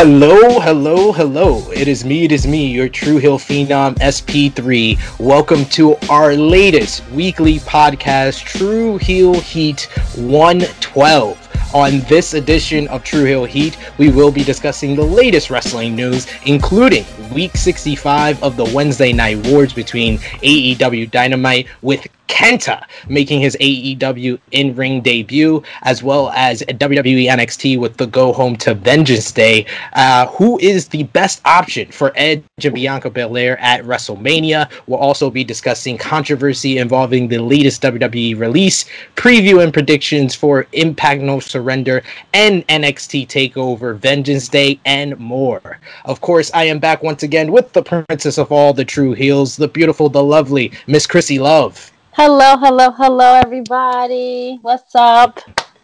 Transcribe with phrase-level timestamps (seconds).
[0.00, 1.68] Hello, hello, hello.
[1.72, 5.18] It is me, it is me, your True Heel Phenom SP3.
[5.18, 11.74] Welcome to our latest weekly podcast, Tru Heel Heat 112.
[11.74, 16.28] On this edition of Tru Heel Heat, we will be discussing the latest wrestling news,
[16.46, 23.56] including week 65 of the Wednesday Night Wars between AEW Dynamite with Kenta making his
[23.60, 29.32] AEW in ring debut, as well as WWE NXT with the go home to Vengeance
[29.32, 29.66] Day.
[29.94, 34.70] Uh, who is the best option for Edge and Bianca Belair at WrestleMania?
[34.86, 38.84] We'll also be discussing controversy involving the latest WWE release,
[39.16, 42.02] preview and predictions for Impact No Surrender
[42.34, 45.78] and NXT TakeOver Vengeance Day, and more.
[46.04, 49.56] Of course, I am back once again with the princess of all the true heels,
[49.56, 51.90] the beautiful, the lovely Miss Krssi Luv.
[52.20, 54.58] Hello, hello, hello, everybody.
[54.60, 55.38] What's up?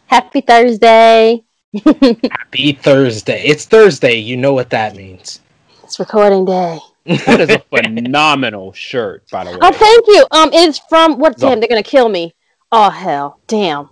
[0.07, 1.45] Happy Thursday.
[1.85, 3.45] Happy Thursday.
[3.45, 4.15] It's Thursday.
[4.17, 5.39] You know what that means.
[5.85, 6.81] It's recording day.
[7.07, 9.59] That is a phenomenal shirt, by the way.
[9.63, 10.27] Oh, thank you.
[10.33, 11.39] Um, it's from what?
[11.39, 12.35] Damn, they're gonna kill me.
[12.73, 13.91] Oh hell, damn.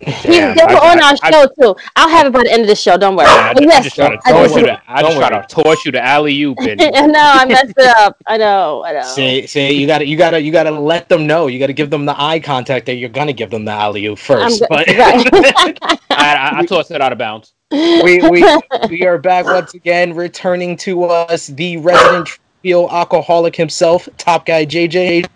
[0.00, 1.76] He's Damn, they I- were on I- our I- show too.
[1.96, 2.96] I'll have it by the end of the show.
[2.96, 3.26] Don't worry.
[3.26, 5.46] I, I yes, just try to I toss just- you the, I just try to
[5.48, 6.80] toss you the alley oop and
[7.16, 8.16] I I messed it up.
[8.26, 8.84] I know.
[8.86, 9.02] I know.
[9.02, 11.48] Say, say, you gotta, you gotta, you gotta let them know.
[11.48, 14.18] You gotta give them the eye contact that you're gonna give them the alley oop
[14.30, 14.60] I'm first.
[14.60, 15.78] go- But right.
[15.82, 17.52] I, I, I tossed it out of bounds.
[17.72, 18.44] we, we,
[18.88, 22.28] we are back once again, returning to us the resident
[22.62, 25.26] heel alcoholic himself, Top Guy JJ.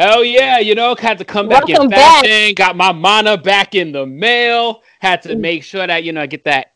[0.00, 2.24] Hell yeah, you know, had to come back Welcome in back.
[2.24, 5.40] fashion, got my mana back in the mail, had to mm.
[5.40, 6.72] make sure that, you know, I get that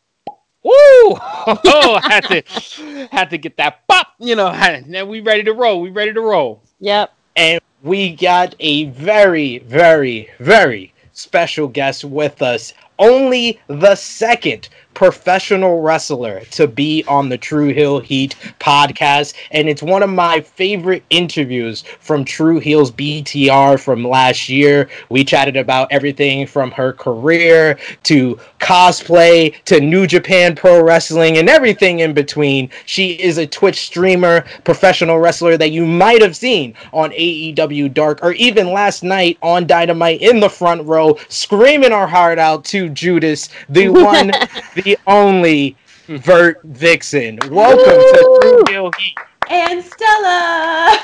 [0.61, 0.71] woo
[1.17, 5.53] oh had to had to get that pop, you know, and then we ready to
[5.53, 5.81] roll.
[5.81, 6.61] We ready to roll.
[6.81, 7.13] Yep.
[7.35, 12.73] and we got a very, very, very special guest with us.
[12.99, 19.83] Only the second professional wrestler to be on the Tru Heel Heat podcast, and it's
[19.83, 24.89] one of my favorite interviews from True Heel's BTR from last year.
[25.09, 31.49] We chatted about everything from her career to cosplay to New Japan Pro Wrestling and
[31.49, 32.69] everything in between.
[32.85, 38.23] She is a Twitch streamer, professional wrestler that you might have seen on AEW Dark
[38.23, 42.89] or even last night on Dynamite in the front row, screaming our heart out to
[42.89, 44.31] Judas, the one,
[44.73, 45.75] the only
[46.07, 47.39] Vert Vixen.
[47.49, 49.15] Welcome to Tru Heel Heat.
[49.49, 50.97] and Stella.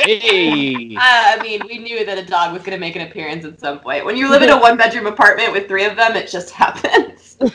[0.00, 0.94] Hey.
[0.94, 3.58] Uh, I mean, we knew that a dog was going to make an appearance at
[3.58, 4.04] some point.
[4.04, 7.34] When you live in a one-bedroom apartment with three of them, it just happens.
[7.40, 7.52] Don't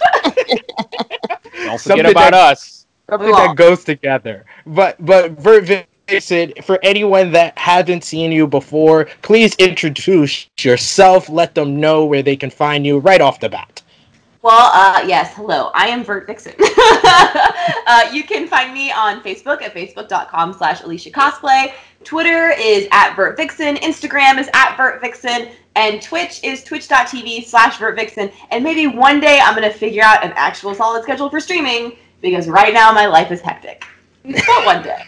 [1.80, 2.86] Something forget about that- us.
[3.10, 4.46] something We that goes together.
[4.66, 11.30] But but Vert Vixen, for anyone that hasn't seen you before, please introduce yourself.
[11.30, 13.82] Let them know where they can find you right off the bat.
[14.44, 15.72] Well, uh, yes, hello.
[15.74, 16.54] I am Vert Vixen.
[17.88, 21.72] uh, you can find me on Facebook at facebook.com slash Alicia Cosplay.
[22.04, 23.78] Twitter is at Vert Vixen.
[23.78, 25.48] Instagram is at Vert Vixen.
[25.78, 28.30] And Twitch is twitch.tv slash Vert Vixen.
[28.52, 31.96] And maybe one day I'm going to figure out an actual solid schedule for streaming
[32.20, 33.86] because right now my life is hectic.
[34.26, 35.06] But one day.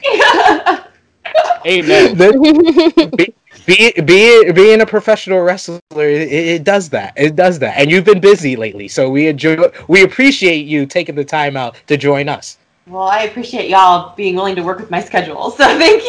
[1.68, 3.25] Amen.
[3.65, 7.13] be, be, be, being a professional wrestler, it, it does that.
[7.15, 7.77] It does that.
[7.77, 9.57] And you've been busy lately, so we enjoy.
[9.87, 12.57] We appreciate you taking the time out to join us.
[12.87, 16.03] Well, I appreciate y'all being willing to work with my schedule, so thank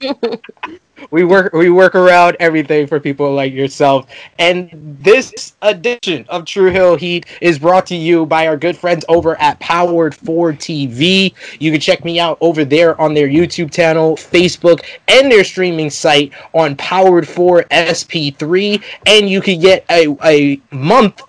[0.00, 0.78] you.
[1.14, 4.08] We work we work around everything for people like yourself.
[4.40, 9.04] And this edition of Tru Heel Heat is brought to you by our good friends
[9.08, 11.32] over at Powered 4 TV.
[11.60, 15.88] You can check me out over there on their YouTube channel, Facebook, and their streaming
[15.88, 18.82] site on Powered 4 SP3.
[19.06, 21.22] And you can get a, a month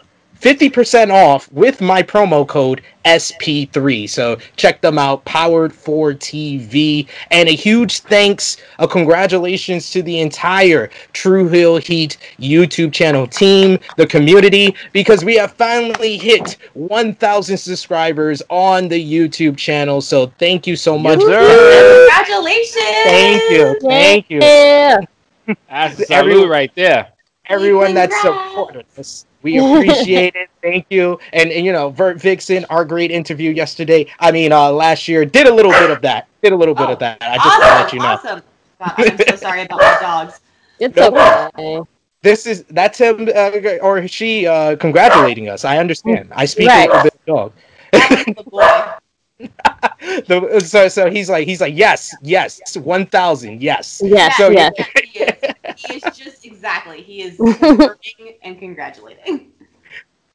[0.46, 4.08] 50% off with my promo code SP3.
[4.08, 7.08] So check them out, Powered for TV.
[7.32, 13.80] And a huge thanks, a congratulations to the entire Tru Heel Heat YouTube channel team,
[13.98, 20.00] the community, because we have finally hit 1,000 subscribers on the YouTube channel.
[20.00, 21.18] So thank you so much.
[21.22, 22.76] Congratulations!
[23.03, 23.80] Thank you.
[23.82, 24.40] Thank you.
[24.44, 25.00] Yeah.
[25.48, 27.08] That's a Every- salute right there.
[27.48, 29.26] everyone that supported us.
[29.46, 30.50] We appreciate it.
[30.64, 31.20] Thank you.
[31.32, 34.08] And, and you know, Vert Vixen, our great interview yesterday.
[34.20, 36.28] I mean, uh, last year did a little bit of that.
[36.42, 37.20] Did a little bit Oh, of that.
[37.22, 38.06] I just want to let you know.
[38.06, 38.42] Awesome.
[38.80, 40.40] God, I'm so sorry about my dogs.
[40.80, 41.50] It's No.
[41.58, 41.82] okay.
[42.24, 43.52] This is that's him uh,
[43.84, 45.64] or she uh, congratulating us.
[45.64, 46.32] I understand.
[46.36, 46.90] I speak Right.
[46.90, 47.53] for the dog.
[47.91, 48.91] That was the boy.
[50.66, 54.02] So so he's like he's like yes yes one thousand yes.
[54.03, 54.74] Yes, So- yes.
[54.78, 55.45] Yes, he is.
[55.78, 57.02] He is just exactly.
[57.02, 59.52] He is confirming and congratulating.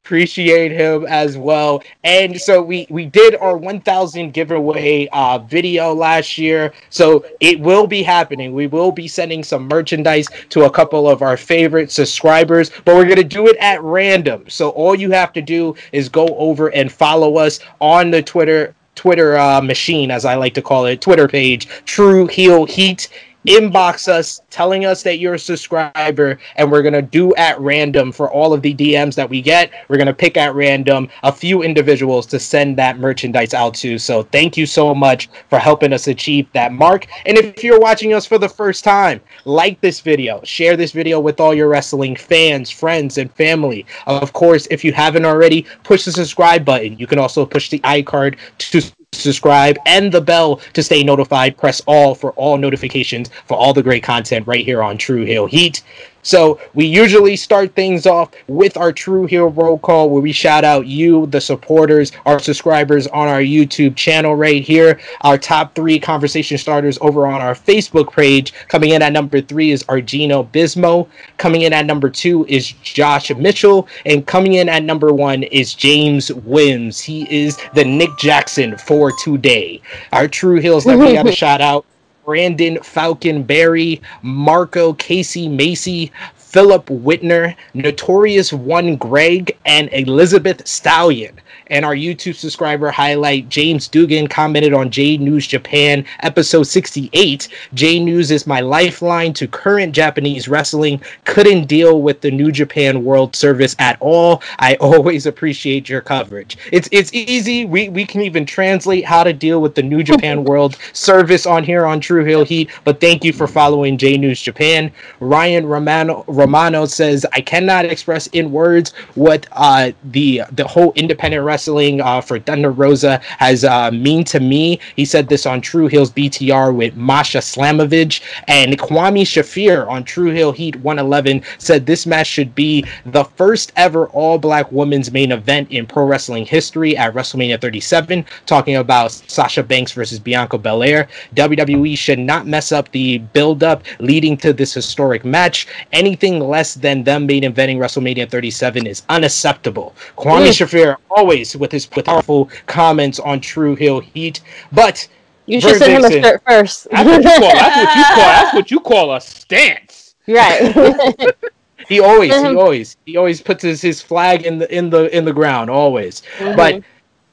[0.03, 1.81] appreciate him as well.
[2.03, 7.87] And so we we did our 1000 giveaway uh, video last year, so it will
[7.87, 8.53] be happening.
[8.53, 13.07] We will be sending some merchandise to a couple of our favorite subscribers, but we're
[13.07, 14.49] gonna do it at random.
[14.49, 18.75] So all you have to do is go over and follow us on the Twitter
[18.95, 23.07] Twitter uh, machine, as I like to call it, Twitter page, Tru Heel Heat
[23.47, 28.11] inbox us telling us that you're a subscriber and we're going to do at random
[28.11, 29.71] for all of the DMs that we get.
[29.87, 33.97] We're going to pick at random a few individuals to send that merchandise out to.
[33.97, 37.07] So thank you so much for helping us achieve that mark.
[37.25, 41.19] And if you're watching us for the first time, like this video, share this video
[41.19, 43.85] with all your wrestling fans, friends, and family.
[44.07, 46.97] Of course, if you haven't already, push the subscribe button.
[46.97, 51.57] You can also push the iCard to subscribe, and the bell to stay notified.
[51.57, 55.47] Press all for all notifications for all the great content right here on Tru Heel
[55.47, 55.83] Heat.
[56.23, 60.63] So we usually start things off with our True Heel roll call where we shout
[60.63, 64.99] out you, the supporters, our subscribers on our YouTube channel right here.
[65.21, 68.53] Our top three conversation starters over on our Facebook page.
[68.67, 71.07] Coming in at number three is Argino Bismo.
[71.37, 73.87] Coming in at number two is Josh Mitchell.
[74.05, 76.99] And coming in at number one is James Wims.
[76.99, 79.81] He is the Nick Jackson for today.
[80.11, 81.85] Our True Heels that we got to shout out
[82.25, 91.39] Brandon Falcon Berry, Marco Casey Macy, Philip Whitner, Notorious One Greg, and Elizabeth Stallion.
[91.71, 97.47] And our YouTube subscriber highlight James Dugan commented on J News Japan episode 68.
[97.73, 101.01] J News is my lifeline to current Japanese wrestling.
[101.23, 104.43] Couldn't deal with the New Japan World Service at all.
[104.59, 106.57] I always appreciate your coverage.
[106.73, 107.63] It's it's easy.
[107.63, 111.63] We we can even translate how to deal with the New Japan World Service on
[111.63, 112.69] here on Tru Heel Heat.
[112.83, 114.91] But thank you for following J News Japan.
[115.21, 121.45] Ryan Romano Romano says I cannot express in words what uh, the the whole independent
[121.45, 124.79] wrestling wrestling uh, for Thunder Rosa has uh, mean to me.
[124.95, 130.31] He said this on True Hill's BTR with Masha Slamovich and Kwame Shafir on Tru
[130.31, 135.31] Heel Heat 111 said this match should be the first ever all black women's main
[135.31, 141.07] event in pro wrestling history at WrestleMania 37, talking about Sasha Banks versus Bianca Belair.
[141.35, 145.67] WWE should not mess up the build up leading to this historic match.
[145.91, 149.93] Anything less than them main eventing WrestleMania 37 is unacceptable.
[150.17, 150.71] Kwame mm.
[150.71, 154.41] Shafir always with his powerful comments on Tru Heel Heat.
[154.71, 155.07] But
[155.45, 156.87] you should send him a shirt first.
[156.91, 157.53] That's what you call.
[157.53, 158.15] That's what you call.
[158.15, 160.15] That's what you call a stance.
[160.27, 161.35] Right.
[161.87, 165.25] he always, he always, he always puts his, his flag in the in the in
[165.25, 165.69] the ground.
[165.69, 166.21] Always.
[166.37, 166.55] Mm-hmm.
[166.55, 166.83] But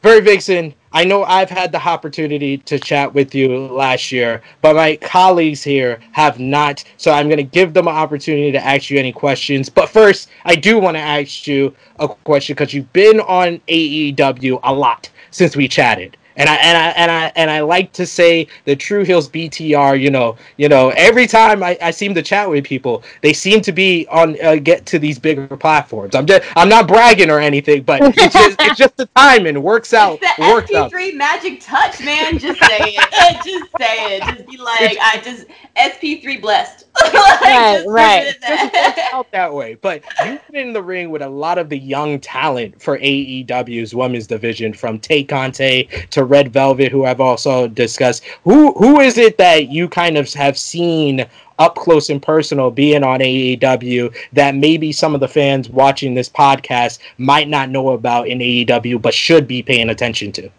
[0.03, 4.76] Vert Vixen, I know I've had the opportunity to chat with you last year, but
[4.76, 6.82] my colleagues here have not.
[6.96, 9.69] So I'm going to give them an opportunity to ask you any questions.
[9.69, 14.61] But first, I do want to ask you a question because you've been on AEW
[14.62, 16.17] a lot since we chatted.
[16.38, 20.00] And I and I and I and I like to say the True Hills BTR.
[20.00, 20.90] You know, you know.
[20.96, 24.56] Every time I, I seem to chat with people, they seem to be on uh,
[24.56, 26.14] get to these bigger platforms.
[26.14, 29.93] I'm just I'm not bragging or anything, but it's just it's just the timing works
[29.93, 30.19] out.
[30.23, 31.14] It's the works SP3 out.
[31.14, 32.38] magic touch, man.
[32.38, 33.35] Just say it.
[33.44, 34.23] just say it.
[34.23, 35.46] Just be like, it's, I just
[35.76, 36.87] SP3 blessed.
[37.15, 38.99] like, right, right.
[39.12, 39.75] out that way.
[39.75, 43.95] But you've been in the ring with a lot of the young talent for AEW's
[43.95, 48.25] women's division, from Tay Conte to Red Velvet, who I've also discussed.
[48.45, 51.26] Who who is it that you kind of have seen
[51.59, 56.28] up close and personal being on AEW that maybe some of the fans watching this
[56.28, 60.50] podcast might not know about in AEW, but should be paying attention to?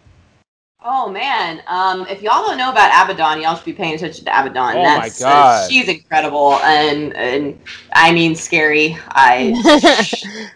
[0.82, 4.30] Oh man, um, if y'all don't know about Abaddon, y'all should be paying attention to
[4.30, 4.78] Abaddon.
[4.78, 7.60] Oh That's, my uh, god, uh, she's incredible, and and
[7.92, 8.96] I mean scary.
[9.10, 9.52] I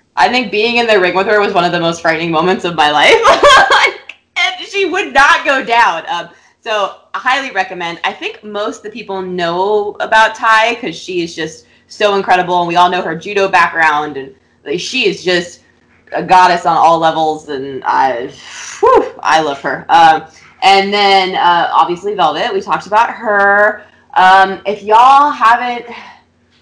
[0.16, 2.64] I think being in the ring with her was one of the most frightening moments
[2.64, 4.00] of my life,
[4.38, 6.04] and she would not go down.
[6.09, 6.31] Um,
[6.62, 8.00] so I highly recommend.
[8.02, 12.61] I think most of the people know about Tay because she is just so incredible,
[12.61, 15.63] and we all know her judo background, and like, she is just
[16.14, 18.28] a goddess on all levels, and I,
[18.80, 19.87] whew, I love her.
[19.88, 20.25] Um,
[20.62, 23.85] and then uh, obviously Velvet, we talked about her.
[24.14, 25.87] Um, if y'all haven't,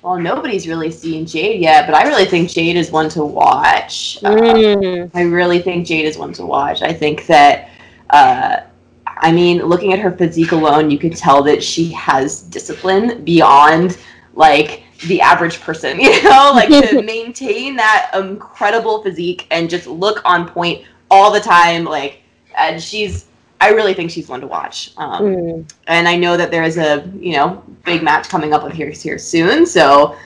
[0.02, 4.18] well, nobody's really seen Jade yet, but I really think Jade is one to watch.
[4.22, 5.04] Mm.
[5.04, 6.82] Uh, I really think Jade is one to watch.
[6.82, 7.70] I think that,
[8.10, 8.60] uh,
[9.06, 13.98] I mean, looking at her physique alone, you could tell that she has discipline beyond
[14.34, 20.20] like the average person, you know, like to maintain that incredible physique and just look
[20.24, 21.84] on point all the time.
[21.84, 22.22] Like,
[22.56, 23.26] and she's,
[23.60, 24.92] I really think she's one to watch.
[24.96, 25.72] Um, mm.
[25.86, 28.90] And I know that there is a, you know, big match coming up with here
[28.90, 29.66] here soon.
[29.66, 30.16] So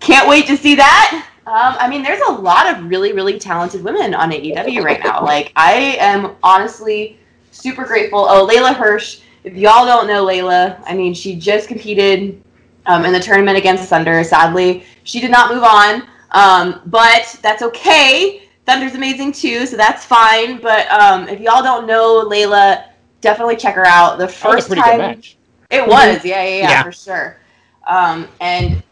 [0.00, 1.26] can't wait to see that.
[1.46, 5.24] Um, I mean, there's a lot of really, really talented women on AEW right now.
[5.24, 7.18] Like, I am honestly
[7.52, 8.26] super grateful.
[8.28, 9.20] Oh, Leyla Hirsch.
[9.44, 12.42] If y'all don't know Leyla, I mean, she just competed
[12.88, 14.24] um, in the tournament against Thunder.
[14.24, 16.02] Sadly, she did not move on,
[16.32, 18.42] um, but that's okay.
[18.66, 20.60] Thunder's amazing too, so that's fine.
[20.60, 22.88] But um, if y'all don't know Leyla,
[23.20, 24.18] definitely check her out.
[24.18, 25.22] The first time
[25.70, 27.40] it was, yeah, yeah, yeah, yeah, for sure.
[27.86, 28.82] Um, and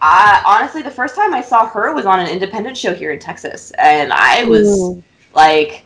[0.00, 3.18] I honestly, the first time I saw her was on an independent show here in
[3.18, 5.02] Texas, and I was Ooh.
[5.34, 5.84] like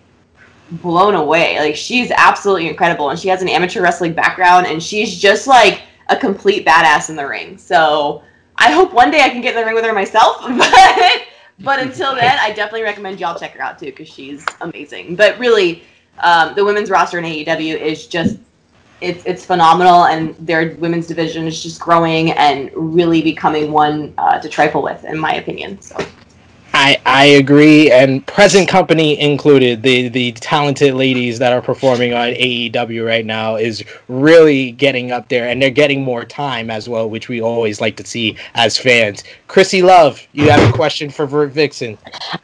[0.73, 1.59] blown away.
[1.59, 5.83] Like she's absolutely incredible, and she has an amateur wrestling background, and she's just like
[6.11, 7.57] a complete badass in the ring.
[7.57, 8.23] So
[8.57, 11.23] I hope one day I can get in the ring with her myself, but
[11.61, 15.17] but until then, I definitely recommend y'all check her out too because she's amazing.
[15.17, 15.83] But really,
[16.19, 18.39] um, the women's roster in AEW is just
[19.01, 24.39] it's it's phenomenal, and their women's division is just growing and really becoming one uh,
[24.41, 25.81] to trifle with, in my opinion.
[25.81, 25.97] So.
[26.83, 32.29] I, I agree, and present company included, the the talented ladies that are performing on
[32.29, 37.11] AEW right now is really getting up there, and they're getting more time as well,
[37.11, 39.25] which we always like to see as fans.
[39.47, 41.99] Krssi Luv, you have a question for Vert Vixen?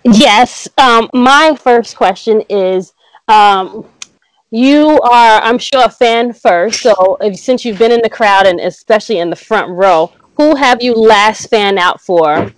[0.05, 0.69] Yes.
[0.76, 2.93] Um, my first question is,
[3.28, 3.88] um,
[4.50, 6.83] you are, I'm sure, a fan first.
[6.83, 10.57] So if, since you've been in the crowd and especially in the front row, who
[10.57, 12.52] have you last fan out for,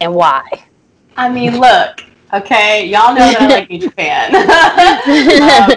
[0.00, 0.64] and why?
[1.16, 4.34] I mean, look, okay, y'all know that I like New Japan,
[5.72, 5.76] um,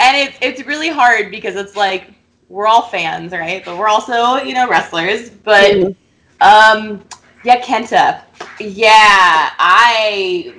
[0.00, 2.12] and it's it's really hard because it's like
[2.48, 3.64] we're all fans, right?
[3.64, 5.30] But we're also you know wrestlers.
[5.30, 5.94] But
[6.40, 7.02] um,
[7.44, 8.22] yeah, Kenta,
[8.60, 10.54] yeah, I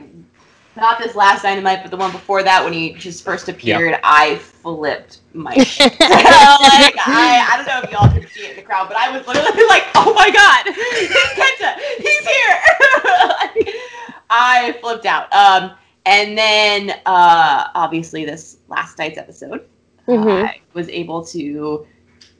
[0.75, 4.01] not this last dynamite, but the one before that when he just first appeared, yep.
[4.03, 5.92] I flipped my shit.
[6.00, 9.15] like I, I don't know if y'all could see it in the crowd, but I
[9.15, 13.84] was literally like, oh my god, it's Kenta, he's here.
[14.30, 15.32] I flipped out.
[15.34, 15.72] Um,
[16.06, 19.68] and then uh, obviously this last night's episode,
[20.08, 20.46] mm-hmm.
[20.46, 21.88] I was able to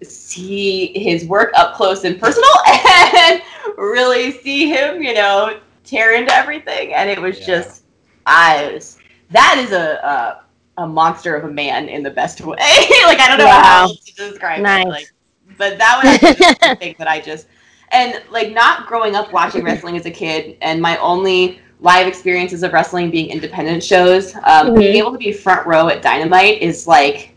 [0.01, 3.41] see his work up close and personal and
[3.77, 6.93] really see him, you know, tear into everything.
[6.93, 7.45] And it was yeah.
[7.45, 7.83] just,
[8.25, 8.97] I was,
[9.31, 10.43] that is a,
[10.77, 12.57] a, a monster of a man in the best way.
[12.57, 13.61] like I don't know wow.
[13.61, 14.85] how else to describe nice.
[14.85, 14.89] it.
[14.89, 15.13] Like,
[15.57, 16.19] but that was
[16.59, 17.47] the thing that I just
[17.93, 22.63] and like not growing up watching wrestling as a kid, and my only live experiences
[22.63, 24.33] of wrestling being independent shows.
[24.35, 24.79] Um, mm-hmm.
[24.79, 27.35] Being able to be front row at Dynamite is like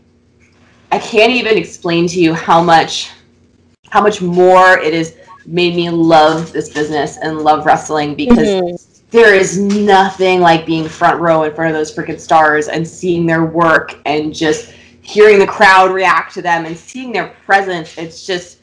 [0.91, 3.11] I can't even explain to you how much
[3.89, 9.05] how much more it has made me love this business and love wrestling because mm-hmm.
[9.11, 13.25] there is nothing like being front row in front of those freaking stars and seeing
[13.25, 17.97] their work and just hearing the crowd react to them and seeing their presence.
[17.97, 18.56] It's just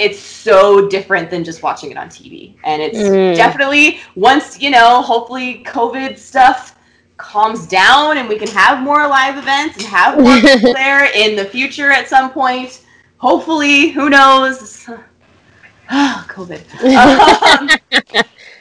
[0.00, 2.54] it's so different than just watching it on TV.
[2.64, 3.36] And it's mm.
[3.36, 6.76] definitely once, you know, hopefully COVID stuff
[7.18, 10.40] calms down and we can have more live events and have more
[10.74, 12.84] there in the future at some point.
[13.18, 14.88] Hopefully, who knows?
[15.90, 16.60] COVID.
[16.84, 17.68] Um,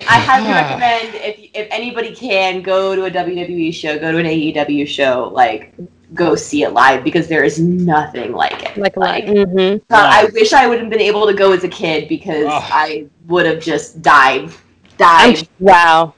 [0.07, 4.25] I highly recommend if if anybody can go to a WWE show, go to an
[4.25, 5.31] AEW show.
[5.33, 5.73] Like
[6.13, 8.77] go see it live because there is nothing like it.
[8.77, 9.77] Like, like mm-hmm.
[9.93, 12.67] uh, I wish I would have been able to go as a kid because oh.
[12.71, 14.51] I would have just died.
[14.97, 15.39] Died.
[15.39, 16.13] I'm, wow.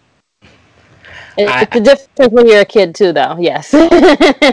[1.38, 3.38] I, it's a difference when you're a kid too, though.
[3.40, 3.74] Yes.
[3.74, 3.88] I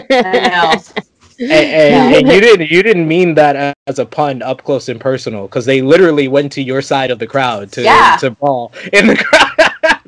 [0.09, 0.73] know.
[1.39, 4.99] and, and, and, you didn't you didn't mean that as a pun up close and
[4.99, 8.17] personal because they literally went to your side of the crowd to yeah.
[8.19, 9.59] to ball in the crowd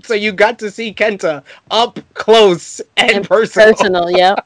[0.04, 3.74] so you got to see Kenta up close and, and personal.
[3.74, 4.46] Personal, yep.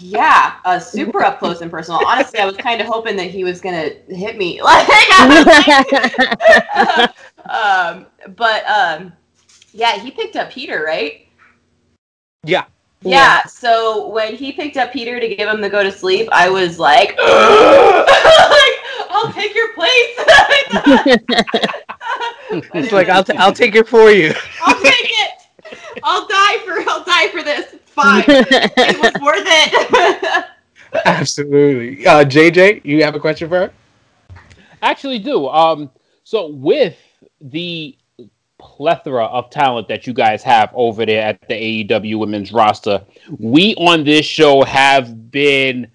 [0.00, 2.00] Yeah, uh, super up close and personal.
[2.06, 4.88] Honestly, I was kind of hoping that he was gonna hit me, like,
[7.48, 8.06] um,
[8.36, 9.12] but um,
[9.72, 11.26] yeah, he picked up Peter, right?
[12.44, 12.64] Yeah.
[13.02, 13.10] yeah.
[13.10, 13.42] Yeah.
[13.44, 16.78] So when he picked up Peter to give him the go to sleep, I was
[16.78, 17.18] like, like
[19.10, 20.14] I'll take your place.
[22.74, 24.34] it's like I'll t- I'll take it for you.
[24.62, 25.41] I'll take it.
[26.02, 28.24] I'll die for I'll die for this fine.
[28.26, 30.44] it was worth it.
[31.04, 32.06] Absolutely.
[32.06, 33.72] Uh, JJ, you have a question for her?
[34.82, 35.48] Actually, do.
[35.48, 35.90] Um,
[36.24, 36.96] so with
[37.40, 37.96] the
[38.58, 43.02] plethora of talent that you guys have over there at the AEW women's roster,
[43.38, 45.90] we on this show have been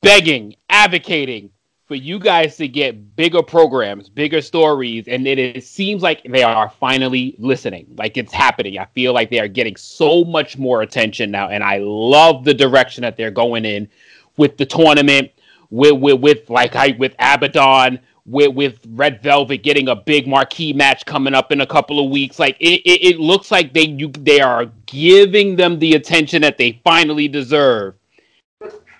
[0.00, 1.50] begging, advocating
[1.92, 6.42] for you guys to get bigger programs, bigger stories, and it, it seems like they
[6.42, 7.86] are finally listening.
[7.98, 8.78] Like it's happening.
[8.78, 12.54] I feel like they are getting so much more attention now, and I love the
[12.54, 13.90] direction that they're going in
[14.38, 15.32] with the tournament,
[15.68, 20.72] with with, with like I with Abaddon, with with Red Velvet getting a big marquee
[20.72, 22.38] match coming up in a couple of weeks.
[22.38, 26.56] Like it, it, it looks like they you they are giving them the attention that
[26.56, 27.96] they finally deserve.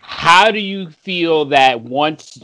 [0.02, 2.38] How do you feel that once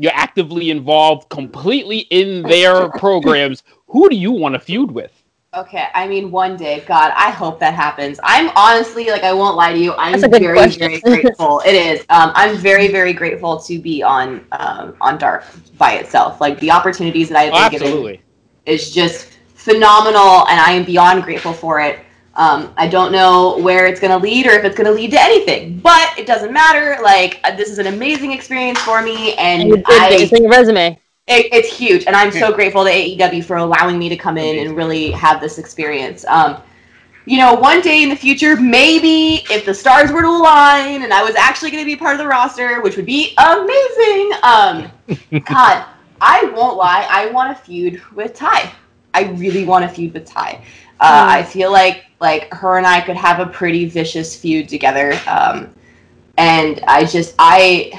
[0.00, 5.12] you're actively involved completely in their programs, who do you want to feud with?
[5.52, 8.20] Okay, I mean, one day, God, I hope that happens.
[8.22, 11.00] I'm honestly, like, I won't lie to you, I'm That's a good very, question.
[11.02, 11.60] very grateful.
[11.66, 12.00] It is.
[12.08, 15.44] Um, I'm very, very grateful to be on um, on Dark
[15.76, 16.40] by itself.
[16.40, 18.18] Like the opportunities that I've Oh, been given
[18.64, 21.98] is just phenomenal, and I am beyond grateful for it.
[22.40, 25.10] Um, I don't know where it's going to lead or if it's going to lead
[25.10, 26.96] to anything, but it doesn't matter.
[27.02, 30.20] Like, uh, this is an amazing experience for me, And and you did I, it.
[30.22, 30.98] It's in your resume.
[31.26, 34.66] it, it's huge, and I'm so grateful to AEW for allowing me to come in
[34.66, 36.24] and really have this experience.
[36.28, 36.62] Um,
[37.26, 41.12] you know, one day in the future, maybe if the stars were to align and
[41.12, 44.32] I was actually going to be part of the roster, which would be amazing.
[44.42, 44.90] Um,
[45.44, 45.84] God,
[46.22, 48.70] I won't lie, I want to feud with Tay.
[49.12, 50.62] I really want to feud with Tay.
[51.00, 55.18] Uh, I feel like like her and I could have a pretty vicious feud together.
[55.26, 55.74] Um,
[56.36, 57.92] and I just I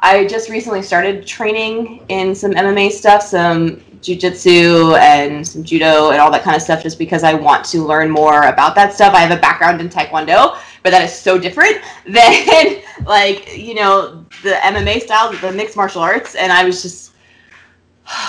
[0.00, 6.20] I just recently started training in some MMA stuff, some jujitsu and some judo and
[6.20, 9.14] all that kind of stuff, just because I want to learn more about that stuff.
[9.14, 14.24] I have a background in taekwondo, but that is so different than like you know
[14.42, 17.11] the MMA style, the mixed martial arts, and I was just.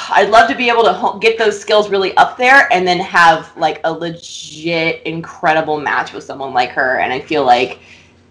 [0.09, 3.55] I'd love to be able to get those skills really up there and then have
[3.57, 7.79] like a legit incredible match with someone like her and I feel like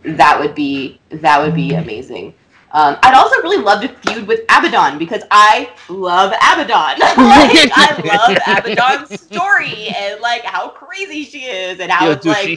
[0.05, 2.35] that would be that would be amazing.
[2.75, 7.01] Um, I'd also really love to feud with Abaddon because I love Abaddon.
[7.01, 12.23] like, I love Abaddon's story and like how crazy she is and how Yo, it's
[12.23, 12.57] dude, like she,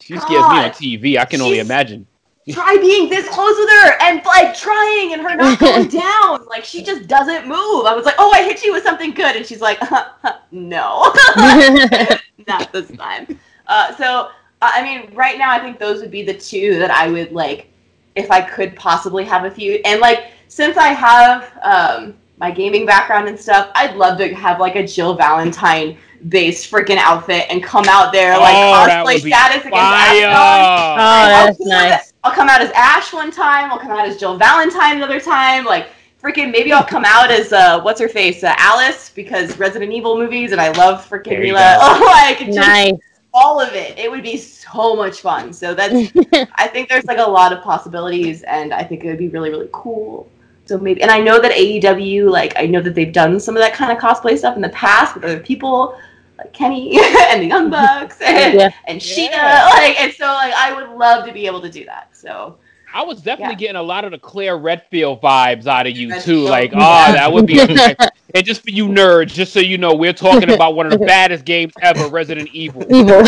[0.00, 1.18] she scares me on TV.
[1.18, 2.04] I can only imagine.
[2.50, 6.44] Try being this close with her and like trying and her not going down.
[6.46, 7.86] Like she just doesn't move.
[7.86, 9.78] I was like, oh, I hit you with something good, and she's like,
[10.50, 11.12] no,
[12.46, 13.38] not this time.
[13.66, 14.30] Uh, so
[14.64, 17.32] uh, I mean, right now, I think those would be the two that I would
[17.32, 17.68] like
[18.14, 19.80] if I could possibly have a few.
[19.84, 24.60] And like, since I have um, my gaming background and stuff, I'd love to have
[24.60, 29.24] like a Jill Valentine based freaking outfit and come out there like Oh, cosplay would
[29.24, 30.30] be status against Fire!
[30.30, 32.13] Oh, that's nice.
[32.24, 32.30] That.
[32.30, 33.70] I'll come out as Ash one time.
[33.70, 35.64] I'll come out as Jill Valentine another time.
[35.64, 35.88] Like
[36.22, 40.18] freaking, maybe I'll come out as uh, what's her face, uh, Alice, because Resident Evil
[40.18, 41.76] movies, and I love freaking There you Mila.
[41.80, 42.04] go.
[42.06, 42.94] like just Nice.
[43.32, 43.98] all of it.
[43.98, 45.52] It would be so much fun.
[45.52, 45.92] So that's.
[46.56, 49.50] I think there's like a lot of possibilities, and I think it would be really
[49.50, 50.28] really cool.
[50.66, 53.60] So maybe, and I know that AEW, like I know that they've done some of
[53.62, 55.98] that kind of cosplay stuff in the past with other people,
[56.38, 56.98] like Kenny
[57.30, 58.70] and the Young Bucks and, Yeah.
[58.86, 59.28] and Yeah.
[59.30, 62.08] Sheena, like, and so like I would love to be able to do that.
[62.16, 62.56] So
[62.92, 63.58] I was definitely Yeah.
[63.58, 66.40] getting a lot of the Claire Redfield vibes out of you too.
[66.40, 67.58] Like, oh, that would be.
[68.34, 71.04] and just for you nerds, just so you know, we're talking about one of the
[71.04, 72.82] baddest games ever, Resident Evil.
[72.82, 73.22] Evil.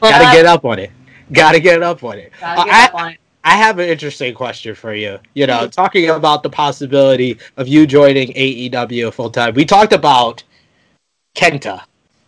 [0.00, 0.90] Gotta get up on it.
[1.32, 2.32] Gotta get up on it.
[2.40, 3.18] gotta Uh, get I- up on it.
[3.42, 5.18] I have an interesting question for you.
[5.32, 9.54] You know, talking about the possibility of you joining AEW full time.
[9.54, 10.42] We talked about
[11.34, 11.82] Kenta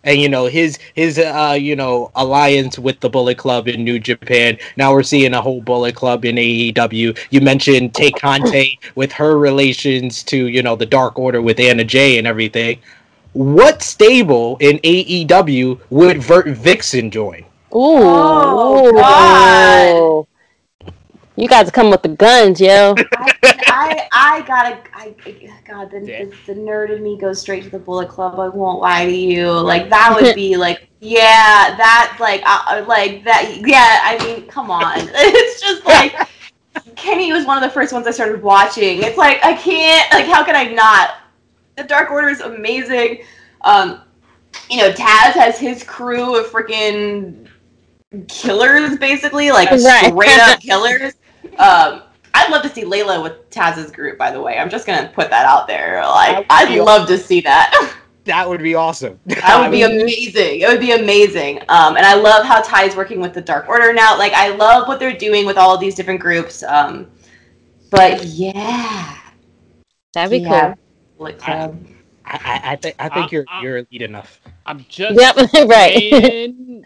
[0.05, 3.99] and you know his his uh you know alliance with the Bullet Club in New
[3.99, 4.59] Japan.
[4.77, 7.19] Now we're seeing a whole Bullet Club in AEW.
[7.31, 11.85] You mentioned Tay Conte with her relations to you know the Dark Order with Anna
[11.85, 12.79] Jay and everything.
[13.35, 17.45] What stable in AEW would Vert Vixen join?
[17.75, 18.03] Ooh.
[18.05, 20.27] Oh, God.
[21.37, 22.95] You guys come with the guns, yo.
[23.17, 23.32] I,
[23.73, 25.15] I, I gotta, I,
[25.67, 26.25] God, the, Yeah.
[26.25, 28.39] the, the nerd in me goes straight to the Bullet Club.
[28.39, 29.51] I won't lie to you.
[29.51, 33.57] Like that would be like, yeah, that, like, uh, like that.
[33.67, 34.99] Yeah, I mean, come on.
[35.15, 36.15] It's just like
[36.97, 39.03] Kenny was one of the first ones I started watching.
[39.03, 41.11] It's like I can't, like, how can I not?
[41.77, 43.23] The Dark Order is amazing.
[43.63, 44.03] Um,
[44.71, 47.49] you know, Taz has his crew of freaking
[48.29, 50.13] killers, basically, like Right.
[50.13, 51.15] straight up killers.
[51.59, 52.03] Um,
[52.35, 54.18] I'd love to see Leyla with Taz's group.
[54.18, 56.03] By the way, I'm just gonna put that out there.
[56.03, 57.95] Like, I'd be love to see that.
[58.25, 59.18] That would be awesome.
[59.27, 60.61] That would be amazing.
[60.61, 61.59] It would be amazing.
[61.68, 64.16] Um, and I love how Tay is working with the Dark Order now.
[64.16, 66.62] Like, I love what they're doing with all of these different groups.
[66.62, 67.11] Um,
[67.90, 69.16] but yeah,
[70.14, 70.79] That'd be yeah, cool.
[71.18, 71.85] Bullet Club.
[72.25, 72.33] I,
[72.64, 74.40] I, I think I think Uh, you're uh, you're elite enough.
[74.66, 75.37] I'm just Yep,
[75.68, 76.11] right.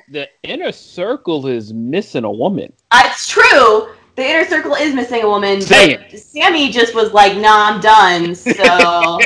[0.09, 2.73] the inner circle is missing a woman.
[2.91, 3.89] Uh, it's true.
[4.17, 5.61] The inner circle is missing a woman.
[5.61, 9.19] Say but Sammy just was like, "Nah, I'm done." So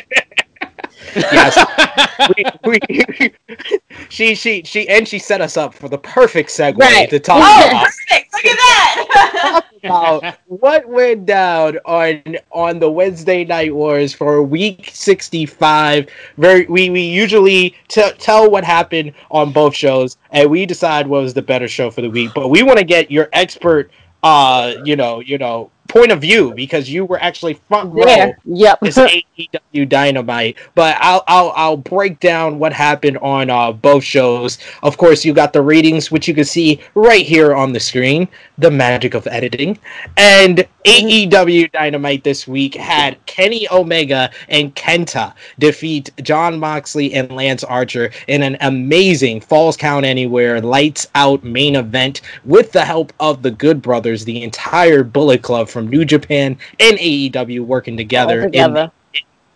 [1.14, 2.30] Yes.
[2.64, 3.32] we, we,
[4.08, 7.08] she she she and she set us up for the perfect segue Right.
[7.10, 8.32] to talk oh, about perfect!
[8.32, 9.64] Look at that.
[9.84, 12.22] about what went down on
[12.52, 16.08] on the Wednesday Night Wars for Week 65.
[16.36, 21.22] Very, we we usually t- tell what happened on both shows, and we decide what
[21.22, 22.30] was the better show for the week.
[22.34, 23.90] But we want to get your expert,
[24.22, 28.38] uh, you know, you know, point of view because you were actually front row There.
[28.44, 28.80] Yep.
[28.80, 30.56] this AEW Dynamite.
[30.74, 34.58] But I'll I'll I'll break down what happened on uh, both shows.
[34.82, 38.28] Of course, you got the ratings, which you can see right here on the screen.
[38.58, 39.78] The magic of editing.
[40.16, 47.64] And AEW Dynamite this week had Kenny Omega and Kenta defeat Jon Moxley and Lance
[47.64, 53.42] Archer in an amazing Falls Count Anywhere lights out main event with the help of
[53.42, 58.82] the Good Brothers, the entire Bullet Club from New Japan and AEW working together, together.
[58.84, 58.90] in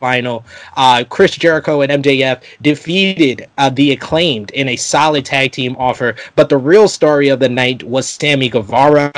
[0.05, 0.45] final.
[0.77, 6.15] Uh, Chris Jericho and MJF defeated uh, the acclaimed in a solid tag team offer,
[6.37, 9.11] but the real story of the night was Sammy Guevara,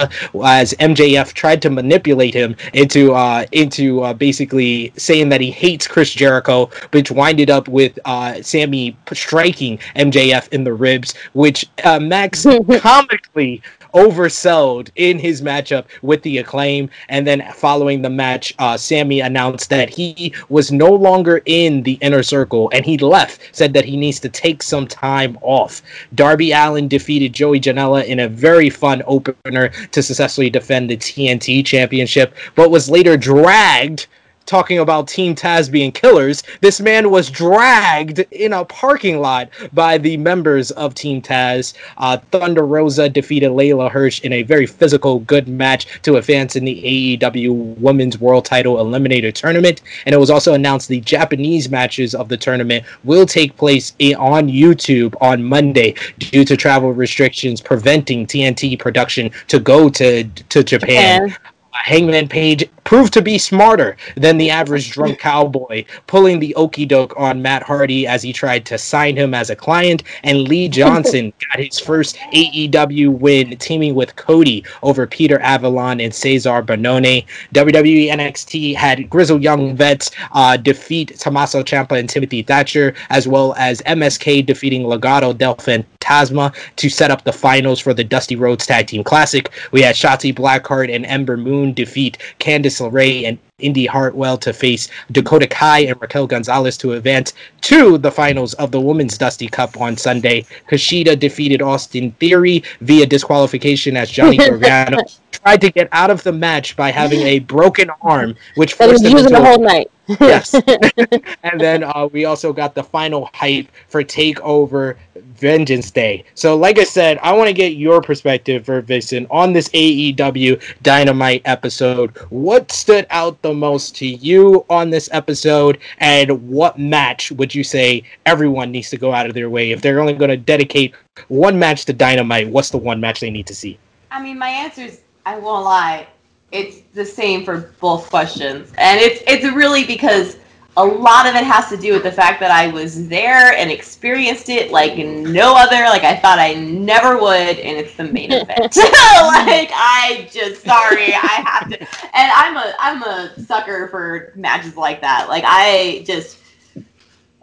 [0.45, 5.89] as MJF tried to manipulate him into uh, into uh, basically saying that he hates
[5.89, 11.99] Chris Jericho, which winded up with uh, Sammy striking MJF in the ribs, which uh,
[11.99, 12.47] Max
[12.79, 13.61] comically
[13.97, 16.91] oversold in his matchup with the acclaim.
[17.09, 21.99] And then following the match, uh, Sammy announced that he was no longer in the
[22.03, 25.83] inner circle and he left, said that he needs to take some time off.
[26.15, 31.65] Darby Allin defeated Joey Janela in a very fun opener to successfully defend the TNT
[31.65, 34.07] championship, but was later dragged
[34.47, 39.99] talking about Team Taz being killers, this man was dragged in a parking lot by
[39.99, 41.75] the members of Team Taz.
[41.99, 46.65] Uh, Thunder Rosa defeated Leyla Hirsch in a very physical, good match to advance in
[46.65, 49.83] the AEW Women's World Title Eliminator Tournament.
[50.07, 54.49] And it was also announced the Japanese matches of the tournament will take place on
[54.49, 61.23] YouTube on Monday due to travel restrictions preventing TNT production to go to to Japan.
[61.23, 61.39] And
[61.85, 67.13] Hangman Page proved to be smarter than the average drunk cowboy, pulling the okey doke
[67.19, 70.05] on Matt Hardy as he tried to sign him as a client.
[70.23, 76.13] And Lee Johnson got his first AEW win, teaming with Cody over Peter Avalon and
[76.13, 77.27] Cezar Bononi.
[77.53, 83.55] WWE NXT had Grizzle Young Vets uh, defeat Tommaso Ciampa and Timothy Thatcher, as well
[83.59, 88.67] as MSK defeating Legado del Fantasma to set up the finals for the Dusty Rhodes
[88.67, 89.51] Tag Team Classic.
[89.73, 94.89] We had Shotzi Blackheart and Ember Moon defeat Candice LeRae and Indy Hartwell to face
[95.13, 99.81] Dakota Kai and Raquel Gonzalez to advance to the finals of the Women's Dusty Cup
[99.81, 100.45] on Sunday.
[100.69, 104.99] Kushida defeated Austin Theory via disqualification as Johnny Gargano
[105.33, 109.05] tried to get out of the match by having a broken arm, which forced was
[109.05, 109.91] him into the whole night.
[110.21, 110.55] Yes.
[111.43, 114.97] and then uh, we also got the final hype for Takeover
[115.37, 116.25] Vengeance Day.
[116.35, 120.63] So, like I said, I want to get your perspective, for Vixen, on this AEW
[120.83, 122.17] Dynamite episode.
[122.31, 127.65] What stood out the most to you on this episode, and what match would you
[127.65, 130.95] say everyone needs to go out of their way if they're only going to dedicate
[131.29, 132.49] one match to Dynamite?
[132.49, 133.79] What's the one match they need to see?
[134.11, 136.07] I mean, my answer is I won't lie.
[136.53, 140.37] It's the same for both questions, and it's it's really because
[140.79, 143.71] a lot of it has to do with the fact that I was there and
[143.71, 145.85] experienced it like no other.
[145.85, 148.77] Like I thought I never would, and it's the main event.
[148.77, 151.81] like I just sorry, I have to.
[151.81, 155.29] And I'm a I'm a sucker for matches like that.
[155.29, 156.39] Like I just.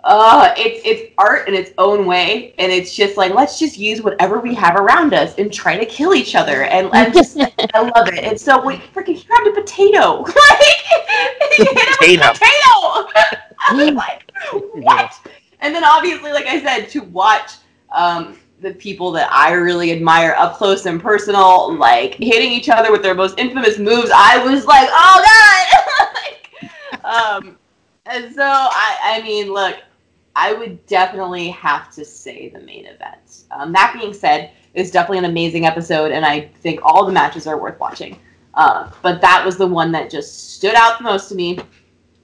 [0.06, 4.02] Uh, it's it's art in its own way, and it's just like let's just use
[4.02, 7.82] whatever we have around us and try to kill each other, and and just I
[7.96, 8.24] love it.
[8.24, 10.36] And so we freaking he grabbed a potato, like
[11.56, 12.34] he hit him with a Potato.
[12.34, 13.10] potato.
[13.96, 14.30] Like,
[14.74, 15.14] what?
[15.62, 17.52] And then obviously, like I said, to watch
[17.92, 22.92] um the people that I really admire up close and personal, like hitting each other
[22.92, 25.24] with their most infamous moves, I was like, oh
[26.62, 26.70] god.
[27.02, 27.58] like, um,
[28.06, 29.78] and so I, I mean, look,
[30.36, 33.44] I would definitely have to say the main event.
[33.52, 37.46] Um, that being said, it's definitely an amazing episode, and I think all the matches
[37.46, 38.20] are worth watching.
[38.56, 41.60] Uh, but that was the one that just stood out the most to me.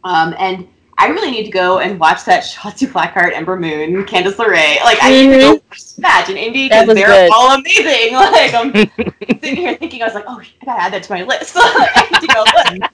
[0.03, 0.67] Um, and
[0.97, 4.81] I really need to go and watch that Shotzi Blackheart, Ember Moon, Candice LeRae.
[4.83, 7.31] Like, I need to go watch match in Indy because they're good.
[7.33, 8.13] all amazing.
[8.19, 8.73] Like, I'm
[9.39, 11.53] sitting here thinking, I was like, oh, I gotta add that to my list.
[11.55, 12.91] I need to go look.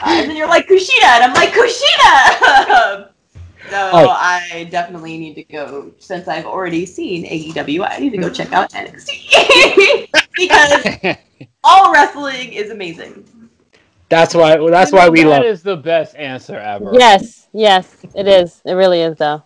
[0.00, 3.10] Uh, and then you're like Kushida, and I'm like Kushida.
[3.70, 4.08] So Oh.
[4.10, 7.86] I definitely need to go since I've already seen AEW.
[7.88, 8.94] I need to go check out mm-hmm.
[8.96, 11.16] NXT because
[11.64, 13.24] all wrestling is amazing.
[14.08, 14.56] That's why.
[14.70, 15.44] That's You why know, we that love.
[15.44, 16.90] is the best answer ever.
[16.94, 18.62] yes, yes, it is.
[18.64, 19.42] It really is, though.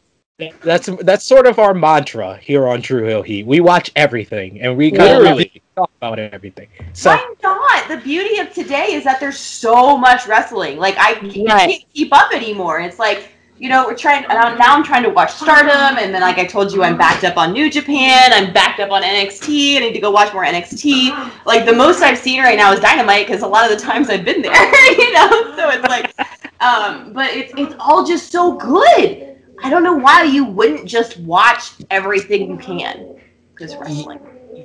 [0.63, 3.47] That's that's sort of our mantra here on Tru Heel Heat.
[3.47, 6.69] We watch everything, and we kind of talk about everything.
[6.95, 7.89] So Why not?
[7.89, 10.79] The beauty of today is that there's so much wrestling.
[10.79, 11.69] Like I c- Right.
[11.71, 12.81] can't keep up anymore.
[12.81, 13.29] It's like
[13.63, 14.23] you know we're trying.
[14.23, 17.37] Now I'm trying to watch Stardom, and then like I told you, I'm backed up
[17.37, 18.33] on New Japan.
[18.33, 19.77] I'm backed up on NXT.
[19.77, 21.47] I need to go watch more NXT.
[21.47, 24.11] Like the most I've seen right now is Dynamite because a lot of the times
[24.11, 24.53] I've been there.
[24.99, 26.13] you know, so it's like,
[26.61, 29.39] um, but it's it's all just so good.
[29.63, 33.15] I don't know why you wouldn't just watch everything you can.
[33.55, 34.19] Because wrestling.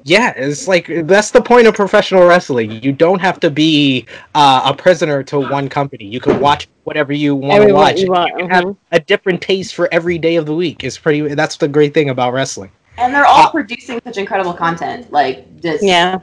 [0.04, 2.72] Yeah, it's like that's the point of professional wrestling.
[2.84, 4.06] You don't have to be
[4.36, 6.06] uh, a prisoner to one company.
[6.06, 8.00] You can watch whatever you want to watch.
[8.00, 8.78] you want, You can have mhm.
[8.92, 10.84] a different taste for every day of the week.
[10.84, 11.22] It's pretty.
[11.36, 12.72] That's the great thing about wrestling.
[12.98, 15.12] And they're all Uh, producing such incredible content.
[15.12, 16.20] Like just Yeah.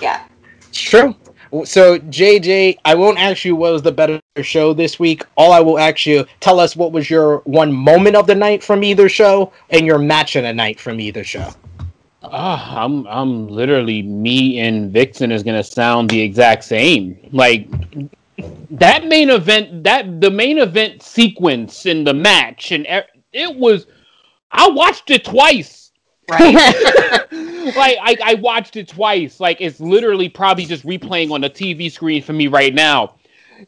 [0.00, 0.22] yeah.
[0.72, 1.14] True.
[1.64, 5.24] So JJ, I won't ask you what was the better show this week.
[5.36, 8.62] All I will ask you, tell us what was your one moment of the night
[8.62, 11.48] from either show and your match of the night from either show.
[12.22, 17.18] Ah, I'm I'm literally me and Vixen is gonna sound the exact same.
[17.32, 17.68] Like
[18.70, 22.86] that main event, that the main event sequence in the match, and
[23.32, 23.86] it was.
[24.52, 25.92] I watched it twice.
[26.28, 26.54] Right.
[27.76, 29.40] like I, I watched it twice.
[29.40, 33.14] Like it's literally probably just replaying on the TV screen for me right now.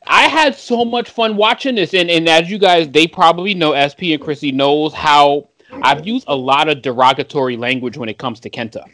[0.06, 3.72] I had so much fun watching this, and, and as you guys, they probably know,
[3.76, 5.48] SP and Krssi knows how
[5.82, 8.84] I've used a lot of derogatory language when it comes to Kenta,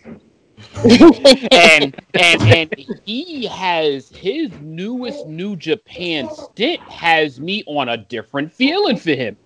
[1.52, 2.70] and and and
[3.04, 9.36] he has his newest New Japan stint has me on a different feeling for him.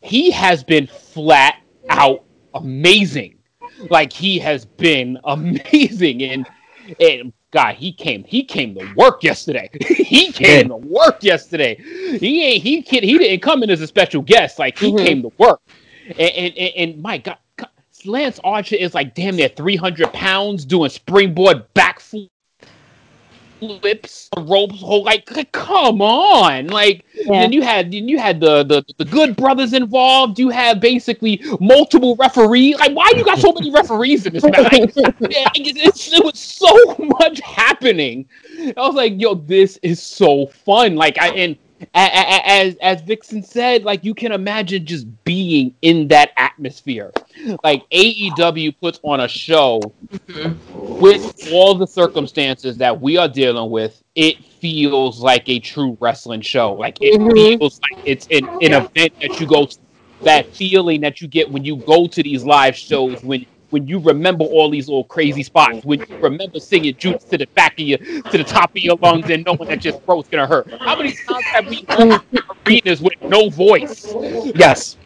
[0.00, 1.56] He has been flat
[1.90, 3.38] out amazing
[3.90, 6.46] like he has been amazing and
[7.00, 9.70] and God, he came he came to work yesterday.
[9.86, 10.68] he came Good.
[10.68, 11.76] to work yesterday.
[12.18, 14.58] He ain't he kid he didn't come in as a special guest.
[14.58, 14.98] Like he Mhm.
[14.98, 15.60] came to work.
[16.08, 17.38] And and, and, and my God,
[18.04, 22.28] Lance Archer is like damn near three hundred pounds doing springboard backflips,
[23.60, 27.40] flips, the ropes, whole like come on, like Yeah.
[27.40, 30.38] then you had then you had the, the the good brothers involved.
[30.38, 32.78] You had basically multiple referees.
[32.78, 34.72] Like why you got so many referees in this match?
[34.72, 38.26] Like, it, was so much happening.
[38.76, 40.96] I was like, yo, this is so fun.
[40.96, 41.56] Like I and
[41.94, 47.12] as as Vixen said, like you can imagine just being in that atmosphere.
[47.62, 49.80] Like AEW puts on a show
[51.00, 54.02] with all the circumstances that we are dealing with.
[54.14, 56.74] It feels like a true wrestling show.
[56.74, 57.58] Like it Mhm.
[57.58, 59.68] feels like it's an, an event that you go.
[60.22, 63.98] That feeling that you get when you go to these live shows when when you
[63.98, 67.80] remember all these little crazy spots, when you remember singing juice to the back of
[67.80, 70.72] your, to the top of your lungs and knowing that your throat's gonna hurt.
[70.78, 71.84] How many times have we
[72.64, 74.14] arenas with no voice?
[74.54, 74.96] Yes.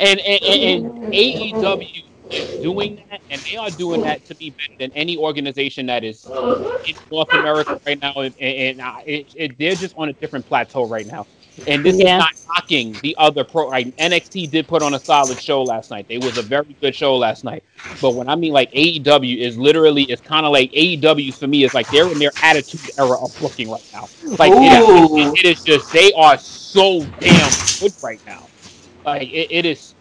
[0.00, 4.50] And and, and, and AEW is doing that, and they are doing that to be
[4.52, 8.14] better than any organization that is in North America right now.
[8.14, 11.26] And, and, and it, it, they're just on a different plateau right now.
[11.66, 12.16] And this Yeah.
[12.16, 13.66] is not knocking the other pro.
[13.68, 16.06] Like NXT did put on a solid show last night.
[16.08, 17.62] It was a very good show last night.
[18.00, 21.64] But when I mean like AEW is literally, it's kind of like AEW for me
[21.64, 24.08] is like they're in their attitude era of booking right now.
[24.38, 28.46] Like it- it- it is just they are so damn good right now.
[29.04, 29.94] Like it, it is,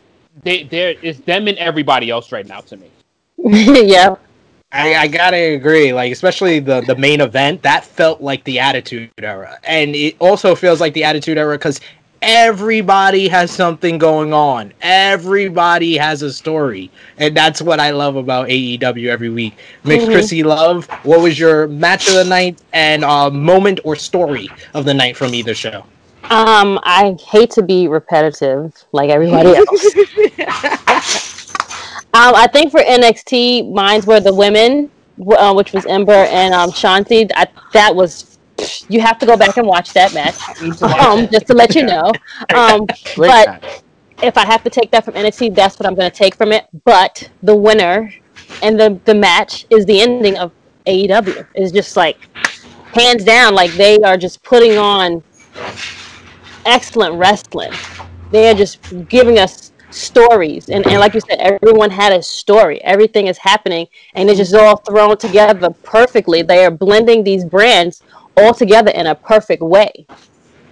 [0.43, 2.89] they there it's them and everybody else right now to me.
[3.37, 4.15] yeah.
[4.77, 5.91] I, I gotta agree.
[5.93, 10.55] Like, especially the the main event, that felt like the Attitude Era, and it also
[10.55, 11.81] feels like the Attitude Era because
[12.21, 14.73] everybody has something going on.
[14.81, 19.55] Everybody has a story, and that's what I love about AEW every week.
[19.83, 20.13] Miss Mhm.
[20.13, 24.85] Krssi Luv, what was your match of the night and uh, moment or story of
[24.85, 25.83] the night from either show?
[26.29, 29.55] Um, I hate to be repetitive like everybody
[30.37, 31.33] else.
[32.17, 34.89] um, I think for NXT, mines were the women,
[35.37, 37.29] uh, which was Ember and um, Shotzi.
[37.35, 38.37] I, that was
[38.89, 40.35] you have to go back and watch that match,
[40.81, 42.11] um, just to let you know.
[42.55, 43.83] Um, But-
[44.23, 46.51] if I have to take that from NXT, that's what I'm going to take from
[46.51, 46.65] it.
[46.85, 48.11] But the winner
[48.63, 50.51] and the the match is the ending of
[50.87, 51.45] AEW.
[51.53, 52.17] It's just like
[52.95, 55.21] hands down, like they are just putting on
[56.65, 57.73] excellent wrestling.
[58.31, 62.81] They are just giving us stories, and, and like you said, everyone had a story.
[62.83, 66.41] Everything is happening, and it's just all thrown together perfectly.
[66.41, 68.03] They are blending these brands
[68.37, 70.05] all together in a perfect way.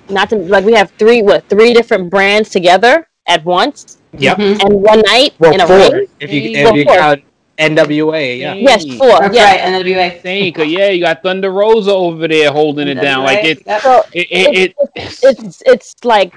[0.10, 4.38] Not to like we have three what three different brands together at once Yep.
[4.38, 4.62] Mhm.
[4.64, 5.78] and one night Well, in a four.
[5.78, 6.08] ring.
[6.20, 6.96] If you Well, if you four.
[6.96, 7.22] count
[7.58, 8.54] NWA, yeah.
[8.54, 8.98] Yes, Hey.
[8.98, 9.20] four.
[9.20, 9.46] That's yeah.
[9.52, 10.22] right, NWA.
[10.22, 13.24] Saying, 'cause, yeah, you got Thunder Rosa over there holding it down.
[13.24, 13.82] Like it, Yep.
[13.82, 16.34] So it, it, it, it's it's it's like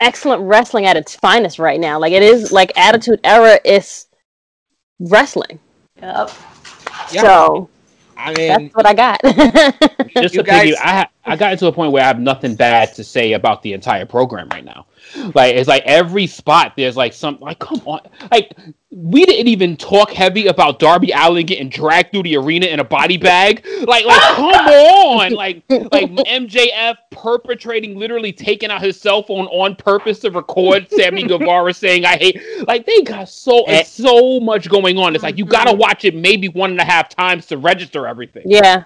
[0.00, 1.98] excellent wrestling at its finest right now.
[1.98, 4.06] Like it is like Attitude Era is
[5.00, 5.58] wrestling.
[6.00, 6.30] Yep.
[7.12, 7.20] Yeah.
[7.22, 7.70] So
[8.16, 9.20] I mean, that's what I got.
[10.16, 10.72] Just You to guys...
[10.72, 13.34] guys- I, ha- I got into a point where I have nothing bad to say
[13.34, 14.86] about the entire program right now.
[15.34, 18.52] Like it's like every spot there's like some like come on like
[18.90, 22.84] we didn't even talk heavy about Darby Allin getting dragged through the arena in a
[22.84, 23.64] body bag.
[23.86, 29.76] Like like come on like like MJF perpetrating literally taking out his cell phone on
[29.76, 34.68] purpose to record Sammy Guevara saying I hate like they got so it's so much
[34.68, 35.14] going on.
[35.14, 35.80] It's like you gotta mm-hmm.
[35.80, 38.44] watch it maybe one and a half times to register everything.
[38.46, 38.84] yeah.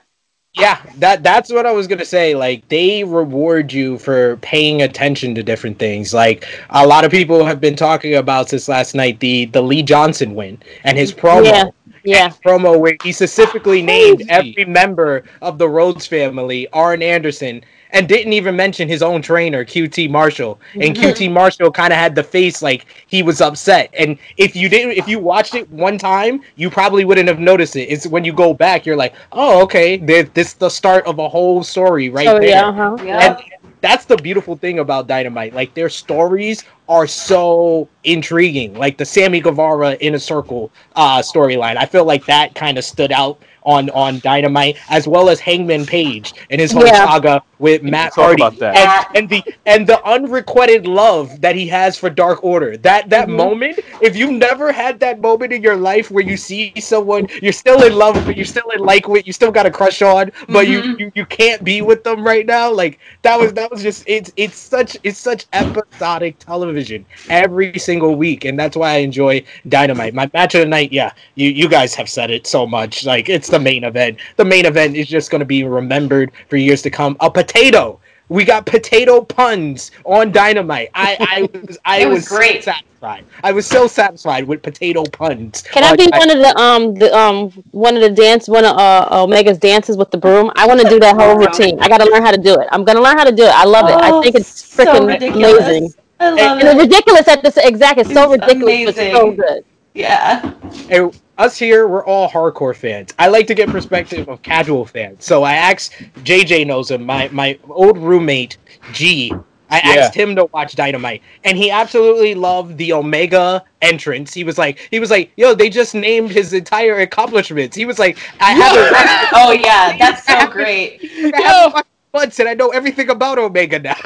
[0.54, 2.34] Yeah, that that's what I was gonna say.
[2.34, 6.12] Like they reward you for paying attention to different things.
[6.12, 9.82] Like a lot of people have been talking about since last night the the Lee
[9.82, 11.46] Johnson win and his promo.
[11.46, 11.70] Yeah.
[12.04, 12.30] Yeah.
[12.44, 18.32] promo where he specifically named every member of the Rhodes family, Arn Anderson, and didn't
[18.32, 20.58] even mention his own trainer, QT Marshall.
[20.80, 23.90] And QT Marshall kind of had the face like he was upset.
[23.96, 27.76] And if you didn't, if you watched it one time, you probably wouldn't have noticed
[27.76, 27.82] it.
[27.90, 31.28] It's when you go back, you're like, oh, okay, this is the start of a
[31.28, 32.48] whole story right So there.
[32.48, 32.66] yeah.
[32.68, 32.96] Uh-huh.
[33.02, 33.40] Yep.
[33.40, 33.42] And
[33.80, 35.52] that's the beautiful thing about Dynamite.
[35.54, 38.74] Like their stories are so intriguing.
[38.74, 41.76] Like the Sammy Guevara Inner Circle uh, storyline.
[41.76, 45.86] I feel like that kind of stood out on on Dynamite, as well as Hangman
[45.86, 47.06] Page and his whole Yeah.
[47.06, 48.42] saga with Matt Hardy.
[48.42, 48.76] about that.
[49.14, 52.76] And, and the and the unrequited love that he has for Dark Order.
[52.78, 53.36] That that Mhm.
[53.36, 57.52] moment, if you've never had that moment in your life where you see someone you're
[57.52, 60.32] still in love with, you're still in like with, you still got a crush on,
[60.48, 60.98] but you, Mhm.
[60.98, 62.68] you you can't be with them right now.
[62.72, 67.86] Like that was that was just it's it's such it's such episodic television every single
[67.86, 70.00] week, and that's why I enjoy Dynamite.
[70.00, 73.04] My match of the night, yeah, you you guys have said it so much.
[73.04, 74.18] Like it's the main event.
[74.36, 77.16] The main event is just going to be remembered for years to come.
[77.20, 77.98] A potato.
[78.28, 80.88] We got potato puns on Dynamite.
[80.94, 82.62] I I was I It was was, so great.
[82.62, 83.24] satisfied.
[83.42, 85.62] I was so satisfied with potato puns.
[85.72, 88.64] Can I be Dy- one of the um the um one of the dance one
[88.64, 90.50] of uh, Omega's dances with the broom?
[90.56, 91.78] I want to do that whole routine.
[91.80, 92.68] I got to learn how to do it.
[92.72, 93.50] I'm gonna learn how to do it.
[93.54, 93.98] I love it.
[94.02, 95.64] I Oh, think it's freaking ridiculous.
[95.64, 95.92] amazing.
[96.22, 97.98] I love And it's ridiculous at this exact.
[98.00, 99.64] It's so It's ridiculous, but so good.
[99.94, 100.54] Yeah.
[100.90, 103.12] And us here, we're all hardcore fans.
[103.18, 105.24] I like to get perspective of casual fans.
[105.24, 105.92] So I asked
[106.24, 108.56] JJ knows him, my my old roommate
[108.92, 109.32] G.
[109.70, 110.00] I Yeah.
[110.02, 114.34] asked him to watch Dynamite, and he absolutely loved the Omega entrance.
[114.34, 117.74] He was like, he was like, yo, they just named his entire accomplishments.
[117.74, 120.98] He was like, I haven't watched Oh yeah, that's so great.
[121.02, 123.96] it, I haven't watched it once, and I know everything about Omega now.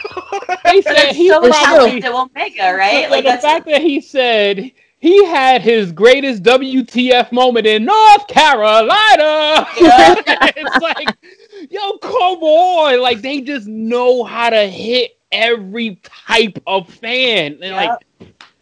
[0.64, 3.10] They But said it's he so was probably talented Omega, right?
[3.10, 8.26] Like the that's fact that he said he had his greatest WTF moment in North
[8.28, 9.66] Carolina.
[9.80, 10.14] Yeah.
[10.56, 11.08] it's like,
[11.70, 13.00] yo, come on!
[13.00, 17.58] Like they just know how to hit every type of fan.
[17.62, 17.98] And like,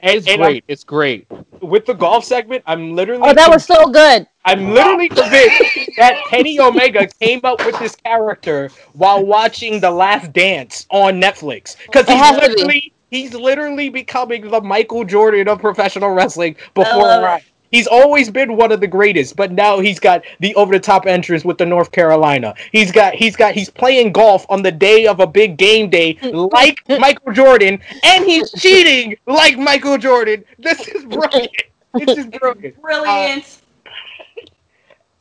[0.01, 0.65] it's And great.
[0.69, 1.27] It's great.
[1.61, 4.27] with the golf segment, I'm literally Oh, that was so good.
[4.45, 10.33] I'm literally convinced that Kenny Omega came up with this character while watching The Last
[10.33, 12.47] Dance on Netflix because he's to be.
[12.47, 17.25] literally he's literally becoming the Michael Jordan of professional wrestling before love it.
[17.25, 17.43] Ryan.
[17.71, 21.07] He's always been one of the greatest, but now he's got the over the top
[21.07, 22.55] entrance with the North Carolina.
[22.71, 26.17] He's got he's got he's playing golf on the day of a big game day
[26.23, 30.45] like Michael Jordan, and he's cheating like Michael Jordan.
[30.59, 31.51] This is brilliant.
[31.95, 32.81] It's just brilliant.
[32.81, 33.45] brilliant.
[33.45, 33.64] uh,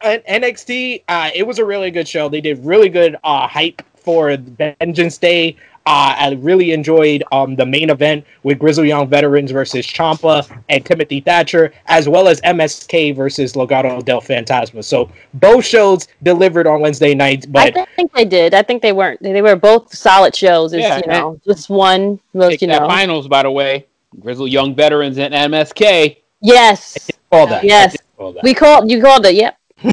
[0.03, 2.29] NXT, uh, it was a really good show.
[2.29, 5.55] They did really good uh, hype for Vengeance Day.
[5.85, 10.85] Uh, I really enjoyed um, the main event with Grizzled Young Veterans versus Ciampa and
[10.85, 14.81] Timothy Thatcher, as well as MSK versus Legado del Fantasma.
[14.81, 18.53] So both shows delivered on Wednesday nights, but I think they did.
[18.53, 19.21] I think they weren't.
[19.21, 20.71] They were both solid shows.
[20.71, 22.87] It's, Yeah, you know, just one was, you that know.
[22.87, 23.85] finals, by the way.
[24.21, 26.17] Grizzled Young Veterans and MSK.
[26.39, 27.63] Yes, all that.
[27.65, 27.87] Yes.
[27.87, 28.43] I did all that.
[28.43, 28.89] we called.
[28.89, 29.35] You called it.
[29.35, 29.57] Yep.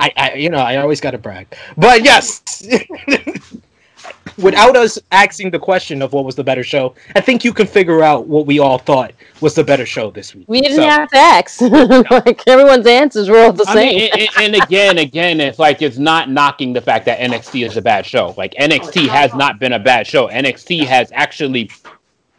[0.00, 1.48] I, I, you know, I always got to brag.
[1.76, 2.42] But yes,
[4.38, 7.66] without us asking the question of what was the better show, I think you can
[7.66, 10.44] figure out what we all thought was the better show this week.
[10.48, 11.60] We didn't So- have to ask.
[12.10, 13.96] like everyone's answers were all the I same.
[13.96, 17.76] mean, and, and again, again, it's like it's not knocking the fact that NXT is
[17.76, 18.34] a bad show.
[18.36, 20.28] Like NXT has not been a bad show.
[20.28, 21.70] NXT has actually.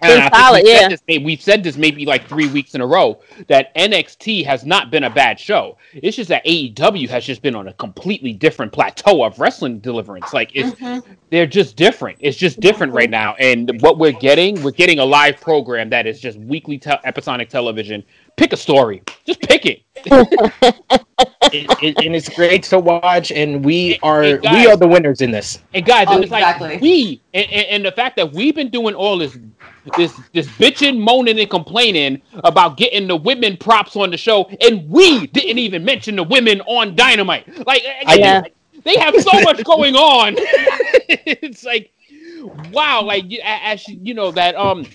[0.02, 2.88] Been and solid, we've said this we've said this maybe like three weeks in a
[2.88, 5.78] row that NXT has not been a bad show.
[5.94, 10.32] It's just that AEW has just been on a completely different plateau of wrestling deliverance.
[10.34, 11.04] Like it's Mhm.
[11.32, 12.18] they're just different.
[12.22, 13.36] It's just different right now.
[13.40, 17.50] And what we're getting, we're getting a live program that is just weekly te- episodic
[17.50, 18.04] television.
[18.38, 19.82] Pick a story, just pick it.
[21.52, 23.32] it, it, and it's great to watch.
[23.32, 24.54] And we are hey, guys.
[24.54, 25.60] we are the winners in this.
[25.74, 26.70] And guys, Oh, it's exactly.
[26.70, 29.38] like we and, and, and the fact that we've been doing all this
[29.98, 34.88] this this bitching, moaning, and complaining about getting the women props on the show, and
[34.90, 37.48] we didn't even mention the women on Dynamite.
[37.68, 38.42] Like, I Yeah.
[38.84, 40.36] they have so much going on.
[40.38, 41.92] it's like,
[42.72, 44.86] wow, like you- as you you know that um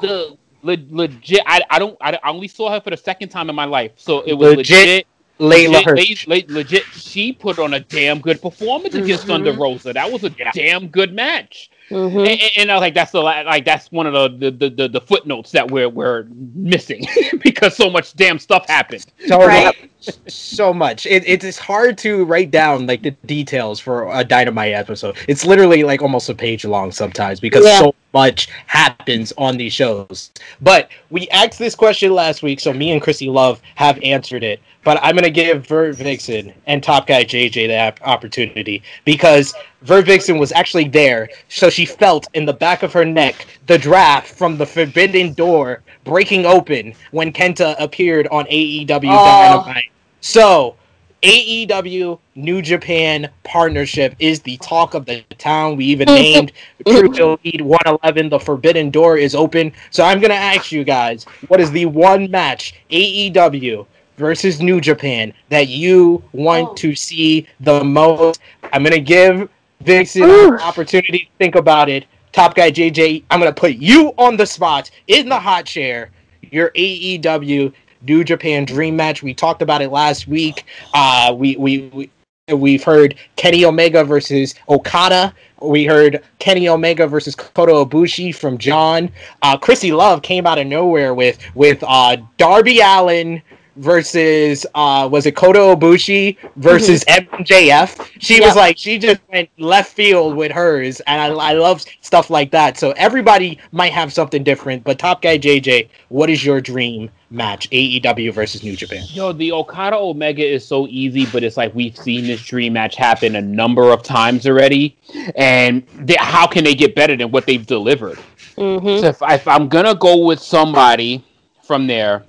[0.00, 1.40] the le- legit.
[1.46, 1.96] I, I don't.
[2.00, 4.54] I, I only saw her for the second time in my life, so it was
[4.56, 5.06] Legit legit.
[5.40, 6.26] Leyla legit, Hirsch.
[6.28, 9.28] le- le- legit, she put on a damn good performance against Mhm.
[9.28, 9.92] Thunder Rosa.
[9.92, 11.70] That was a damn good match.
[11.90, 12.18] Mhm.
[12.20, 14.88] And, and- and I was like, that's the like that's one of the the, the,
[14.88, 16.24] the footnotes that we're we're
[16.54, 17.06] missing
[17.42, 19.04] because so much damn stuff happened.
[19.26, 19.90] So, Right.
[20.26, 21.04] so much.
[21.06, 25.16] It, it is hard to write down like the details for a Dynamite episode.
[25.28, 27.78] It's literally like almost a page long sometimes because Yeah.
[27.80, 30.30] so much happens on these shows.
[30.62, 34.60] But we asked this question last week, so me and Krssi Luv have answered it.
[34.84, 40.38] But I'm gonna give Vert Vixen and Top Guy JJ the opportunity because Vert Vixen
[40.38, 44.56] was actually there, so she felt in the back of her neck the draft from
[44.58, 49.62] the Forbidden Door breaking open when Kenta appeared on AEW Oh.
[49.64, 49.90] Dynamite.
[50.20, 50.76] So,
[51.22, 55.76] AEW New Japan partnership is the talk of the town.
[55.76, 56.52] We even named
[56.86, 58.28] True Heat 111.
[58.28, 59.72] The Forbidden Door is open.
[59.90, 63.86] So, I'm going to ask you guys what is the one match AEW
[64.16, 66.74] versus New Japan that you want Oh.
[66.74, 68.40] to see the most?
[68.72, 69.48] I'm going to give
[69.80, 72.06] Vixen an opportunity to think about it.
[72.32, 76.10] Top guy JJ, I'm going to put you on the spot in the hot chair.
[76.50, 79.22] Your AEW New Japan Dream match.
[79.22, 80.64] We talked about it last week.
[80.92, 82.10] Uh, we, we, we
[82.54, 85.34] we've heard Kenny Omega versus Okada.
[85.62, 89.10] We heard Kenny Omega versus Kota Ibushi from John.
[89.40, 93.40] Uh, Krssi Luv came out of nowhere with with uh, Darby Allin
[93.76, 98.08] versus uh, was it Kota Ibushi versus MJF.
[98.20, 102.30] She was like she just went left field with hers, and I, I love stuff
[102.30, 102.78] like that.
[102.78, 104.84] So everybody might have something different.
[104.84, 107.68] But Top Guy JJ, what is your dream match?
[107.70, 109.02] AEW versus New Japan.
[109.08, 112.96] Yo, the Okada Omega is so easy, but it's like we've seen this dream match
[112.96, 114.96] happen a number of times already,
[115.36, 118.18] and they, how can they get better than what they've delivered?
[118.56, 119.00] Mhm.
[119.00, 121.24] So if, if I'm gonna go with somebody
[121.66, 122.24] from there,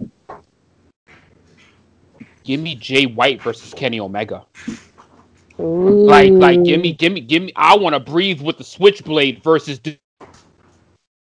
[2.46, 4.46] give me Jay White versus Kenny Omega.
[5.58, 7.52] Like, like, give me, give me, give me.
[7.56, 9.80] I want to breathe with the Switchblade versus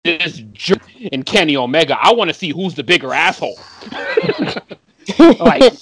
[0.03, 0.81] this jerk
[1.11, 1.97] and Kenny Omega.
[2.01, 3.59] I want to see who's the bigger asshole.
[5.39, 5.73] like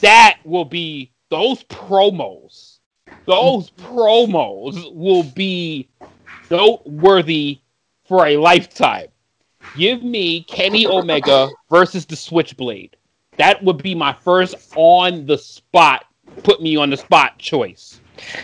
[0.00, 2.78] that will be those promos.
[3.26, 5.88] Those promos will be
[6.50, 7.60] noteworthy
[8.06, 9.08] for a lifetime.
[9.76, 12.96] Give me Kenny Omega versus the Switchblade.
[13.36, 16.06] That would be my first on the spot,
[16.42, 18.00] put me on the spot choice.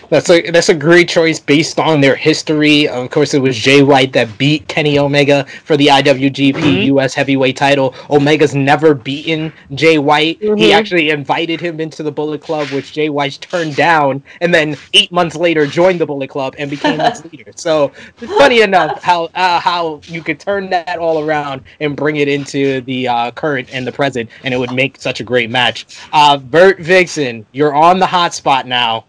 [0.08, 2.88] That's a that's a great choice based on their history.
[2.88, 6.84] Of course, it was Jay White that beat Kenny Omega for the IWGP Mhm.
[6.86, 7.94] US Heavyweight Title.
[8.08, 10.38] Omega's never beaten Jay White.
[10.40, 10.72] He Mhm.
[10.74, 15.12] actually invited him into the Bullet Club, which Jay White turned down, and then eight
[15.12, 17.52] months later joined the Bullet Club and became its leader.
[17.54, 17.92] So,
[18.38, 22.80] funny enough, how uh, how you could turn that all around and bring it into
[22.82, 25.86] the uh, current and the present, and it would make such a great match.
[26.12, 29.04] Uh, Vert Vixen, you're on the hot spot now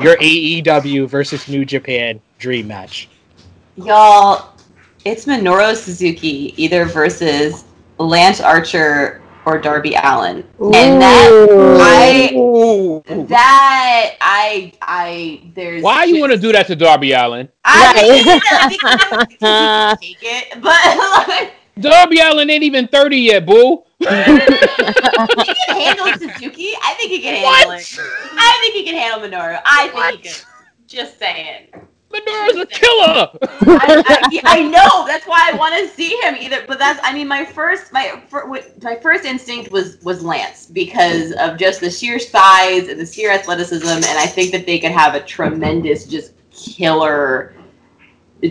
[0.00, 3.08] your AEW versus New Japan dream match.
[3.76, 4.52] Y'all,
[5.04, 7.64] it's Minoru Suzuki either versus
[7.98, 10.44] Lance Archer or Darby Allin.
[10.60, 11.30] And that
[11.78, 12.32] I-
[13.28, 17.48] that I I there's Why you want to do that to Darby Allin?
[17.64, 18.08] I Right.
[18.24, 18.24] mean,
[18.68, 23.82] because he can take it, but like, Darby Allin ain't even 30 yet, boo.
[23.98, 24.46] he can
[25.68, 26.74] handle Suzuki.
[26.82, 27.98] I think he can handle it.
[27.98, 29.60] I think he can handle Minoru.
[29.64, 30.34] I think he can.
[30.86, 31.68] Just saying.
[32.14, 33.30] Minoru's a killer.
[33.80, 35.06] I, I, I know.
[35.06, 36.64] That's why I want to see him either.
[36.66, 37.00] But that's.
[37.02, 38.46] I mean, my first my fir-
[38.82, 43.32] my first instinct was was Lance because of just the sheer size and the sheer
[43.32, 47.54] athleticism, and I think that they could have a tremendous, just killer.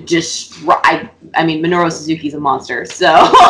[0.06, 1.10] Just I.
[1.36, 2.86] I mean, Minoru Suzuki's a monster.
[2.86, 3.32] So.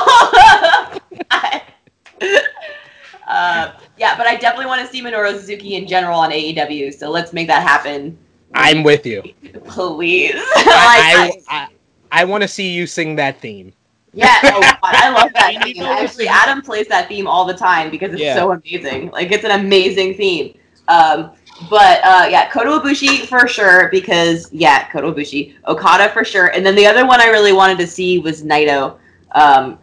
[3.28, 6.94] Uh, yeah, but I definitely want to see Minoru Suzuki in general on AEW.
[6.94, 8.18] So let's make that happen,
[8.54, 9.24] I'm with you.
[9.66, 10.34] please.
[10.36, 11.68] I, I, I,
[12.12, 13.74] I want to see you sing that theme.
[14.14, 15.84] Yeah, oh God, I love that theme.
[15.84, 18.36] Actually, Adam plays that theme all the time because it's Yeah.
[18.36, 19.10] so amazing.
[19.10, 20.56] Like it's an amazing theme.
[20.88, 21.32] Um,
[21.70, 26.66] but uh, yeah, Kota Ibushi for sure because yeah, Kota Ibushi, Okada for sure, and
[26.66, 28.97] then the other one I really wanted to see was Naito.
[29.34, 29.80] Um,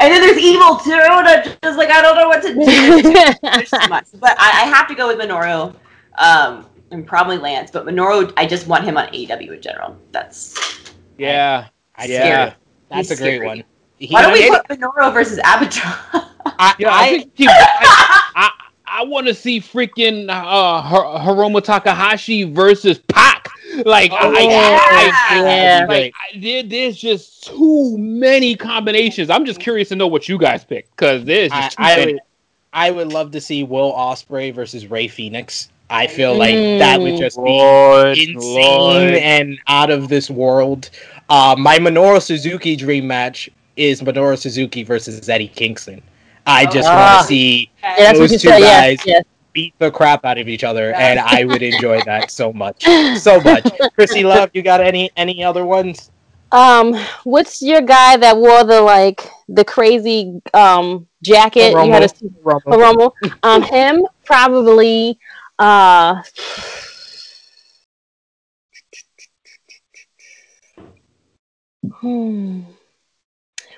[0.00, 2.64] And then there's evil too, and I'm just like, I don't know what to do.
[3.40, 4.06] There's too much.
[4.18, 5.74] But I, I have to go with Minoru.
[6.18, 9.96] Um, and probably Lance, but Minoru, I just want him on AEW in general.
[10.10, 10.58] That's
[11.18, 11.68] Yeah.
[11.96, 12.26] I Yeah.
[12.26, 12.54] yeah,
[12.90, 13.46] that's He's a great scary.
[13.46, 13.64] one.
[13.98, 15.94] He- why don't we it- put Minoru versus Avatar?
[16.58, 18.50] I, Yeah, I, I- think he- I,
[18.92, 23.48] I, I want to see freaking uh, Har- Hiromu Takahashi versus Pac.
[23.86, 25.86] Like, I, Oh, I, I, yeah.
[25.88, 29.30] like I, there, there's just too many combinations.
[29.30, 31.96] I'm just curious to know what you guys pick because there's I, just too I
[31.96, 32.12] many.
[32.14, 32.22] would,
[32.74, 35.70] I would love to see Will Ospreay versus Rey Fenix.
[35.88, 40.88] I feel like that would just be Lord, insane and out of this world.
[41.28, 46.02] Uh, my Minoru Suzuki dream match is Minoru Suzuki versus Eddie Kingston.
[46.46, 46.96] I just Ah.
[47.16, 48.98] want to see Yeah, Those two guys.
[49.04, 49.24] yes.
[49.52, 52.84] beat the crap out of each other, and I would enjoy that so much,
[53.18, 53.64] so much.
[53.98, 56.10] Krssi Luv, you got any any other ones?
[56.52, 61.72] Um, what's your guy that wore the like the crazy um jacket?
[61.72, 62.08] You had a
[62.42, 62.78] Rumble.
[62.78, 63.14] Rumble.
[63.42, 65.18] Um, him probably.
[65.58, 66.22] Uh,
[72.00, 72.60] hmm.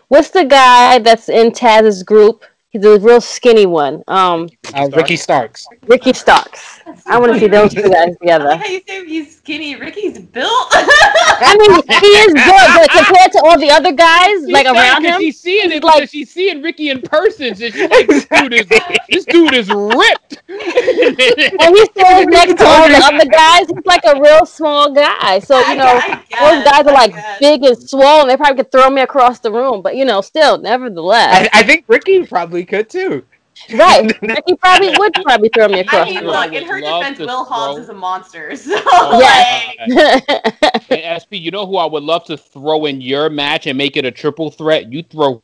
[0.08, 2.44] What's the guy that's in Taz's group?
[2.75, 4.03] He's a real skinny one.
[4.09, 5.64] Um, Uh, Ricky Starks.
[5.87, 6.81] Ricky Starks.
[7.07, 8.45] I want to see those two guys I together.
[8.47, 9.77] like how you say he's skinny.
[9.77, 10.68] Ricky's built.
[10.72, 11.70] I mean,
[12.01, 15.70] he is good, but compared to all the other guys like around him, She's seeing
[15.70, 17.55] it like- because she's seeing Ricky in person.
[17.55, 18.66] So she's like, this dude is
[19.09, 20.43] this dude is ripped.
[20.49, 23.66] and he stands next to all the other guys.
[23.68, 25.39] He's like a real small guy.
[25.39, 28.27] So you know, guess, those guys are like big and swollen.
[28.29, 31.62] They probably could throw me across the room, but you know, still, nevertheless, I, I
[31.62, 33.24] think Ricky probably could too.
[33.72, 34.10] right?
[34.46, 36.08] He probably would probably throw me across.
[36.08, 38.56] I across mean, the look, would in her defense, Will Hobbs throw- is a monster.
[38.56, 39.76] So, Yes.
[39.78, 40.98] like, room.
[40.98, 43.96] And SP, you know who I would love to throw in your match and make
[43.96, 44.92] it a triple threat?
[44.92, 45.42] You throw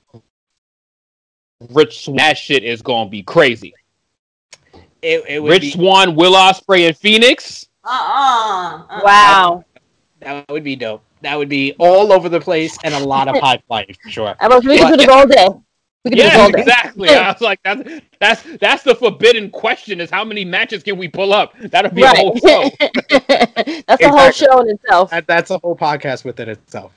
[1.70, 2.16] Rich Swann.
[2.16, 3.74] That shit is gonna be crazy.
[5.02, 7.68] It, it would Rich be Swann, Will Ospreay, and Fenix.
[7.84, 8.82] uh-uh.
[8.90, 9.00] uh-uh.
[9.04, 9.64] wow.
[10.20, 11.02] that would be dope.
[11.22, 14.34] That would be all over the place and a lot of high flying for sure.
[14.40, 15.48] I was, we could do all day.
[16.04, 17.08] We could Yeah, exactly.
[17.10, 17.82] I was like, that's
[18.20, 21.54] that's that's the forbidden question: is how many matches can we pull up?
[21.58, 22.70] That'll be a whole show.
[23.88, 24.46] That's a whole Exactly.
[24.46, 25.10] show in itself.
[25.10, 26.92] That, that's a whole podcast within itself.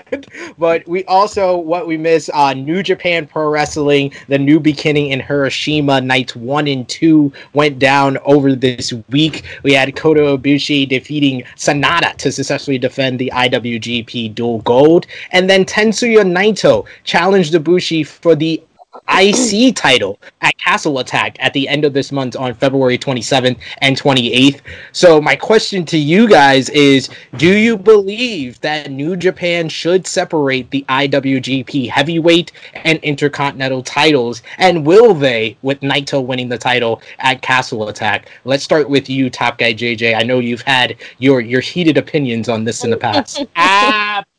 [0.58, 5.20] but we also what we miss uh New Japan Pro Wrestling, the new beginning in
[5.20, 9.44] Hiroshima nights one and two went down over this week.
[9.64, 15.66] We had Kota Ibushi defeating Sanada to successfully defend the IWGP Dual Gold, and then
[15.66, 18.62] Tetsuya Naito challenged Ibushi for the
[19.08, 24.00] IC title at Castle Attack at the end of this month on February 27th and
[24.00, 24.60] 28th.
[24.92, 30.70] So my question to you guys is do you believe that New Japan should separate
[30.70, 37.42] the IWGP heavyweight and intercontinental titles and will they with Naito winning the title at
[37.42, 38.30] Castle Attack?
[38.44, 40.16] Let's start with you top guy JJ.
[40.16, 43.44] I know you've had your your heated opinions on this in the past.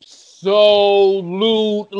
[0.46, 1.90] Absolutely,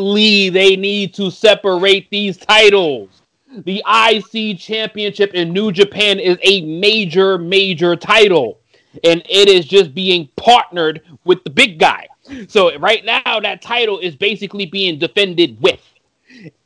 [0.50, 3.22] they need to separate these titles.
[3.64, 8.60] The IC Championship in New Japan is a major, major title,
[9.02, 12.06] and it is just being partnered with the big guy.
[12.46, 15.82] So right now, that title is basically being defended with,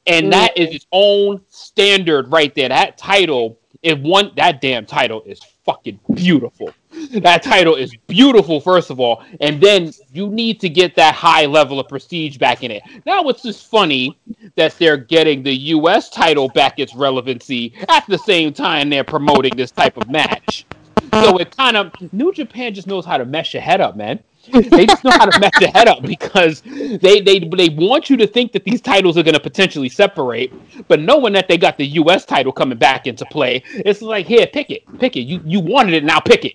[0.07, 0.31] and mm.
[0.33, 2.69] that is its own standard right there.
[2.69, 6.75] That title, if one, that damn title is fucking beautiful.
[7.21, 11.47] That title is beautiful, first of all, and then you need to get that high
[11.47, 12.83] level of prestige back in it.
[13.07, 14.19] Now, it's just funny
[14.57, 16.11] that they're getting the U.S.
[16.11, 20.67] title back its relevancy at the same time they're promoting this type of match.
[21.13, 24.23] So it kind of New Japan just knows how to mess your head up, man.
[24.49, 28.17] They just know how to mess the head up because they they they want you
[28.17, 30.53] to think that these titles are going to potentially separate,
[30.89, 32.25] but knowing that they got the U.S.
[32.25, 35.23] title coming back into play, it's like here, pick it, pick it.
[35.23, 36.55] You you wanted it, now pick it.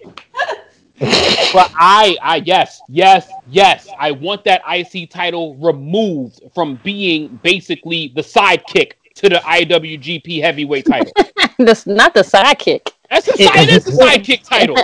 [1.53, 8.13] but I I yes yes yes I want that IC title removed from being basically
[8.15, 11.11] the sidekick to the IWGP Heavyweight title.
[11.57, 12.91] This not the sidekick.
[13.09, 13.69] That's the side.
[13.69, 14.77] That's the sidekick title.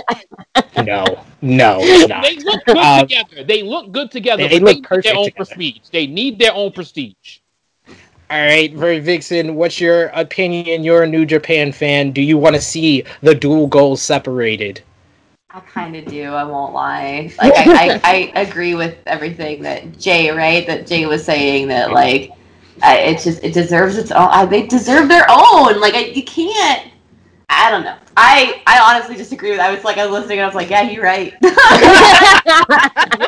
[0.84, 2.22] No, no, it's not.
[2.22, 3.44] They look good Um, together.
[3.44, 4.48] They look good together.
[4.48, 5.44] they but look need perfect Their own together.
[5.44, 5.78] prestige.
[5.92, 7.38] They need their own prestige.
[8.30, 10.82] All right, Vert Vixen, what's your opinion?
[10.84, 12.12] You're a New Japan fan.
[12.12, 14.80] Do you want to see the dual goals separated?
[15.50, 16.22] I kind of do.
[16.32, 17.30] I won't lie.
[17.38, 20.66] Like I, I, I agree with everything that Jay, right?
[20.66, 22.30] That Jay was saying that like,
[22.82, 24.28] I, it's just it deserves its own.
[24.30, 25.78] I, they deserve their own.
[25.78, 26.90] Like I, you can't.
[27.54, 27.96] I don't know.
[28.16, 29.58] I I honestly disagree with.
[29.58, 29.70] That.
[29.70, 31.34] I was like, I was listening and I was like, yeah, you're right.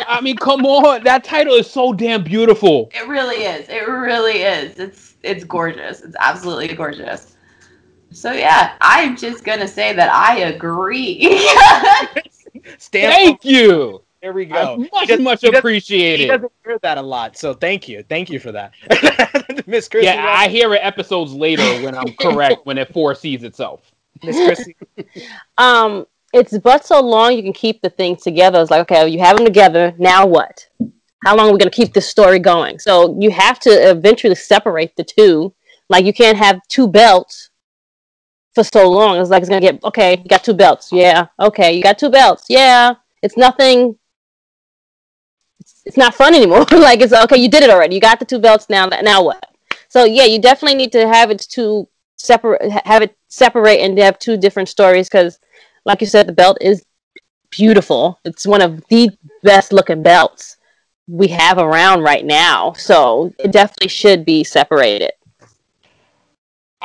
[0.07, 2.91] I mean, come on, that title is so damn beautiful.
[2.95, 3.69] it really is.
[3.69, 4.79] It really is.
[4.79, 6.03] It's it's gorgeous.
[6.03, 7.37] It's absolutely gorgeous.
[8.11, 11.29] So yeah, I'm just gonna say that I agree.
[12.79, 14.03] Thank you.
[14.23, 14.77] There we I go.
[14.93, 16.29] much, does- much he does- He appreciated.
[16.29, 18.73] doesn't hear that a lot, so thank you, thank you for that,
[19.67, 20.05] Miss Krssi.
[20.05, 23.93] Yeah, I hear it episodes later when I'm correct when it foresees itself.
[24.23, 24.75] Miss Krssi.
[25.59, 28.61] um, it's but so long you can keep the things together.
[28.61, 29.95] It's like, okay, you have them together.
[29.99, 30.67] Now what?
[31.25, 32.79] How long are we going to keep this story going?
[32.79, 35.55] So you have to eventually separate the two.
[35.89, 37.51] Like you can't have two belts
[38.55, 39.19] for so long.
[39.19, 40.19] It's like it's going to get okay.
[40.19, 40.91] You got two belts.
[40.93, 41.27] Yeah.
[41.41, 41.73] Okay.
[41.73, 42.47] You got two belts.
[42.49, 42.95] Yeah.
[43.23, 43.97] It's nothing.
[45.61, 46.67] It's, it's not fun anymore.
[46.73, 47.39] like it's okay.
[47.39, 47.95] You did it already.
[47.95, 48.69] You got the two belts.
[48.69, 48.87] Now.
[48.87, 49.51] Now what?
[49.89, 51.89] So yeah, you definitely need to have it two
[52.25, 52.71] separate.
[52.85, 55.39] Have it separate and have two different stories because
[55.85, 56.85] like you said, the belt is
[57.51, 58.19] beautiful.
[58.25, 59.11] It's one of the
[59.43, 60.57] best looking belts
[61.07, 62.73] we have around right now.
[62.73, 65.13] So it definitely should be separated.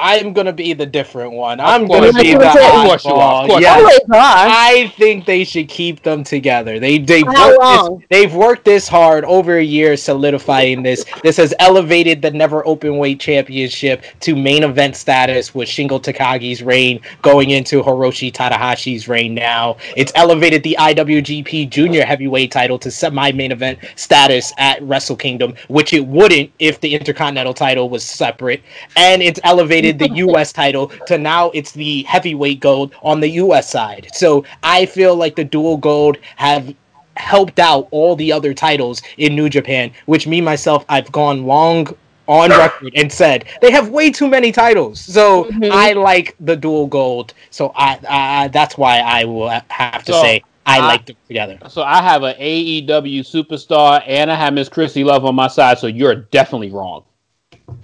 [0.01, 1.59] I'm gonna be the different one.
[1.59, 2.11] I'm course.
[2.11, 3.47] gonna be the course you oddball.
[3.47, 3.79] course Yes.
[3.79, 4.47] Always are.
[4.47, 6.79] I think they should keep them together.
[6.79, 11.03] They they worked this, they've worked this hard over a year solidifying this.
[11.21, 16.63] This has elevated the never open weight championship to main event status with Shingo Takagi's
[16.63, 19.75] reign going into Hiroshi Tanahashi's reign now.
[19.97, 25.55] It's elevated the IWGP Junior Heavyweight title to semi main event status at Wrestle Kingdom,
[25.67, 28.61] which it wouldn't if the Intercontinental title was separate.
[28.95, 33.69] And it's elevated the US title to now it's the heavyweight gold on the US
[33.69, 34.07] side.
[34.13, 36.73] So I feel like the dual gold have
[37.17, 41.87] helped out all the other titles in New Japan, which me myself I've gone long
[42.27, 44.99] on record and said they have way too many titles.
[45.01, 45.71] So Mhm.
[45.71, 47.33] I like the dual gold.
[47.49, 51.15] So I, I that's why I will have to So, say I I- like them
[51.27, 51.57] together.
[51.69, 55.79] So I have an AEW superstar and I have Miss Krssi Luv on my side,
[55.79, 57.03] so you're definitely wrong.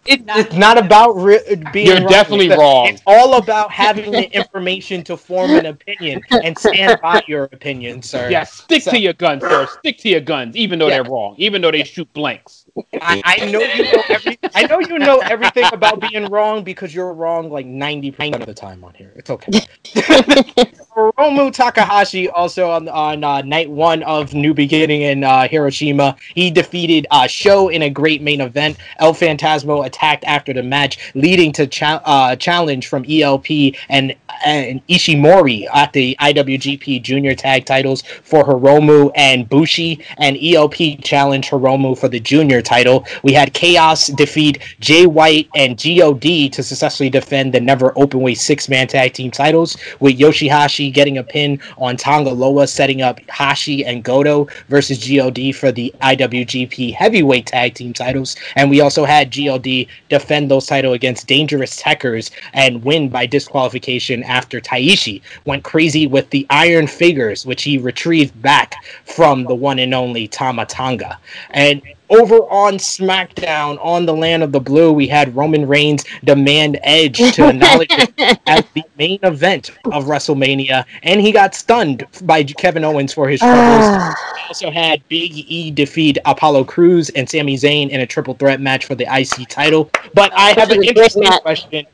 [0.06, 1.40] It, Not it's not about re-
[1.72, 2.08] being You're wrong.
[2.08, 2.88] definitely It's- wrong.
[2.88, 8.02] It's all about having the information to form an opinion and stand by your opinion,
[8.02, 8.30] sir.
[8.32, 9.68] Yeah, stick So- to your guns, sir.
[9.80, 11.04] Stick to your guns, even though Yeah.
[11.04, 12.66] they're wrong, even though they shoot blanks.
[13.00, 16.96] I, I know you know every, I know you know everything about being wrong because
[16.96, 19.14] you're wrong like ninety percent of the time on here.
[19.16, 19.60] It's okay.
[20.96, 26.18] Hiromu Takahashi also on on uh, night one of New Beginning in uh, Hiroshima.
[26.36, 28.76] He defeated uh, Show in a great main event.
[29.00, 34.14] El Fantasmo attacked after the match, leading to cha- uh, challenge from ELP and
[34.46, 41.50] and Ishimori at the IWGP Junior Tag Titles for Hiromu and Bushi, and ELP challenge
[41.50, 43.06] Hiromu for the Junior title.
[43.24, 48.68] We had Chaos defeat Jay White and God to successfully defend the never openweight six
[48.68, 53.86] man tag team titles, with Yoshihashi getting a pin on Tonga Loa, setting up Hashi
[53.86, 58.36] and Goto versus God for the IWGP heavyweight tag team titles.
[58.56, 64.24] And we also had God defend those titles against Dangerous Tekkers and win by disqualification
[64.24, 68.76] after Taichi went crazy with the Iron Figures, which he retrieved back
[69.06, 71.20] from the one and only Tama Tonga.
[71.52, 71.82] And
[72.12, 77.18] over on SmackDown, on the Land of the Blue, we had Roman Reigns demand Edge
[77.18, 82.84] to acknowledge it as the main event of WrestleMania, and he got stunned by Kevin
[82.84, 83.48] Owens for his ah.
[83.48, 84.16] troubles.
[84.36, 88.60] We also had Big E defeat Apollo Crews and Sami Zayn in a triple threat
[88.60, 89.90] match for the IC title.
[90.14, 91.88] But I have an is a great interesting question.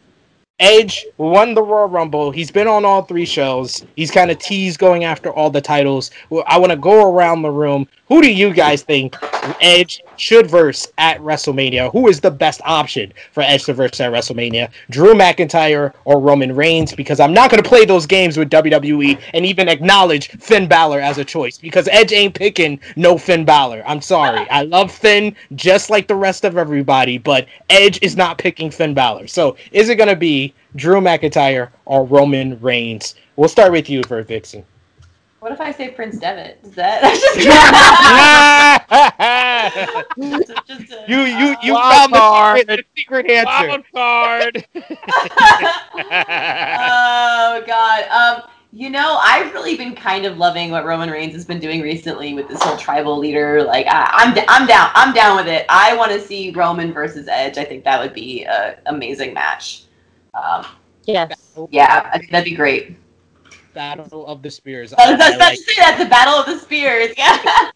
[0.60, 2.32] Edge won the Royal Rumble.
[2.32, 3.86] He's been on all three shows.
[3.96, 6.10] He's kind of teased going after all the titles.
[6.48, 7.88] I want to go around the room.
[8.10, 9.18] Who do you guys think
[9.60, 11.92] Edge should verse at WrestleMania?
[11.92, 14.72] Who is the best option for Edge to verse at WrestleMania?
[14.90, 16.96] Drew McIntyre or Roman Reigns?
[16.96, 21.02] Because I'm not going to play those games with WWE and even acknowledge Finn Balor
[21.02, 23.84] as a choice because Edge ain't picking no Finn Balor.
[23.86, 24.50] I'm sorry.
[24.50, 28.94] I love Finn just like the rest of everybody, but Edge is not picking Finn
[28.94, 29.28] Balor.
[29.28, 33.16] So is it going to be Drew McIntyre or Roman Reigns?
[33.36, 34.64] We'll start with you, Vert Vixen.
[35.40, 36.60] What if I say Prince Devitt?
[36.64, 37.02] Is that
[40.48, 43.68] just, just a- You you you Wild found the secret, the secret answer.
[43.68, 44.66] Wild card.
[45.96, 48.04] oh god.
[48.10, 51.82] Um, you know, I've really been kind of loving what Roman Reigns has been doing
[51.82, 53.64] recently with this whole tribal leader.
[53.64, 54.90] Like, I, I'm d- I'm down.
[54.94, 55.66] I'm down with it.
[55.70, 57.58] I want to see Roman versus Edge.
[57.58, 59.84] I think that would be an amazing match.
[60.34, 60.66] Um,
[61.06, 61.54] yes.
[61.72, 62.96] yeah, I think that'd be great.
[63.78, 64.92] Battle of the Spears.
[64.94, 67.14] I was I, about like- to say that's the Battle of the Spears.
[67.16, 67.70] Yeah.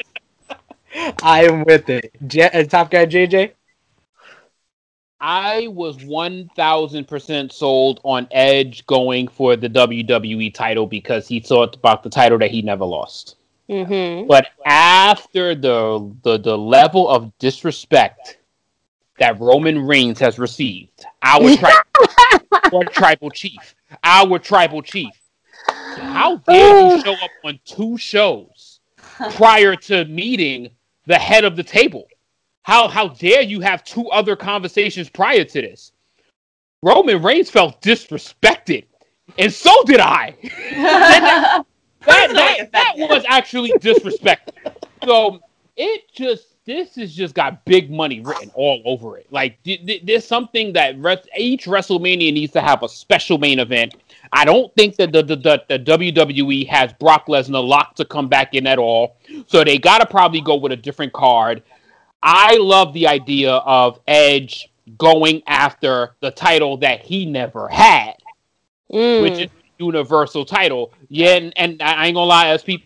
[1.22, 2.12] I am with it.
[2.26, 3.52] J- uh, Top guy JJ.
[5.20, 11.39] I was one thousand percent sold on Edge going for the WWE title because he
[11.39, 13.36] thought about the title that he never lost.
[13.70, 14.28] Mm-hmm.
[14.28, 18.39] But after the the, the level of disrespect
[19.20, 21.82] that Roman Reigns has received, our, tri-
[22.74, 25.14] our tribal chief, our tribal chief,
[25.98, 28.80] how dare you show up on two shows
[29.32, 30.70] prior to meeting
[31.06, 32.08] the head of the table?
[32.64, 35.92] How how dare you have two other conversations prior to this?
[36.84, 38.86] Roman Reigns felt disrespected,
[39.38, 40.36] and so did I.
[42.06, 44.74] that, that, that was actually disrespectful.
[45.04, 45.39] So
[45.76, 49.28] it just this has just got big money written all over it.
[49.32, 53.59] Like th- th- there's something that res- each WrestleMania needs to have a special main
[53.59, 53.95] event.
[54.32, 58.28] I don't think that the, the, the, the WWE has Brock Lesnar locked to come
[58.28, 59.18] back in at all.
[59.47, 61.64] So they got to probably go with a different card.
[62.24, 68.14] I love the idea of Edge going after the title that he never had,
[68.91, 69.22] Mm.
[69.24, 69.49] which is
[69.80, 70.93] Universal title.
[71.09, 72.86] Yeah, and, and I ain't gonna lie, as SP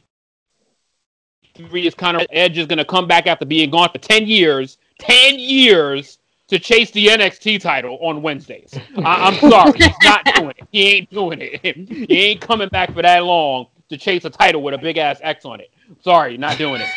[1.55, 4.77] three is kind of Edge is gonna come back after being gone for ten years,
[4.99, 8.77] ten years to chase the NXT title on Wednesdays.
[8.97, 10.67] I, I'm sorry, he's not doing it.
[10.71, 11.61] He ain't doing it.
[12.09, 15.19] He ain't coming back for that long to chase a title with a big ass
[15.21, 15.71] X on it.
[16.01, 16.89] Sorry, not doing it.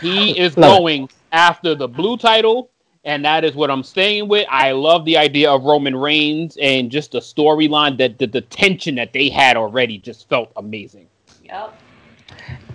[0.00, 2.70] He is Love going after the blue title,
[3.04, 4.46] and that is what I'm staying with.
[4.50, 8.94] I love the idea of Roman Reigns and just the storyline that the, the tension
[8.96, 11.08] that they had already just felt amazing.
[11.44, 11.78] Yep.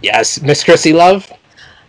[0.06, 1.32] Yes, Miss Krssi Luv.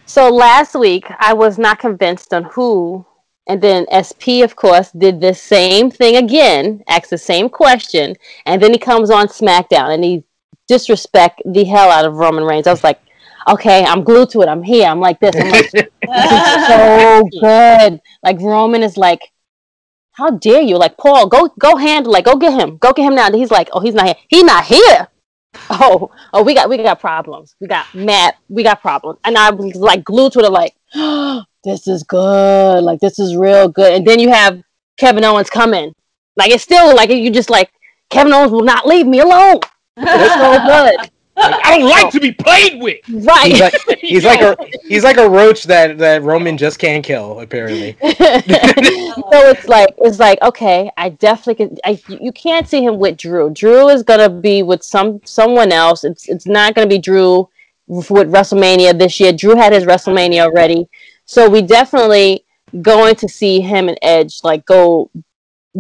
[0.07, 3.05] So last week I was not convinced on who,
[3.47, 8.63] and then SP of course did the same thing again, asked the same question, and
[8.63, 10.25] then he comes on SmackDown and he
[10.67, 12.67] disrespect the hell out of Roman Reigns.
[12.67, 13.01] I was like,
[13.49, 14.49] okay, I'm glued to it.
[14.49, 14.87] I'm here.
[14.87, 15.37] I'm like this.
[15.37, 18.01] I'm like, this is so good.
[18.23, 19.31] Like Roman is like,
[20.13, 20.79] how dare you?
[20.79, 23.27] Like Paul, go go handle, like go get him, go get him now.
[23.27, 24.17] And he's like, oh, he's not here.
[24.29, 25.09] He's not here.
[25.71, 27.55] Oh, oh, we got we got problems.
[27.61, 28.37] We got Matt.
[28.49, 29.19] We got problems.
[29.25, 30.75] And I was like glued to it, like,
[31.65, 32.83] this is good.
[32.83, 33.93] Like this is real good.
[33.93, 34.63] And then you have
[34.97, 35.95] Kevin Owens coming.
[36.37, 37.71] Like it's still like you just like
[38.11, 39.61] Kevin Owens will not leave me alone.
[39.97, 41.11] It's so good.
[41.37, 41.91] I don't oh.
[41.91, 42.99] like to be played with.
[43.09, 43.53] Right.
[43.53, 44.57] He's like he's like a
[44.89, 47.41] he's like a roach that that Roman just can't kill.
[47.41, 51.79] Apparently, so it's like it's like okay, I definitely can.
[51.85, 53.51] I, you can't see him with Drew.
[53.51, 56.05] Drew is gonna be with some someone else.
[56.05, 57.49] It's it's not gonna be Drew
[57.87, 59.33] with WrestleMania this year.
[59.33, 60.89] Drew had his WrestleMania already,
[61.25, 62.45] so we definitely
[62.83, 65.11] going to see him and Edge like go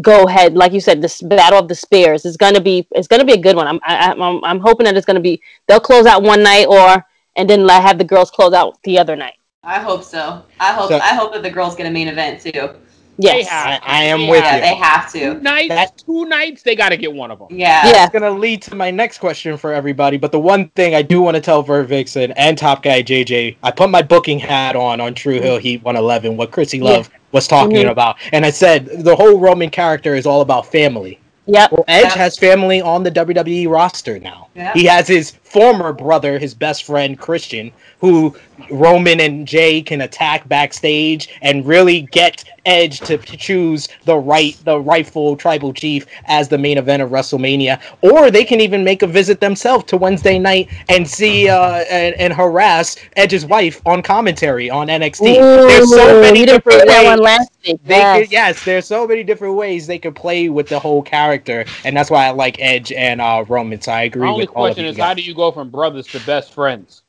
[0.00, 0.54] go ahead.
[0.54, 3.40] Like you said, this battle of the spears is gonna be it's gonna be a
[3.40, 3.66] good one.
[3.66, 7.04] I'm I, I'm I'm hoping that it's gonna be they'll close out one night or
[7.36, 9.34] and then like, have the girls close out the other night.
[9.62, 10.44] I hope so.
[10.60, 12.70] I hope So- I hope that the girls get a main event too.
[13.18, 13.48] Yes.
[13.48, 14.60] have- I, I am they with Yeah, you.
[14.62, 15.18] they have to.
[15.18, 15.40] Two to.
[15.42, 17.48] nights, That- two nights, they got to get one of them.
[17.50, 17.86] Yeah.
[17.86, 17.92] Yeah.
[17.92, 20.16] That's gonna lead to my next question for everybody.
[20.16, 23.56] But the one thing I do want to tell Vert Vixen and Top Guy JJ,
[23.62, 27.48] I put my booking hat on on Tru Heel Heat 111, what Krssi Luv was
[27.48, 27.90] talking Mhm.
[27.90, 31.18] about, and I said the whole Roman character is all about family.
[31.48, 31.70] Yep.
[31.72, 32.18] Well, Edge Yeah.
[32.18, 34.48] has family on the WWE roster now.
[34.56, 34.72] Yeah.
[34.74, 38.36] He has his former brother, his best friend Christian, who
[38.70, 44.78] Roman and Jay can attack backstage and really get Edge to choose the right, the
[44.78, 47.80] rightful tribal chief as the main event of WrestleMania.
[48.02, 52.16] Or they can even make a visit themselves to Wednesday night and see uh, and,
[52.16, 55.36] and harass Edge's wife on commentary on NXT.
[55.68, 57.80] There's so many different say that ways one last week.
[57.84, 58.20] they yes.
[58.20, 61.96] could, yes, there's so many different ways they could play with the whole character, and
[61.96, 63.80] that's why I like Edge and uh, Roman.
[63.80, 65.45] So I agree My only with all of question you is, how do you go
[65.52, 67.02] from brothers to best friends?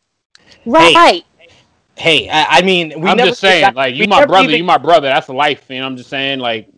[0.65, 1.23] Right.
[1.95, 4.49] Hey, I, I mean, we I'm never just saying, got- like you we my brother,
[4.49, 5.07] even- you my brother.
[5.07, 6.69] That's the life, and I'm just saying, like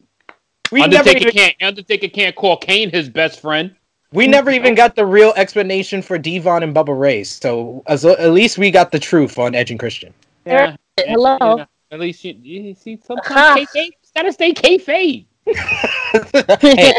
[0.72, 3.76] we never Undertaker even, can't Undertaker can't call Kane his best friend.
[4.14, 7.24] we never even got the real explanation for Devon and Bubba Ray.
[7.26, 10.14] So as, at least we got the truth on Edge and Christian.
[10.46, 10.76] Yeah.
[11.00, 11.38] Hello.
[11.40, 13.02] you know, at least you, you see Huh.
[13.08, 13.56] sometimes ah.
[13.58, 15.26] kayfabe, it's gotta stay kayfabe.
[16.62, 16.94] hey,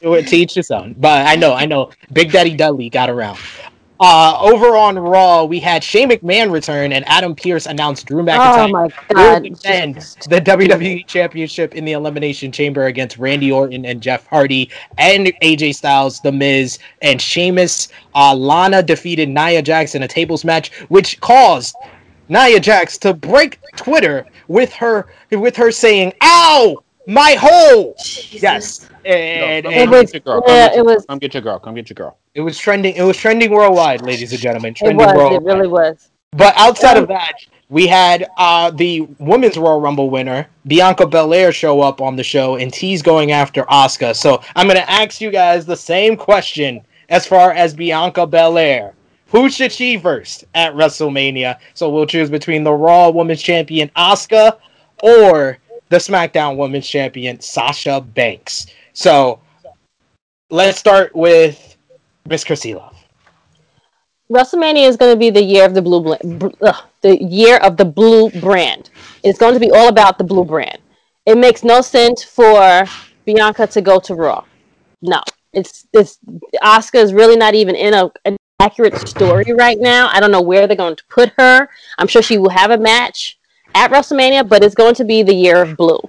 [0.00, 0.94] do it to each his own.
[0.98, 3.38] But I know, I know, Big Daddy Dudley got around.
[3.98, 8.24] Uh, over on Raw, we had Shane McMahon return, and Adam Pearce announced Drew Oh
[8.24, 9.42] McIntyre my god.
[9.44, 9.96] defend
[10.28, 15.76] the WWE Championship in the Elimination Chamber against Randy Orton and Jeff Hardy and AJ
[15.76, 17.88] Styles, The Miz, and Sheamus.
[18.14, 21.74] Uh, Lana defeated Nia Jax in a tables match, which caused
[22.28, 27.94] Nia Jax to break Twitter with her with her saying, "Ow, my hole!"
[28.30, 30.42] Yes, and, Come and was- get your girl.
[30.42, 31.58] Come yeah, get your- it was- Come get your girl.
[31.58, 32.16] Come get your girl.
[32.34, 32.94] it was trending.
[32.94, 34.70] It was trending worldwide, ladies and gentlemen.
[34.72, 35.34] It Trending was.
[35.34, 36.08] It really was.
[36.32, 37.32] But outside of that,
[37.68, 42.56] we had uh, the women's Royal Rumble winner, Bianca Belair, show up on the show,
[42.56, 44.14] and he's going after Asuka.
[44.14, 48.92] So I'm going to ask you guys the same question as far as Bianca Belair.
[49.30, 51.58] Who should she first at WrestleMania?
[51.74, 54.58] So we'll choose between the Raw Women's Champion Asuka
[55.02, 58.66] or the SmackDown Women's Champion Sasha Banks.
[58.96, 59.40] So
[60.48, 61.76] let's start with
[62.26, 62.96] Miss Krssi Luv.
[64.32, 67.76] WrestleMania is going to be the year of the blue, bl- ugh, the year of
[67.76, 68.88] the blue brand.
[69.22, 70.78] It's going to be all about the blue brand.
[71.26, 72.84] It makes no sense for
[73.26, 74.44] Bianca to go to Raw.
[75.02, 75.20] No,
[75.52, 76.18] it's it's
[76.62, 80.08] Asuka is really not even in a an accurate story right now.
[80.10, 81.68] I don't know where they're going to put her.
[81.98, 83.38] I'm sure she will have a match
[83.74, 86.00] at WrestleMania, but it's going to be the year of blue,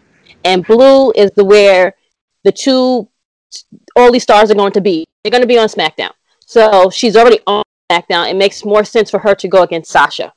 [0.45, 1.93] and blue is the where
[2.43, 3.09] the two
[3.95, 5.05] all these stars are going to be.
[5.23, 6.11] They're going to be on SmackDown.
[6.45, 8.29] So she's already on SmackDown.
[8.29, 10.33] It makes more sense for her to go against Sasha.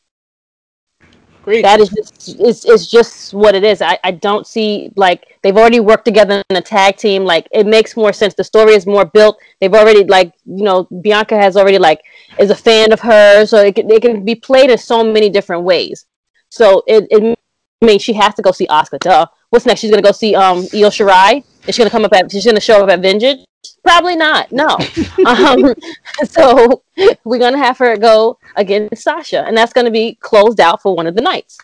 [1.43, 1.63] Great.
[1.63, 3.81] That is just it's, it's just what it is.
[3.81, 7.25] I, I don't see like they've already worked together in a tag team.
[7.25, 8.35] Like it makes more sense.
[8.35, 9.39] The story is more built.
[9.61, 12.03] They've already like you know Bianca has already like
[12.39, 15.31] is a fan of her, so it can, it can be played in so many
[15.31, 16.05] different ways.
[16.51, 17.39] So it, it
[17.83, 18.99] I mean she has to go see Asuka.
[18.99, 19.27] Duh.
[19.49, 19.81] What's next?
[19.81, 21.43] She's gonna go see um Io Shirai.
[21.67, 22.31] Is she gonna come up at?
[22.31, 23.45] She's gonna show up at Vengeance?
[23.83, 24.51] Probably not.
[24.53, 24.69] No.
[25.27, 25.75] um,
[26.25, 26.83] so
[27.25, 31.07] we're gonna have her go against Sasha, and that's gonna be closed out for one
[31.07, 31.59] of the nights.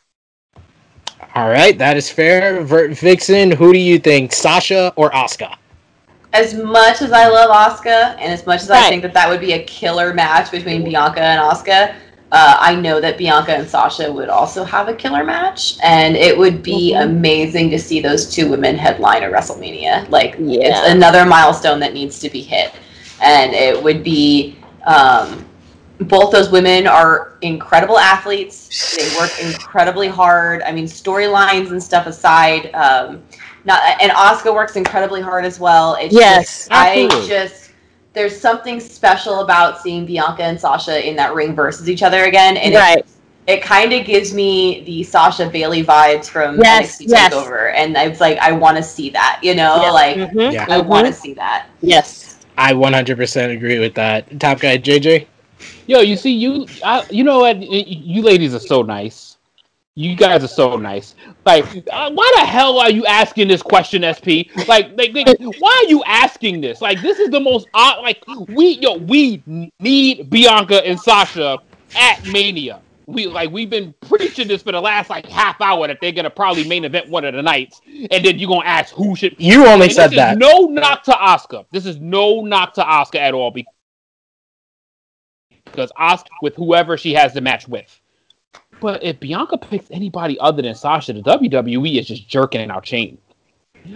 [1.35, 2.63] All right, that is fair.
[2.63, 5.57] Vert Vixen, who do you think, Sasha or Asuka?
[6.33, 9.41] As much as I love Asuka, and as much as I think that that would
[9.41, 11.95] be a killer match between Bianca and Asuka,
[12.37, 16.37] uh, I know that Bianca and Sasha would also have a killer match, and it
[16.37, 17.05] would be Mhm.
[17.05, 20.11] amazing to see those two women headline a WrestleMania.
[20.11, 20.69] Like, Yeah.
[20.69, 22.73] it's another milestone that needs to be hit,
[23.23, 24.57] and it would be.
[24.87, 25.47] Um,
[25.99, 28.69] both those women are incredible athletes.
[28.99, 30.63] They work incredibly hard.
[30.63, 33.23] I mean, storylines and stuff aside, um,
[33.65, 35.97] not and Asuka works incredibly hard as well.
[35.99, 37.66] It's Yes, just, I just
[38.17, 42.57] there's something special about seeing Bianca and Sasha in that ring versus each other again,
[42.57, 42.99] and right.
[42.99, 43.07] it,
[43.47, 47.35] it kind of gives me the Sasha Bayley vibes from Yes, NXT yes.
[47.35, 49.91] Takeover, and it's like I want to see that, you know, Yeah.
[49.91, 50.67] like Mhm, Yeah.
[50.69, 51.67] I want to see that.
[51.83, 52.39] Yes.
[52.57, 54.41] I 100% agree with that.
[54.41, 55.27] Top guy, JJ?
[55.87, 57.63] Yo, you see, you, I, you know what?
[57.63, 59.36] You ladies are so nice.
[59.99, 61.15] You guys are so nice.
[61.47, 64.45] Like, uh, why the hell are you asking this question, SP?
[64.69, 66.83] Like, like, like, why are you asking this?
[66.83, 68.03] Like, this is the most odd.
[68.03, 69.43] Like, we, yo, we
[69.81, 71.59] need Bianca and Sasha
[71.97, 72.83] at Mania.
[73.07, 76.29] We like we've been preaching this for the last like half hour that they're gonna
[76.29, 79.65] probably main event one of the nights, and then you're gonna ask who should You
[79.65, 80.33] only and said this that.
[80.33, 81.67] Is no knock to Asuka.
[81.71, 83.65] This is no knock to Asuka at all be-
[85.65, 88.01] because Asuka with whoever she has the match with.
[88.81, 93.19] But if Bianca picks anybody other than Sasha, the WWE is just jerking our chain.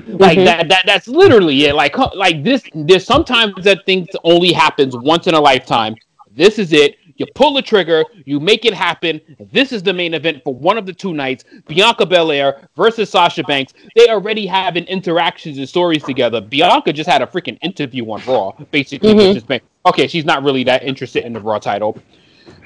[0.07, 0.45] Like Mhm.
[0.45, 1.74] that, that that's literally it.
[1.74, 5.97] Like like this there's sometimes that thing only happens once in a lifetime.
[6.33, 6.97] This is it.
[7.16, 9.20] You pull the trigger, you make it happen.
[9.53, 11.45] This is the main event for one of the two nights.
[11.68, 13.74] Bianca Belair versus Sasha Banks.
[13.95, 16.41] They already have having interactions and stories together.
[16.41, 19.12] Bianca just had a freaking interview on Raw, basically.
[19.12, 19.49] Mhm.
[19.49, 21.99] Which okay, she's not really that interested in the Raw title.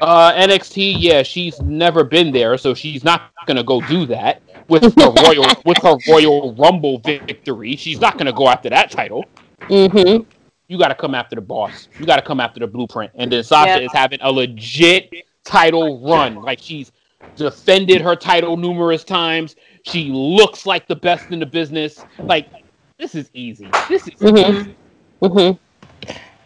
[0.01, 4.83] Uh, NXT, yeah, she's never been there, so she's not gonna go do that with
[4.83, 7.77] her Royal with her Royal Rumble victory.
[7.77, 9.25] She's not gonna go after that title.
[9.61, 10.25] Mm-hmm.
[10.69, 11.89] You got to come after the boss.
[12.01, 13.13] You got to come after the blueprint.
[13.15, 13.87] And then Sasha Yeah.
[13.87, 15.13] is having a legit
[15.45, 16.37] title run.
[16.37, 16.91] Like she's
[17.37, 19.57] defended her title numerous times.
[19.85, 22.03] She looks like the best in the business.
[22.19, 22.49] Like
[22.99, 23.69] this is easy.
[23.89, 24.71] This is Mm-hmm.
[25.27, 25.64] Mm-hmm.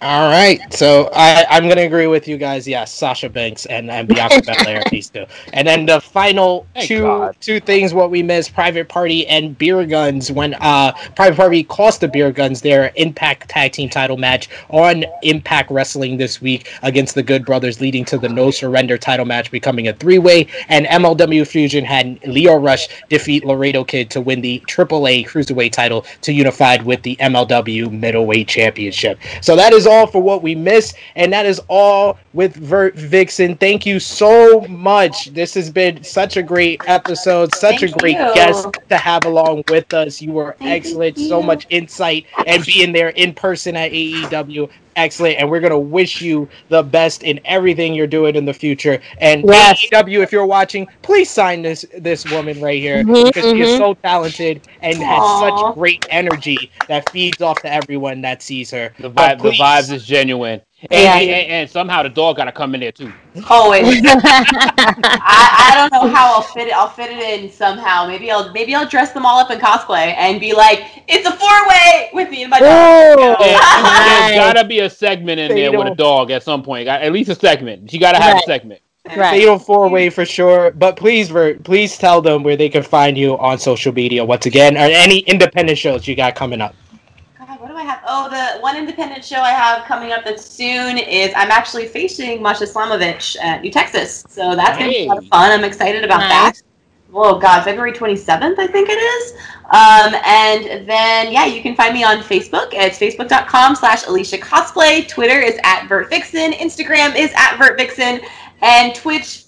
[0.00, 2.68] All right, so I, I'm going to agree with you guys.
[2.68, 5.26] Yes, Sasha Banks and, and Bianca Belair, these two.
[5.52, 7.36] And then the final Thank two God.
[7.40, 10.30] two things what we missed: Private Party and Beer Guns.
[10.30, 15.04] When uh, Private Party cost the Beer Guns their Impact Tag Team Title match on
[15.24, 19.50] Impact Wrestling this week against the Good Brothers, leading to the No Surrender Title match
[19.50, 20.46] becoming a three way.
[20.68, 26.06] And MLW Fusion had Lio Rush defeat Laredo Kid to win the AAA Cruiserweight title
[26.20, 29.18] to unified with the MLW Middleweight Championship.
[29.40, 33.56] So that is all for what we missed, and that is all with Vert Vixen.
[33.56, 35.32] Thank you so much.
[35.34, 38.32] This has been such a great episode, such Thank a great you.
[38.32, 40.22] guest to have along with us.
[40.22, 44.68] You were Thank excellent, so much insight, and being there in person at AEW.
[44.94, 49.00] Excellent, and we're gonna wish you the best in everything you're doing in the future.
[49.20, 49.82] And Yes.
[49.92, 53.70] AEW, if you're watching, please sign this this woman right here Mhm, because she is
[53.70, 53.78] mhm.
[53.78, 58.92] so talented and has such great energy that feeds off to everyone that sees her.
[59.00, 59.42] the But vibe.
[59.42, 60.60] The vibes is genuine.
[60.82, 61.16] And, Yeah.
[61.18, 63.12] and, and- and somehow the dog got to come in there too.
[63.50, 63.84] Always.
[64.04, 66.72] I, I don't know how I'll fit it.
[66.74, 68.06] I'll fit it in somehow.
[68.06, 71.32] Maybe I'll maybe I'll dress them all up in cosplay and be like, "It's a
[71.32, 72.68] four way with me and my dog."
[73.20, 73.36] Oh,
[74.28, 76.84] There's got to be a segment in there with a dog at some point.
[76.86, 77.90] Got- At least a segment.
[77.90, 78.42] She got to have Right.
[78.42, 78.80] a segment.
[79.16, 79.30] Right.
[79.40, 80.70] Fatal four way for sure.
[80.72, 84.44] But please, Vert, please tell them where they can find you on social media once
[84.46, 86.74] again, or any independent shows you got coming up.
[87.78, 88.02] God, what do I have?
[88.06, 92.42] Oh, the one independent show I have coming up that soon is I'm actually facing
[92.42, 94.24] Masha Slamovich at New Texas.
[94.28, 95.50] So that's going to be a lot of fun.
[95.50, 96.60] I'm excited about Nice.
[96.60, 96.62] that.
[97.12, 99.32] Oh, God, February 27th, I think it is.
[99.70, 102.68] Um, and then, yeah, you can find me on Facebook.
[102.72, 105.08] It's facebook.com slash Alicia Cosplay.
[105.08, 106.52] Twitter is at Vert Vixen.
[106.52, 108.20] Instagram is at Vert Vixen.
[108.60, 109.44] And Twitch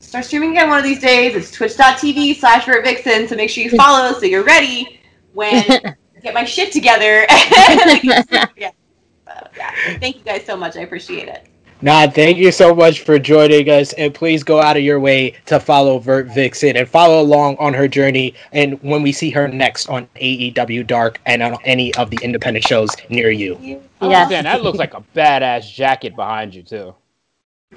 [0.00, 1.34] start streaming again one of these days.
[1.34, 3.26] It's twitch.tv slash Vert Vixen.
[3.26, 5.00] So make sure you follow so you're ready
[5.32, 5.64] when
[6.22, 7.26] get my shit together.
[8.02, 8.22] yeah.
[8.56, 9.70] Yeah.
[9.98, 10.76] Thank you guys so much.
[10.76, 11.48] I appreciate it.
[11.84, 15.34] Nah, thank you so much for joining us, and please go out of your way
[15.46, 18.34] to follow Vert Vixen and follow along on her journey.
[18.52, 22.64] And when we see her next on AEW Dark and on any of the independent
[22.64, 23.58] shows near you.
[23.60, 23.82] Yes.
[24.00, 26.94] Oh, man, that looks like a badass jacket behind you too.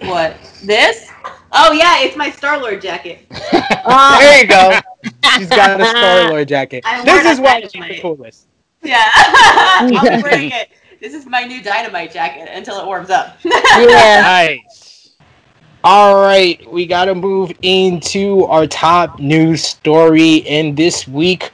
[0.01, 0.37] What?
[0.63, 1.09] This?
[1.57, 3.25] Oh yeah, it's my Star Lord jacket.
[3.31, 4.79] Oh, There you go.
[5.37, 6.83] She's got a Star Lord jacket.
[6.85, 8.47] I wore This that is why she's the coolest.
[8.83, 9.09] Yeah.
[9.15, 10.69] I'll be wearing it.
[10.99, 13.37] This is my new dynamite jacket until it warms up.
[13.43, 14.21] yeah.
[14.21, 15.11] Nice.
[15.83, 21.51] All right, we got to move into our top news story in this week.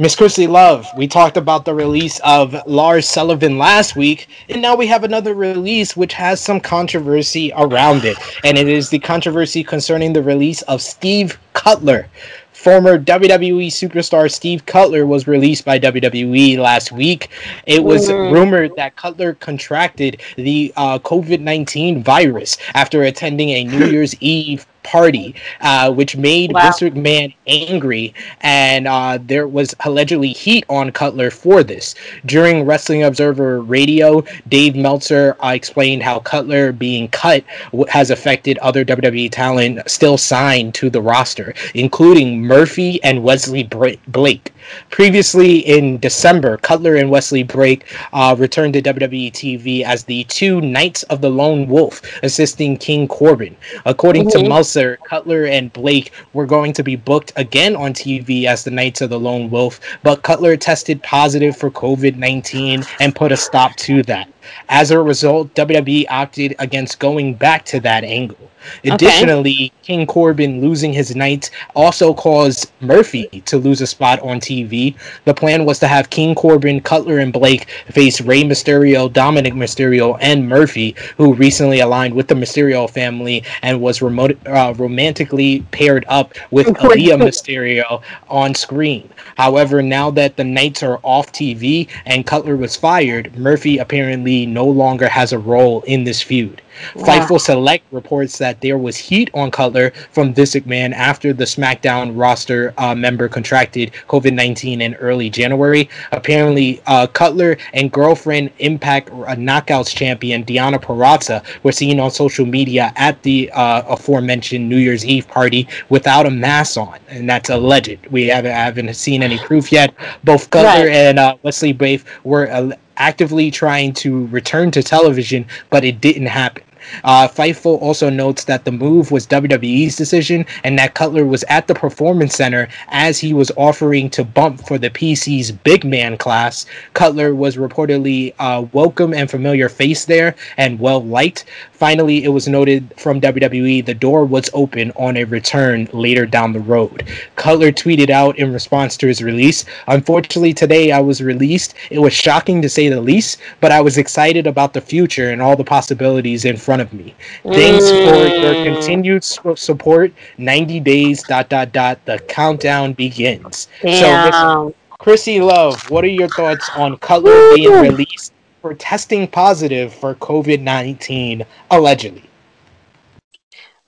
[0.00, 4.74] Miss Krssi Luv, we talked about the release of Lars Sullivan last week, and now
[4.74, 8.18] we have another release which has some controversy around it.
[8.42, 12.08] And it is the controversy concerning the release of Steve Cutler.
[12.52, 17.28] Former WWE superstar Steve Cutler was released by WWE last week.
[17.66, 18.32] It was Mhm.
[18.32, 24.66] rumored that Cutler contracted the uh, COVID 19 virus after attending a New Year's Eve
[24.84, 26.62] party, uh, which made Wow.
[26.62, 31.94] Vince McMahon angry, and uh, there was allegedly heat on Cutler for this.
[32.26, 37.42] During Wrestling Observer Radio, Dave Meltzer uh, explained how Cutler being cut
[37.88, 43.64] has affected other WWE talent still signed to the roster, including Murphy and Wesley
[44.06, 44.52] Blake.
[44.90, 50.60] Previously in December, Cutler and Wesley Blake uh, returned to WWE TV as the two
[50.60, 53.56] Knights of the Lone Wolf, assisting King Corbin.
[53.84, 54.48] According to Mhm.
[54.48, 59.00] Meltzer, Cutler and Blake were going to be booked again on TV as the Knights
[59.00, 63.74] of the Lone Wolf, but Cutler tested positive for COVID 19 and put a stop
[63.76, 64.28] to that.
[64.68, 68.36] As a result, WWE opted against going back to that angle.
[68.84, 74.94] Additionally, King Corbin losing his knight also caused Murphy to lose a spot on TV.
[75.24, 80.16] The plan was to have King Corbin, Cutler, and Blake face Rey Mysterio, Dominik Mysterio,
[80.20, 86.04] and Murphy, who recently aligned with the Mysterio family and was remote, uh, romantically paired
[86.08, 89.08] up with Aalyah Mysterio on screen.
[89.36, 94.64] However, now that the Knights are off TV and Cutler was fired, Murphy apparently no
[94.64, 96.62] longer has a role in this feud.
[96.94, 97.04] Wow.
[97.04, 102.12] Fightful Select reports that there was heat on Cutler from Vince McMahon after the SmackDown
[102.18, 105.88] roster uh, member contracted COVID 19 in early January.
[106.12, 112.46] Apparently, uh, Cutler and girlfriend Impact uh, Knockouts champion Deonna Purrazzo were seen on social
[112.46, 117.50] media at the uh, aforementioned New Year's Eve party without a mask on, and that's
[117.50, 118.06] alleged.
[118.10, 119.94] We haven't, haven't seen any proof yet.
[120.24, 120.88] Both Cutler Right.
[120.92, 126.26] and uh, Wesley Brave were uh, actively trying to return to television, but it didn't
[126.26, 126.62] happen.
[127.04, 131.66] Uh, Fightful also notes that the move was WWE's decision and that Cutler was at
[131.66, 136.66] the Performance Center as he was offering to bump for the PC's big man class.
[136.94, 141.44] Cutler was reportedly a welcome and familiar face there and well liked.
[141.72, 146.52] Finally, it was noted from WWE the door was open on a return later down
[146.52, 147.06] the road.
[147.36, 151.74] Cutler tweeted out in response to his release Unfortunately, today I was released.
[151.90, 155.42] It was shocking to say the least, but I was excited about the future and
[155.42, 157.14] all the possibilities in front of me.
[157.42, 158.74] Thanks for your Mm.
[158.74, 160.12] continued support.
[160.38, 161.98] 90 days, dot, dot, dot.
[162.04, 163.68] The countdown begins.
[163.82, 164.74] So, listen, Damn.
[165.00, 170.60] Krssi Luv, what are your thoughts on Cutler being released for testing positive for COVID
[170.60, 172.24] 19, allegedly?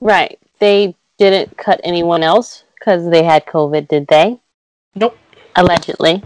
[0.01, 0.39] Right.
[0.59, 4.39] They didn't cut anyone else because they had COVID, did they?
[4.95, 5.17] Nope.
[5.55, 6.23] Allegedly.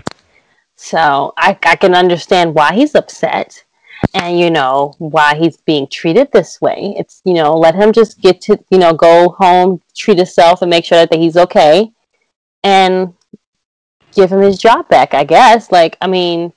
[0.76, 3.64] So I, I can understand why he's upset
[4.14, 6.94] and, you know, why he's being treated this way.
[6.98, 10.70] It's, you know, let him just get to, you know, go home, treat himself, and
[10.70, 11.92] make sure that he's okay
[12.62, 13.14] and
[14.14, 15.70] give him his job back, I guess.
[15.70, 16.52] Like, I mean,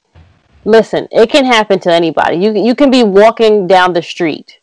[0.66, 2.38] listen, it can happen to anybody.
[2.38, 4.60] You you can be walking down the street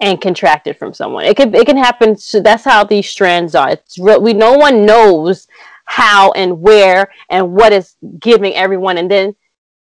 [0.00, 1.24] and contract it from someone.
[1.24, 2.16] It can it can happen.
[2.16, 3.70] So that's how these strands are.
[3.70, 5.48] It's real, we no one knows
[5.84, 9.34] how and where and what is giving everyone, and then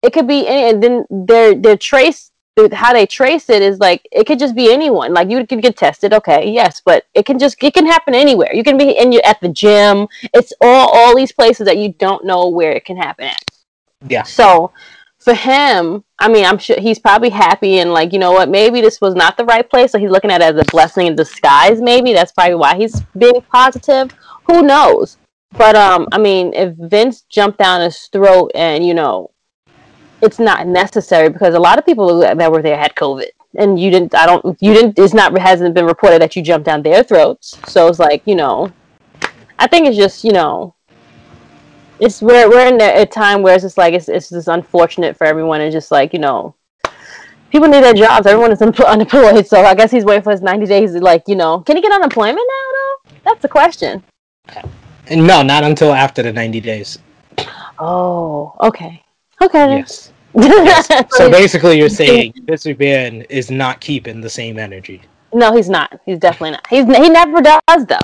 [0.07, 2.31] it could be and then their their trace
[2.73, 5.13] how they trace it is like it could just be anyone.
[5.13, 8.55] Like you could get tested, okay, yes, but it can just it can happen anywhere.
[8.55, 10.07] You can be in your at the gym.
[10.33, 13.45] It's all all these places that you don't know where it can happen at.
[14.09, 14.23] Yeah.
[14.23, 14.73] So
[15.19, 18.81] for him, I mean, I'm sure he's probably happy and like, you know what, maybe
[18.81, 19.93] this was not the right place.
[19.93, 22.13] So he's looking at it as a blessing in disguise, maybe.
[22.13, 24.13] That's probably why he's being positive.
[24.47, 25.19] Who knows?
[25.59, 29.31] But um, I mean, if Vince jumped down his throat and, you know,
[30.27, 33.29] it's not necessary because a lot of people that were there had COVID.
[33.59, 36.67] And you didn't I don't you didn't it's not hasn't been reported that you jumped
[36.67, 37.59] down their throats.
[37.67, 38.71] So it's like, you know,
[39.59, 40.75] I think it's just, you know,
[42.01, 45.27] it's we're we're in a, time where it's just like it's it's just unfortunate for
[45.27, 46.55] everyone and just like you know
[47.51, 48.27] people need their jobs.
[48.27, 49.47] Everyone is unemployed.
[49.47, 51.93] So i guess he's waiting for his 90 days like you know can he get
[51.93, 53.19] unemployment now though?
[53.25, 54.03] That's the question.
[55.11, 56.99] No not until after the 90 days.
[57.79, 59.03] Oh okay.
[59.41, 60.13] Okay yes.
[61.11, 65.01] so basically you're saying this man is not keeping the same energy
[65.33, 67.99] no he's not he's definitely not he's he never does though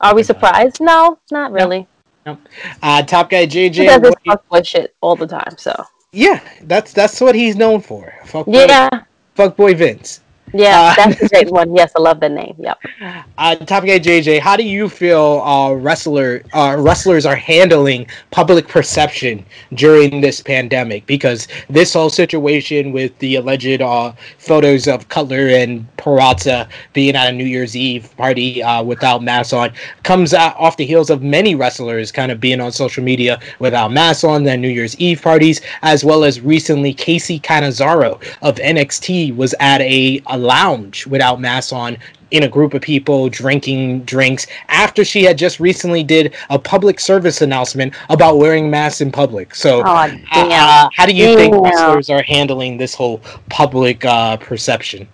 [0.00, 1.86] are we surprised no not really
[2.24, 2.38] no.
[2.82, 3.74] Uh, top guy JJ.
[3.74, 5.56] He does this fuckboy shit all the time.
[5.58, 5.74] So
[6.12, 8.14] yeah, that's that's what he's known for.
[8.24, 8.88] Fuckboy, yeah.
[9.36, 10.20] Fuckboy Vince.
[10.52, 11.74] Yeah, uh, that's a great one.
[11.74, 12.54] Yes, I love the name.
[12.58, 12.78] Yep.
[13.38, 18.68] Uh, Top Guy JJ, how do you feel uh, wrestler uh, wrestlers are handling public
[18.68, 19.44] perception
[19.74, 21.06] during this pandemic?
[21.06, 27.30] Because this whole situation with the alleged uh, photos of Cutler and Purrazzo being at
[27.30, 29.72] a New Year's Eve party uh, without masks on
[30.02, 34.24] comes off the heels of many wrestlers kind of being on social media without masks
[34.24, 39.54] on their New Year's Eve parties, as well as recently Kacy Catanzaro of NXT was
[39.60, 41.96] at a, a lounge without masks on
[42.32, 46.98] in a group of people drinking drinks after she had just recently did a public
[46.98, 49.54] service announcement about wearing masks in public.
[49.54, 51.36] So, oh, uh, how do you damn.
[51.36, 53.18] think wrestlers are handling this whole
[53.48, 55.06] public uh, perception?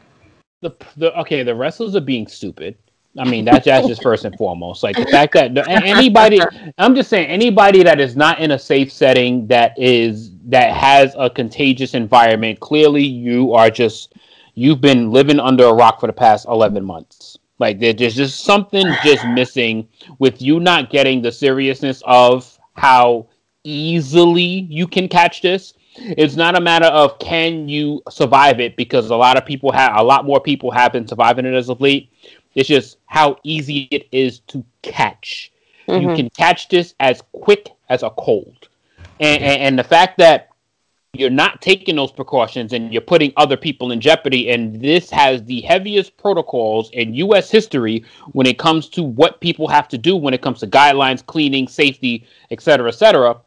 [0.61, 2.77] The, the okay, the wrestlers are being stupid.
[3.17, 4.83] I mean, that's, that's just first and foremost.
[4.83, 6.41] Like the fact that anybody,
[6.77, 11.17] I'm just saying, anybody that is not in a safe setting that is that has
[11.19, 14.15] a contagious environment, clearly you are just
[14.59, 17.39] you've been living under a rock for the past 11 months.
[17.61, 19.89] Like there's just something just missing
[20.19, 23.29] with you not getting the seriousness of how
[23.63, 25.75] easily you can catch this.
[25.97, 29.97] It's not a matter of can you survive it because a lot of people have
[29.97, 32.13] a lot more people have been surviving it as of late.
[32.55, 35.53] It's just how easy it is to catch.
[35.89, 36.09] Mm-hmm.
[36.09, 38.69] You can catch this as quick as a cold.
[39.21, 40.48] And, and, and the fact that
[41.15, 44.51] you're not taking those precautions and you're putting other people in jeopardy.
[44.51, 47.51] And this has the heaviest protocols in U.S.
[47.51, 51.25] history when it comes to what people have to do when it comes to guidelines,
[51.25, 53.41] cleaning, safety, et cetera, et cetera.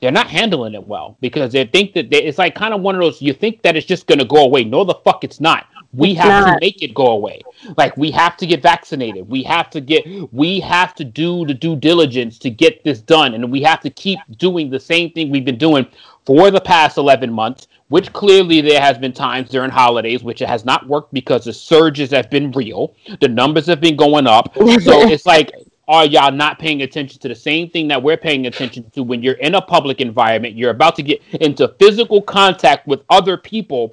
[0.00, 2.96] They're not handling it well because they think that they, it's like kind of one
[2.96, 4.64] of those you think that it's just going to go away.
[4.64, 5.66] No, the fuck it's not.
[5.92, 6.54] We it's have not.
[6.54, 7.42] to make it go away.
[7.76, 9.28] Like we have to get vaccinated.
[9.28, 13.34] We have to get we have to do the due diligence to get this done
[13.34, 15.86] and we have to keep doing the same thing we've been doing
[16.24, 20.48] for the past 11 months, which clearly there has been times during holidays which it
[20.48, 22.94] has not worked because the surges have been real.
[23.20, 24.54] The numbers have been going up.
[24.54, 24.62] So
[25.08, 25.52] it's like
[25.88, 29.22] are y'all not paying attention to the same thing that we're paying attention to when
[29.22, 30.56] you're in a public environment?
[30.56, 33.92] You're about to get into physical contact with other people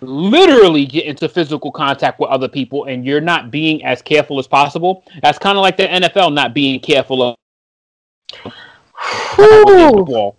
[0.00, 4.46] literally get into physical contact with other people and you're not being as careful as
[4.46, 5.04] possible.
[5.22, 7.36] That's kind of like the nfl not being careful of
[9.34, 10.36] football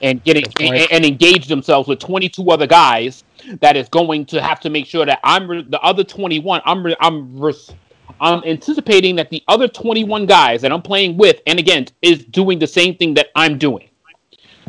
[0.00, 3.24] and getting and, and, engage themselves with 22 other guys
[3.60, 6.84] that is going to have to make sure that I'm re- the other 21 I'm
[6.84, 7.72] re- I'm res-
[8.20, 12.58] I'm anticipating that the other 21 guys that I'm playing with and against is doing
[12.58, 13.88] the same thing that I'm doing.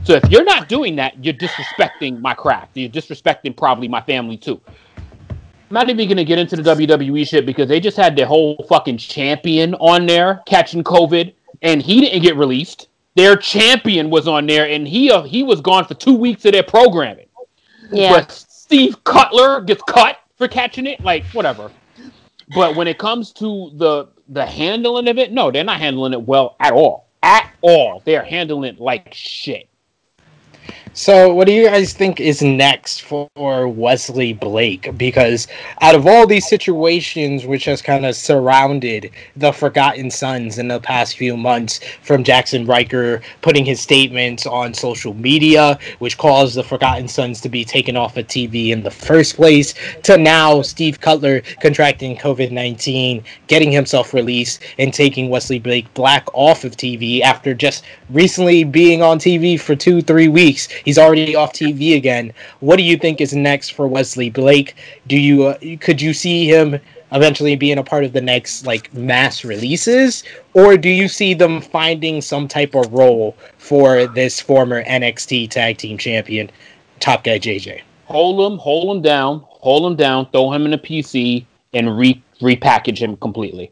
[0.04, 2.76] So if you're not doing that, you're disrespecting my craft.
[2.76, 4.60] You're disrespecting probably my family too.
[5.30, 5.38] I'm
[5.70, 8.98] not even gonna get into the WWE shit because they just had their whole fucking
[8.98, 14.68] champion on there catching COVID and he didn't get released their champion was on there,
[14.68, 17.28] and he uh, he was gone for two weeks of their programming.
[17.92, 18.12] Yeah.
[18.12, 21.72] But Steve Cutler gets cut for catching it, like whatever.
[22.56, 26.22] But when it comes to the the handling of it, no, they're not handling it
[26.22, 27.08] well at all.
[27.22, 29.70] At all, they're handling it like shit.
[30.96, 34.96] So, what do you guys think is next for Wesley Blake?
[34.96, 35.48] Because
[35.82, 40.80] out of all these situations which has kind of surrounded the Forgotten Sons in the
[40.80, 46.64] past few months, from Jackson Ryker putting his statements on social media, which caused the
[46.64, 51.02] Forgotten Sons to be taken off of TV in the first place, to now Steve
[51.02, 57.22] Cutler contracting COVID 19, getting himself released, and taking Wesley Blake Black off of TV
[57.22, 62.34] after just recently being on TV for two, three weeks He's already off TV again.
[62.60, 64.76] What do you think is next for Wesley Blake?
[65.08, 66.80] Do you uh, could you see him
[67.12, 70.24] eventually being a part of the next like mass releases,
[70.54, 75.78] or do you see them finding some type of role for this former NXT Tag
[75.78, 76.52] Team Champion,
[77.00, 77.82] Top Guy JJ?
[78.06, 82.22] Hold him, hold him down, hold him down, throw him in a PC, and re
[82.42, 83.72] repackage him completely.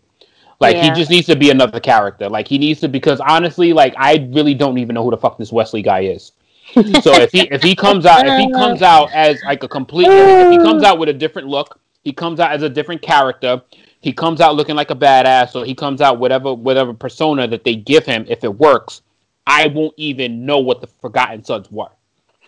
[0.62, 0.84] Like yeah.
[0.84, 2.30] he just needs to be another character.
[2.30, 5.38] Like he needs to because honestly, like I really don't even know who the fuck
[5.38, 6.32] this Wesley guy is
[6.74, 10.08] so if he if he comes out if he comes out as like a complete
[10.10, 13.62] if he comes out with a different look, he comes out as a different character.
[14.00, 17.64] He comes out looking like a badass, or he comes out whatever whatever persona that
[17.64, 18.26] they give him.
[18.28, 19.02] If it works,
[19.46, 21.90] I won't even know what the Forgotten Sons were.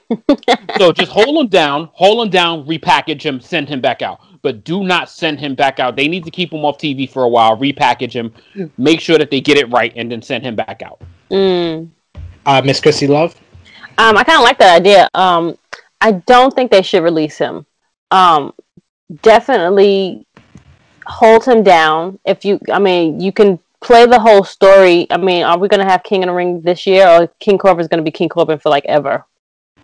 [0.78, 4.22] so just hold him down, hold him down, repackage him, send him back out.
[4.42, 5.96] But do not send him back out.
[5.96, 8.34] They need to keep him off TV for a while, repackage him,
[8.78, 11.02] make sure that they get it right, and then send him back out.
[11.32, 11.90] Mm.
[12.46, 13.36] Uh, Miss Krssi Luv.
[13.98, 15.10] Um, I kind of like that idea.
[15.14, 15.58] Um,
[16.02, 17.66] I don't think they should release him.
[18.12, 18.54] Um,
[19.22, 20.26] definitely
[21.06, 22.20] hold him down.
[22.26, 25.08] If you, I mean, you can play the whole story.
[25.10, 27.58] I mean, are we going to have King in the Ring this year, or King
[27.58, 29.26] Corbin's going to be King Corbin for like ever?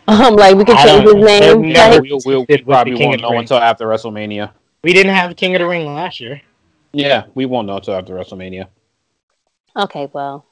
[0.08, 1.68] Um, like we can change his name.
[1.68, 4.50] Never, we'll, we'll, we probably won't know until after WrestleMania.
[4.82, 6.42] We didn't have King of the Ring last year.
[6.92, 8.66] Yeah, we won't know until after WrestleMania.
[9.76, 10.46] Okay, well,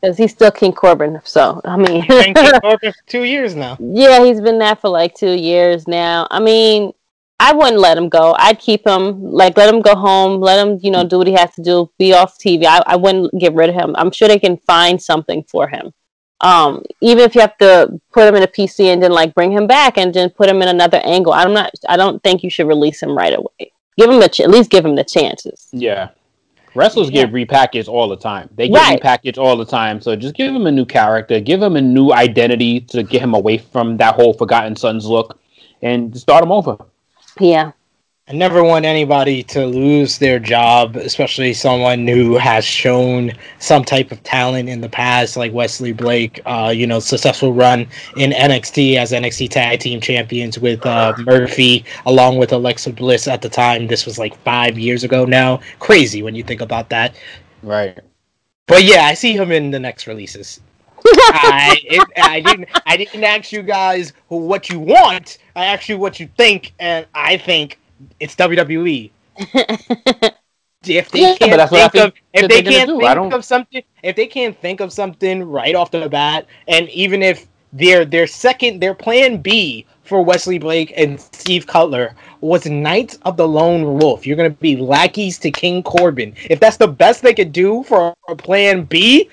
[0.00, 1.20] because he's still King Corbin.
[1.24, 3.76] So I mean, King Corbin for two years now.
[3.80, 6.26] Yeah, he's been that for like two years now.
[6.30, 6.92] I mean,
[7.38, 8.34] I wouldn't let him go.
[8.38, 11.34] I'd keep him, like let him go home, let him, you know, do what he
[11.34, 12.64] has to do, be off TV.
[12.64, 13.94] I, I wouldn't get rid of him.
[13.98, 15.92] I'm sure they can find something for him.
[16.40, 19.52] Um, even if you have to put him in a PC and then like bring
[19.52, 21.72] him back and then put him in another angle, I'm not.
[21.88, 23.72] I don't think you should release him right away.
[23.96, 25.68] Give him a ch- at least give him the chances.
[25.72, 26.10] Yeah,
[26.76, 27.24] Wrestlers yeah.
[27.24, 28.48] get repackaged all the time.
[28.54, 29.00] They get right.
[29.00, 30.00] repackaged all the time.
[30.00, 33.34] So just give him a new character, give him a new identity to get him
[33.34, 35.38] away from that whole Forgotten Sons look,
[35.82, 36.76] and start him over.
[37.40, 37.72] Yeah.
[38.28, 43.30] I never want anybody to lose their job, especially someone who has shown
[43.60, 46.40] some type of talent in the past, like Wesley Blake.
[46.44, 47.86] Uh, you know, successful run
[48.16, 53.42] in NXT as NXT Tag Team Champions with uh, Murphy, along with Alexa Bliss at
[53.42, 53.86] the time.
[53.86, 55.60] This was like five years ago now.
[55.78, 57.14] Crazy when you think about that.
[57.62, 57.96] Right.
[58.66, 60.58] But yeah, I see him in the next releases.
[61.06, 62.68] I, it, I didn't.
[62.86, 65.38] I didn't ask you guys what you want.
[65.54, 67.78] I asked you what you think, and I think
[68.20, 69.10] it's WWE.
[70.84, 73.00] if they yeah, can't think of if they can't do.
[73.00, 77.22] think of something if they can't think of something right off the bat, and even
[77.22, 83.18] if their their second their plan B for Wesley Blake and Steve Cutler was Knights
[83.22, 84.26] of the Lone Wolf.
[84.26, 86.34] You're gonna be lackeys to King Corbin.
[86.48, 89.28] If that's the best they could do for a plan B,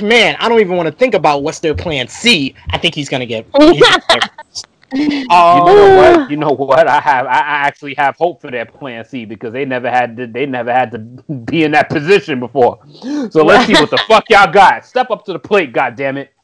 [0.00, 2.54] man, I don't even want to think about what's their plan C.
[2.70, 3.46] I think he's gonna get.
[4.92, 6.30] you know what?
[6.30, 6.86] You know what?
[6.86, 7.26] I have.
[7.26, 10.16] I actually have hope for that plan C because they never had.
[10.16, 10.98] To, they never had to
[11.44, 12.78] be in that position before.
[13.30, 14.84] So let's see what the fuck y'all got.
[14.84, 16.34] Step up to the plate, God damn it!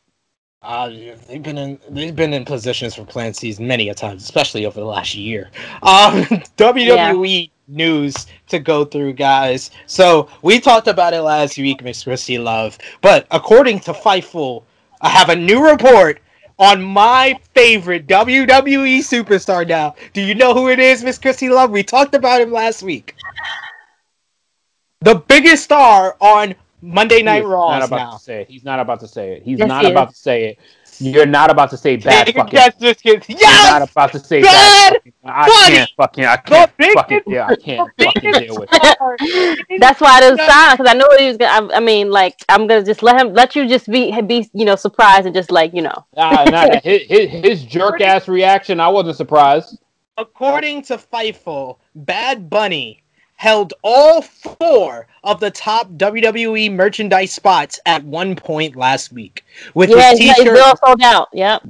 [0.63, 0.91] Uh,
[1.27, 4.79] they've been in they've been in positions for plan C's many a times, especially over
[4.79, 5.51] the last year.
[5.83, 6.25] Um,
[6.59, 7.47] WWE yeah.
[7.69, 9.71] news to go through, guys.
[9.87, 12.77] So we talked about it last week, Miss Krssi Luv.
[13.01, 14.65] But according to Fightful,
[15.01, 16.21] I have a new report
[16.61, 19.95] on my favorite WWE superstar now.
[20.13, 21.71] Do you know who it is, Miss Krssi Luv?
[21.71, 23.17] We talked about him last week.
[25.01, 27.79] The biggest star on Monday Night Raw.
[27.79, 28.11] Not about now.
[28.13, 28.51] to say it.
[28.51, 29.43] He's not about to say it.
[29.43, 30.17] He's yes, not he about is.
[30.17, 30.59] to say it.
[31.01, 32.53] You're not about to say bad fucking.
[32.53, 33.29] Yes, yes, yes.
[33.29, 34.93] You're not about to say bad.
[34.93, 35.75] fucking, I funny.
[35.75, 36.25] can't fucking.
[36.25, 37.21] I can't fucking.
[37.27, 39.81] Yeah, I can't fucking deal with it.
[39.81, 41.73] That's why I was silent because I know he was gonna.
[41.73, 44.65] I, I, mean, like, I'm gonna just let him, let you just be, be, you
[44.65, 46.05] know, surprised and just like, you know.
[46.17, 48.79] Nah, nah, his, his, his jerk ass reaction.
[48.79, 49.79] I wasn't surprised.
[50.19, 53.03] According to Fightful, Bad Bunny
[53.41, 59.47] held all four of the top WWE merchandise spots at one point last week.
[59.73, 61.29] With yeah, his t-shirt, all sold out.
[61.33, 61.67] Yep.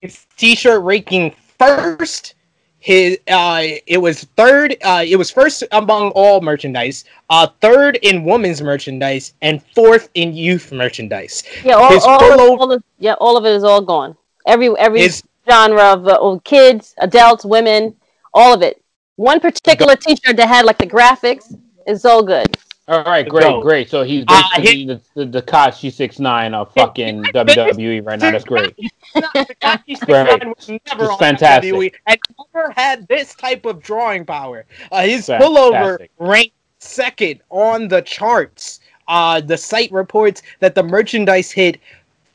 [0.00, 2.36] His t-shirt ranking first.
[2.78, 4.76] His uh, it was third.
[4.80, 7.04] Uh, it was first among all merchandise.
[7.28, 11.42] Uh, third in women's merchandise and fourth in youth merchandise.
[11.64, 14.16] Yeah, all, all, all, of, all of, yeah, all of it is all gone.
[14.46, 17.96] Every every Is- genre of uh, of kids, adults, women,
[18.32, 18.80] all of it.
[19.18, 21.52] One particular T-shirt that had like the graphics
[21.88, 22.56] is so good.
[22.86, 23.60] All right, great, Go.
[23.60, 23.90] great.
[23.90, 28.30] So he's Uh, basically the the, the Kashi six nine of fucking WWE right now.
[28.30, 28.74] That's great.
[29.14, 30.28] Tekashi Great.
[30.40, 31.74] 69 was never It's on fantastic.
[31.74, 32.18] WWE and
[32.54, 34.64] never had this type of drawing power.
[34.92, 35.52] Uh, his Fantastic.
[35.54, 38.80] pullover ranked second on the charts.
[39.08, 41.80] Uh, the site reports that the merchandise hit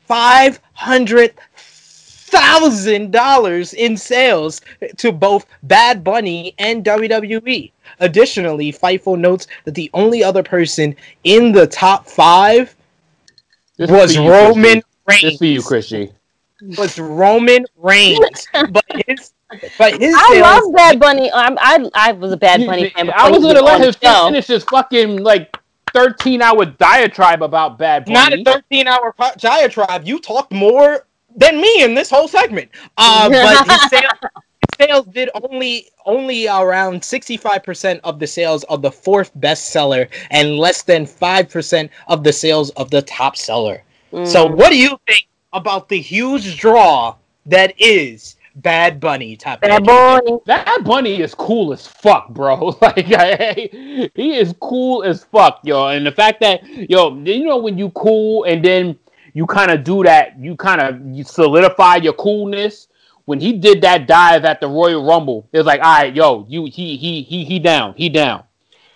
[0.06, 1.34] five hundred
[2.26, 4.60] thousand dollars in sales
[4.96, 7.70] to both Bad Bunny and WWE.
[8.00, 12.74] Additionally, Fightful notes that the only other person in the top five
[13.76, 15.20] This was you, Roman Krssi.
[15.20, 15.68] This for you, Reigns.
[15.68, 16.12] Krssi.
[16.78, 19.32] Was Roman Reigns, but his
[19.76, 21.30] but his I sales love Bad Bunny.
[21.32, 23.10] I'm, I I was a Bad Bunny fan.
[23.10, 24.26] I was gonna let him show.
[24.26, 25.54] finish his fucking like
[25.92, 28.42] thirteen hour diatribe about Bad Bunny.
[28.42, 30.06] not a 13 hour diatribe.
[30.06, 32.70] You talked more than me in this whole segment.
[32.96, 38.82] Uh, but his sales, his sales did only only around 65% of the sales of
[38.82, 43.82] the fourth bestseller and less than 5% of the sales of the top seller.
[44.12, 44.56] So Mm.
[44.56, 47.16] what do you think about the huge draw
[47.46, 50.38] that is Bad Bunny top Bad Bunny.
[50.46, 52.76] That Bunny is cool as fuck, bro.
[52.82, 53.68] Like I,
[54.14, 55.88] he is cool as fuck, yo.
[55.88, 58.96] And the fact that yo, you know when you cool and then
[59.34, 62.88] you kind of do that, you kind of you solidify your coolness.
[63.26, 66.46] When he did that dive at the Royal Rumble, it was like, all right, yo,
[66.48, 68.44] you he he he he down, he down.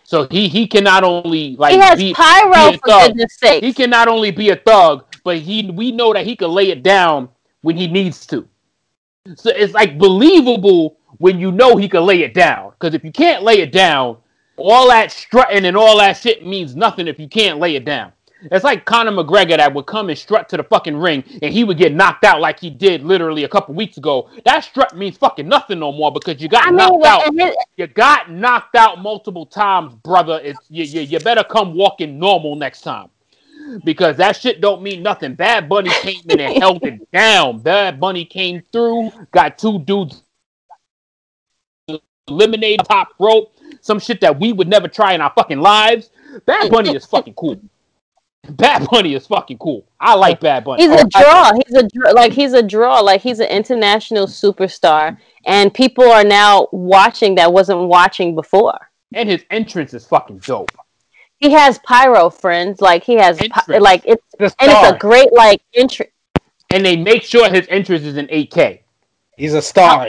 [0.05, 3.09] So he he can not only like He has be, pyro be a for thug.
[3.09, 3.63] goodness sake.
[3.65, 6.71] he can not only be a thug, but he we know that he can lay
[6.71, 7.29] it down
[7.63, 8.49] when he needs to.
[9.35, 12.71] So it's like believable when you know he can lay it down.
[12.79, 14.19] Because if you can't lay it down,
[14.57, 18.13] all that strutting and all that shit means nothing if you can't lay it down.
[18.43, 21.65] It's like Conor McGregor that would come and strut to the fucking ring and he
[21.65, 24.31] would get knocked out like he did literally a couple weeks ago.
[24.45, 27.55] That strut means fucking nothing no more because you got I knocked like, out.
[27.77, 30.41] You got knocked out multiple times, brother.
[30.43, 33.09] It's you, you, you better come walking normal next time.
[33.85, 35.35] Because that shit don't mean nothing.
[35.35, 37.59] Bad Bunny came in and held it down.
[37.59, 40.23] Bad Bunny came through, got two dudes
[42.29, 46.11] eliminated top rope, some shit that we would never try in our fucking lives.
[46.47, 47.61] Bad Bunny is fucking cool.
[48.51, 49.87] Bad Bunny is fucking cool.
[50.01, 50.83] I like Bad Bunny.
[50.83, 51.53] He's a draw.
[51.53, 52.11] He's a draw.
[52.13, 53.01] Like he's a draw.
[53.01, 58.79] Like he's an international superstar, and people are now watching that wasn't watching before.
[59.15, 60.71] and his entrance is fucking dope.
[61.39, 62.81] He has pyro friends.
[62.81, 66.11] Like he has, pi- like it's The and it's a great like entry.
[66.71, 68.81] And they make sure his entrance is in 8K.
[69.37, 70.09] He's a star.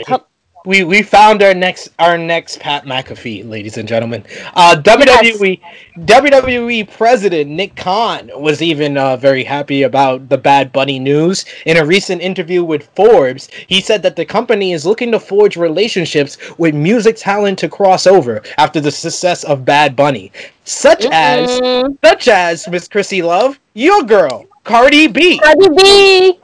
[0.66, 4.24] We we found our next our next Pat McAfee, ladies and gentlemen.
[4.54, 5.58] Uh, WWE
[6.00, 11.46] WWE President Nick Khan was even uh, very happy about the Bad Bunny news.
[11.64, 15.56] In a recent interview with Forbes, he said that the company is looking to forge
[15.56, 20.30] relationships with music talent to cross over after the success of Bad Bunny,
[20.64, 26.38] such as Mm, such as Miss Krssi Luv, your girl Cardi B Cardi B.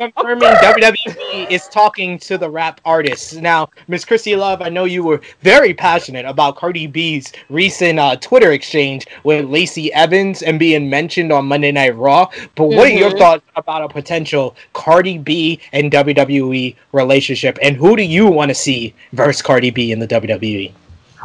[0.00, 3.34] confirming WWE is talking to the rap artists.
[3.34, 8.16] Now, Miss Krssi Luv, I know you were very passionate about Cardi B's recent uh,
[8.16, 12.28] Twitter exchange with Lacey Evans and being mentioned on Monday Night Raw.
[12.56, 13.18] But what are your Mhm.
[13.18, 17.58] thoughts about a potential Cardi B and WWE relationship?
[17.62, 20.06] And who do you want to see versus Cardi B in the?
[20.08, 20.72] WWE?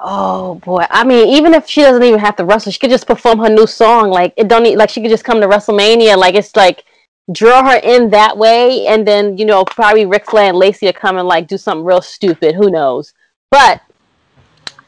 [0.03, 0.83] Oh boy!
[0.89, 3.49] I mean, even if she doesn't even have to wrestle, she could just perform her
[3.49, 4.09] new song.
[4.09, 6.17] Like it don't need, like she could just come to WrestleMania.
[6.17, 6.85] Like it's like
[7.31, 10.93] draw her in that way, and then you know probably Ric Flair and Lacey are
[10.93, 12.55] coming like do something real stupid.
[12.55, 13.13] Who knows?
[13.51, 13.81] But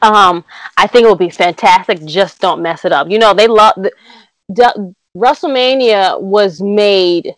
[0.02, 0.44] um,
[0.76, 2.04] I think it would be fantastic.
[2.04, 3.08] Just don't mess it up.
[3.08, 3.92] You know they love the,
[4.48, 7.36] the WrestleMania was made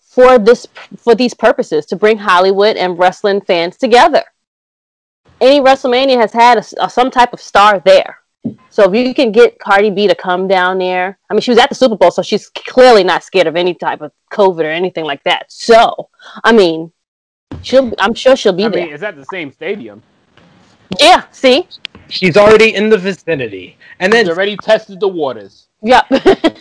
[0.00, 0.66] for this
[0.98, 4.24] for these purposes to bring Hollywood and wrestling fans together
[5.40, 8.18] any WrestleMania has had a, a- some type of star there.
[8.70, 11.58] So if you can get Cardi B to come down there, I mean, she was
[11.58, 14.70] at the Super Bowl, so she's clearly not scared of any type of COVID or
[14.70, 15.46] anything like that.
[15.50, 16.08] So,
[16.44, 16.92] I mean,
[17.62, 18.84] she'll, I'm sure she'll be I there.
[18.84, 20.02] mean, it's at the same stadium.
[21.00, 21.66] yeah, see,
[22.10, 23.76] She's already in the vicinity.
[24.00, 25.68] And He's then already tested the waters.
[25.82, 26.02] yeah,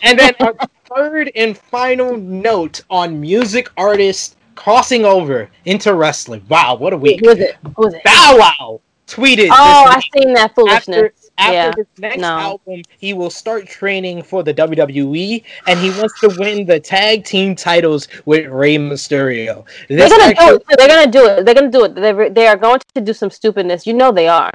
[0.01, 0.53] And then our
[0.93, 6.43] third and final note on music artists crossing over into wrestling.
[6.49, 7.21] Wow, what a week.
[7.21, 7.55] who is it?
[7.75, 8.03] Who is it?
[8.03, 11.29] Bow Wow tweeted Oh, this I seen that foolishness.
[11.37, 12.27] after yeah, his next no.
[12.27, 17.23] album, he will start training for the WWE and he wants to win the tag
[17.23, 19.65] team titles with Rey Mysterio.
[19.87, 20.77] They're gonna actually, do it.
[20.77, 21.45] They're gonna do it.
[21.45, 21.95] They're gonna do it.
[21.95, 23.87] They're, they are going to do some stupidness.
[23.87, 24.51] You know they are.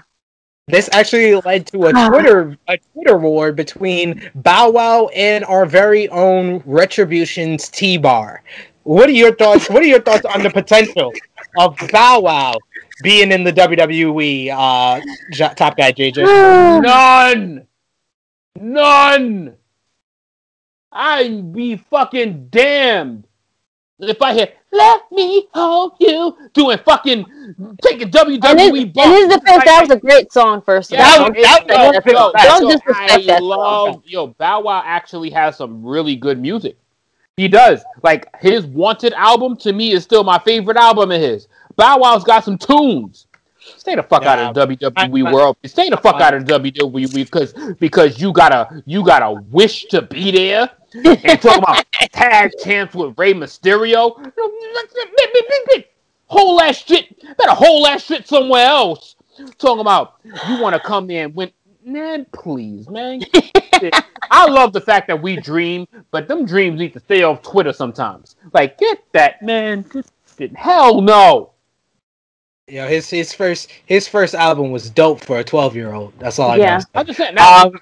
[0.69, 1.93] this actually led to a.
[2.11, 8.43] Twitter a Twitter war between Bow Wow and our very own Retribution's T Bar.
[8.85, 9.69] What are your thoughts?
[9.69, 11.13] What are your thoughts on the potential
[11.59, 12.55] of Bow Wow
[13.03, 15.01] being in the WWE uh,
[15.33, 16.83] J- top guy, JJ?
[16.83, 17.67] None.
[18.61, 19.57] None.
[20.93, 23.27] I'd be fucking damned
[23.99, 27.25] if I hear "Let me hold you" doing fucking
[27.83, 28.99] taking WWE And his, bumps.
[28.99, 30.61] and his defense, that was a great song.
[30.61, 33.23] First of Yeah, all, that was- that- Don't that- disrespect- that- don't yo, disrespect I
[33.27, 33.49] that song.
[33.49, 34.27] love yo.
[34.27, 36.77] Bow Wow actually has some really good music.
[37.37, 37.83] He does.
[38.03, 41.49] Like his Wanted album to me is still my favorite album of his.
[41.77, 43.27] Bow Wow's got some tunes.
[43.77, 45.57] Stay the fuck out of the WWE I- world.
[45.65, 50.03] Stay the fuck I- out of WWE because because you gotta you gotta wish to
[50.03, 50.69] be there
[51.05, 54.15] and talk about tag champs with Rey Mysterio.
[56.27, 57.19] Whole ass shit.
[57.39, 59.17] Better whole ass shit somewhere else.
[59.59, 60.15] Talking about
[60.49, 61.51] you want to come there and win.
[61.85, 63.23] Man, please, man.
[64.31, 67.73] I love the fact that we dream, but them dreams need to stay off Twitter
[67.73, 68.37] sometimes.
[68.53, 69.85] Like, get that, man.
[69.93, 70.13] Just,
[70.55, 71.51] hell no.
[72.69, 76.13] You know, his his first his first album was dope for a twelve year old.
[76.19, 76.79] That's all I Yeah.
[76.79, 76.85] know.
[76.95, 77.67] I just said that.
[77.67, 77.73] Um,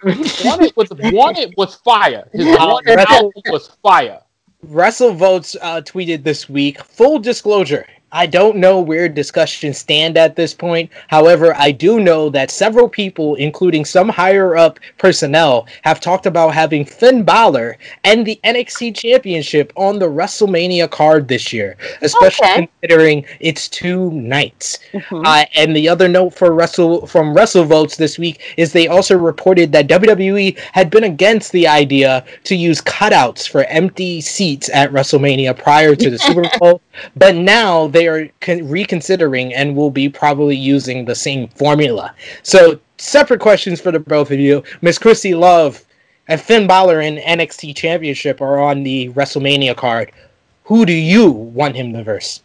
[0.44, 2.26] Wanted was wanted was fire.
[2.32, 4.20] His Uh, wanted album was fire.
[4.66, 6.82] WrestleVotes uh, tweeted this week.
[6.82, 7.86] Full disclosure.
[8.12, 10.90] I don't know where discussions stand at this point.
[11.08, 16.48] However, I do know that several people, including some higher up personnel, have talked about
[16.54, 22.68] having Finn Balor and the NXT Championship on the WrestleMania card this year, especially Okay.
[22.80, 24.78] considering it's two nights.
[24.92, 25.22] Mhm.
[25.24, 29.72] Uh, and the other note for Wrestle from WrestleVotes this week is they also reported
[29.72, 35.56] that WWE had been against the idea to use cutouts for empty seats at WrestleMania
[35.56, 36.80] prior to the Super Bowl,
[37.16, 42.14] but now they are con- reconsidering and will be probably using the same formula.
[42.42, 45.84] So, separate questions for the both of you, Miss Krssi Luv
[46.28, 50.12] and Finn Balor in NXT Championship are on the WrestleMania card.
[50.64, 52.42] Who do you want him to verse?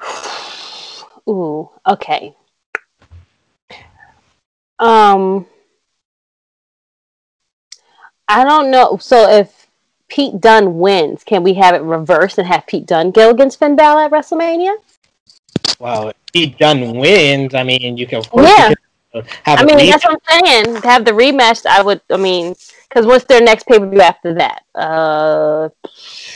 [1.28, 2.34] Ooh, okay.
[4.78, 5.46] Um,
[8.28, 8.96] I don't know.
[9.00, 9.57] So if
[10.08, 13.76] Pete Dunne wins, can we have it reversed and have Pete Dunne go against Finn
[13.76, 14.74] Balor at WrestleMania?
[15.78, 18.70] Well, if he Dunne wins, I mean, you can of course Yeah.
[18.70, 20.80] you can have I mean, that's what I'm saying.
[20.82, 22.00] To have the rematch, I would.
[22.10, 22.54] I mean,
[22.88, 24.64] because what's their next pay per view after that?
[24.74, 25.68] Uh,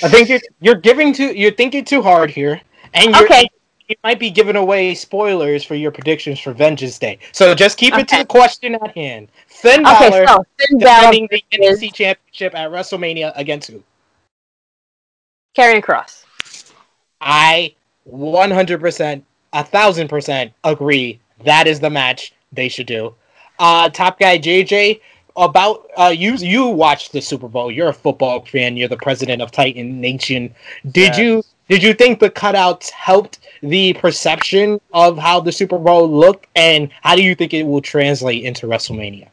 [0.03, 2.61] I think you're you're giving too you're thinking too hard here,
[2.95, 3.49] and you're, Okay.
[3.89, 7.19] you might be giving away spoilers for your predictions for Vengeance Day.
[7.33, 9.29] So just keep it to the question at hand.
[9.63, 13.83] Finn okay, Balor so Finn Balor, defending the is- NXT Championship at WrestleMania against who?
[15.57, 16.25] Karrion Kross.
[17.21, 17.75] I
[18.11, 19.23] 100%,
[19.53, 21.21] a thousand percent agree.
[21.45, 23.15] That is the match they should do.
[23.59, 25.01] Uh, top guy JJ,
[25.37, 26.35] about uh, you.
[26.35, 27.71] You watched the Super Bowl.
[27.71, 28.77] You're a football fan.
[28.77, 30.55] You're the president of Titan Nation.
[30.91, 31.19] Did Yes.
[31.19, 36.47] you did you think the cutouts helped the perception of how the Super Bowl looked,
[36.57, 39.29] and how do you think it will translate into WrestleMania?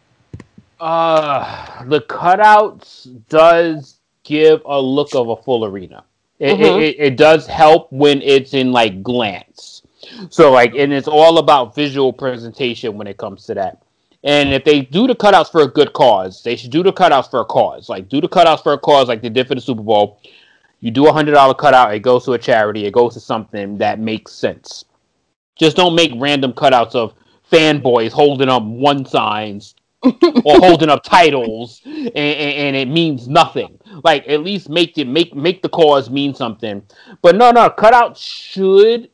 [0.80, 6.04] Uh, the cutouts does give a look of a full arena.
[6.40, 6.78] It, Mhm.
[6.78, 9.82] it, it, it does help when it's in like glance.
[10.30, 13.82] So like, and it's all about visual presentation when it comes to that.
[14.24, 17.30] And if they do the cutouts for a good cause, they should do the cutouts
[17.30, 17.90] for a cause.
[17.90, 20.20] Like do the cutouts for a cause, like they did for the Super Bowl.
[20.82, 23.78] You do a hundred dollar cutout, it goes to a charity, it goes to something
[23.80, 24.86] that makes sense.
[25.58, 27.14] Just don't make random cutouts of
[27.52, 33.78] fanboys holding up one signs or holding up titles and, and, and it means nothing.
[34.04, 36.82] Like at least make it make make the cause mean something.
[37.22, 39.10] But no, no, cutout should.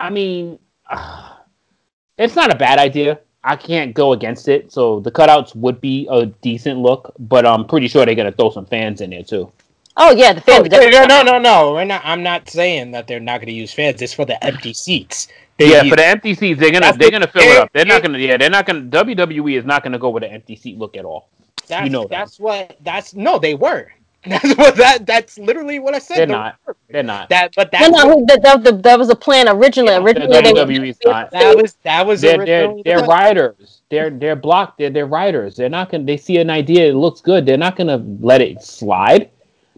[0.00, 0.58] I mean,
[2.18, 3.20] it's not a bad idea.
[3.44, 4.72] I can't go against it.
[4.72, 8.50] So the cutouts would be a decent look, but I'm pretty sure they're gonna throw
[8.50, 9.50] some fans in there too.
[9.96, 10.68] Oh yeah, the Oh, fans.
[10.70, 11.72] no, no, no, no.
[11.72, 12.02] We're not.
[12.04, 14.00] I'm not saying that they're not going to use fans.
[14.00, 15.28] It's for the empty seats.
[15.58, 17.46] They yeah, use- for the empty seats, they're gonna That's they're the- gonna fill it
[17.46, 17.70] they're- up.
[17.72, 20.56] They're not gonna yeah, they're not gonna WWE is not gonna go with an empty
[20.56, 21.28] seat look at all.
[21.68, 22.10] That's, You know that.
[22.10, 23.92] that's what that's no, they were.
[24.24, 26.16] That's what that that's literally what I said.
[26.18, 26.54] They're They not.
[26.64, 26.76] were.
[26.88, 27.28] They're not.
[27.28, 29.94] That but No, that's no, what- that, that, that, that was a plan originally.
[29.96, 31.32] Originally, they were- WWE's not.
[31.32, 33.80] that was that was they're they're, they're writers.
[33.90, 34.78] They're they're blocked.
[34.78, 35.56] They're they're writers.
[35.56, 36.04] They're not gonna.
[36.04, 36.88] They see an idea.
[36.90, 37.44] It looks good.
[37.44, 39.28] They're not gonna let it slide.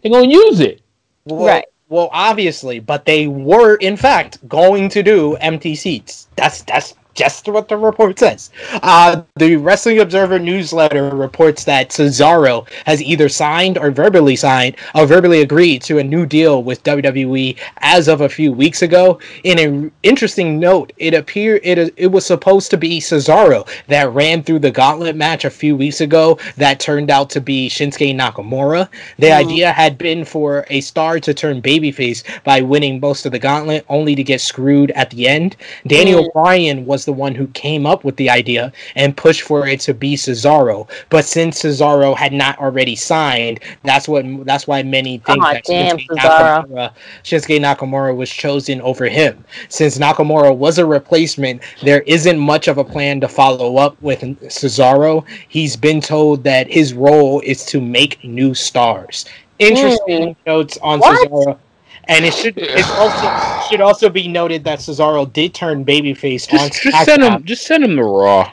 [0.03, 0.81] They're gonna use it.
[1.25, 1.65] well, Right.
[1.87, 6.27] Well, obviously, but they were in fact going to do empty seats.
[6.35, 8.51] That's that's just what the report says.
[8.83, 15.05] Uh, the Wrestling Observer newsletter reports that Cesaro has either signed or verbally signed or
[15.05, 19.19] verbally agreed to a new deal with WWE as of a few weeks ago.
[19.43, 24.43] In an interesting note, it appeared it it was supposed to be Cesaro that ran
[24.43, 28.89] through the gauntlet match a few weeks ago that turned out to be Shinsuke Nakamura.
[29.19, 29.37] The mm.
[29.37, 33.85] idea had been for a star to turn babyface by winning most of the gauntlet,
[33.87, 35.55] only to get screwed at the end.
[35.87, 36.33] Daniel mm.
[36.33, 39.93] Bryan was the one who came up with the idea and pushed for it to
[39.93, 40.89] be Cesaro.
[41.09, 45.63] But since Cesaro had not already signed, that's what that's why many think oh, that
[45.65, 49.43] damn, Shinsuke, Nakamura, Shinsuke Nakamura was chosen over him.
[49.69, 54.21] Since Nakamura was a replacement, there isn't much of a plan to follow up with
[54.21, 55.25] Cesaro.
[55.47, 59.25] He's been told that his role is to make new stars.
[59.59, 60.35] Interesting mm.
[60.45, 61.29] notes on what?
[61.29, 61.59] Cesaro.
[62.07, 66.53] And it should it also should also be noted that Cesaro did turn babyface just,
[66.53, 68.51] on just send him just send him the Raw.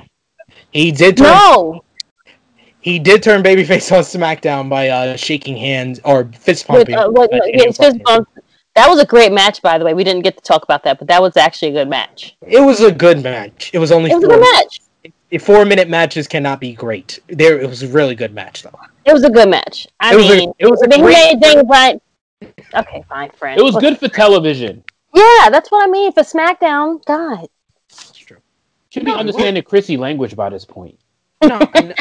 [0.71, 1.85] He did turn, no.
[2.81, 6.97] He did turn babyface on SmackDown by uh, shaking hands or fist pumping.
[6.97, 8.29] With, uh, what, uh, fist bump.
[8.75, 9.93] That was a great match, by the way.
[9.93, 12.37] We didn't get to talk about that, but that was actually a good match.
[12.41, 13.71] It was a good match.
[13.75, 15.43] It was only it was four, a good match.
[15.43, 17.21] Four minute matches cannot be great.
[17.29, 18.79] There, it was a really good match, though.
[19.05, 19.87] It was a good match.
[20.01, 21.39] I it mean, a, it was a great.
[21.39, 22.01] Made right.
[22.75, 23.61] Okay, fine, friend.
[23.61, 24.83] It was good for television.
[25.15, 26.13] Yeah, that's what I mean.
[26.13, 27.47] For SmackDown, God.
[27.91, 28.39] That's true.
[28.91, 29.85] Should be no, understanding what?
[29.85, 30.99] Krssi language by this point.
[31.43, 31.95] No, I,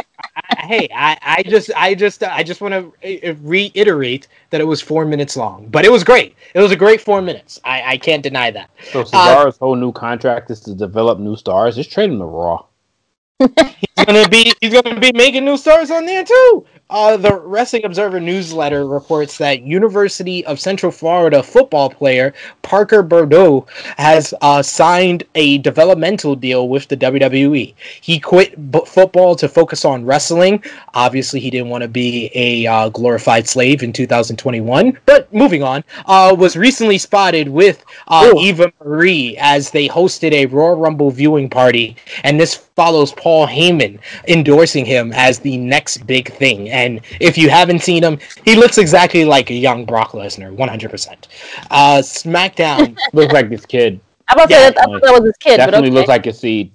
[0.59, 4.61] hey, I, I just, I just, uh, I just want to uh, uh, reiterate that
[4.61, 6.35] it was four minutes long, but it was great.
[6.53, 7.59] It was a great four minutes.
[7.63, 8.69] I, I can't deny that.
[8.91, 11.75] So Cesaro's uh, whole new contract is to develop new stars.
[11.75, 12.65] Just trade him to Raw.
[13.39, 16.65] he's gonna be, he's gonna be making new stars on there too.
[16.91, 23.65] Uh, the Wrestling Observer newsletter reports that University of Central Florida football player Parker Boudreaux
[23.97, 27.73] has uh, signed a developmental deal with the WWE.
[28.01, 30.61] He quit b- football to focus on wrestling.
[30.93, 34.97] Obviously, he didn't want to be a uh, glorified slave in 2021.
[35.05, 40.45] But moving on, uh, was recently spotted with uh, Eva Marie as they hosted a
[40.47, 41.95] Royal Rumble viewing party,
[42.25, 46.69] and this follows Paul Heyman endorsing him as the next big thing.
[46.81, 51.27] And if you haven't seen him, he looks exactly like a young Brock Lesnar, 100%.
[51.69, 53.99] Uh, SmackDown looks like this kid.
[54.27, 55.57] I about yeah, that, I thought that was his kid.
[55.57, 55.95] Definitely okay.
[55.95, 56.71] looks like a seed.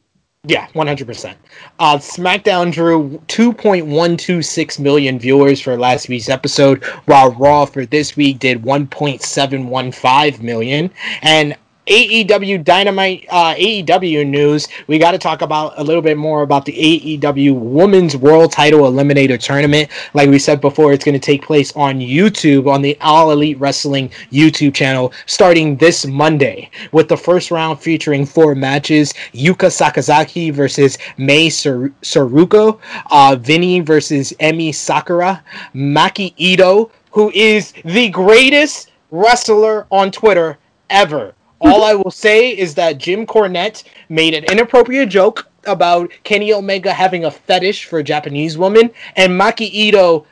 [0.49, 1.35] Yeah, 100%.
[1.81, 8.39] Uh, SmackDown drew 2.126 million viewers for last week's episode, while Raw for this week
[8.39, 10.91] did 1.715 million.
[11.23, 11.57] And
[11.87, 16.65] AEW Dynamite, uh, AEW news, we got to talk about a little bit more about
[16.65, 19.89] the AEW Women's World Title Eliminator Tournament.
[20.13, 23.59] Like we said before, it's going to take place on YouTube, on the All Elite
[23.61, 29.15] Wrestling YouTube channel, starting this Monday, with the first round featuring four matches.
[29.33, 32.81] Yuka Sakazaki versus Mai Sor- Saruko,
[33.13, 35.41] uh, Veny versus Emi Sakura,
[35.73, 40.59] Maki Itoh, who is the greatest wrestler on Twitter
[40.91, 46.53] ever all I will say is that Jim Cornette made an inappropriate joke about Kenny
[46.53, 50.27] Omega having a fetish for a Japanese woman, and Maki Itoh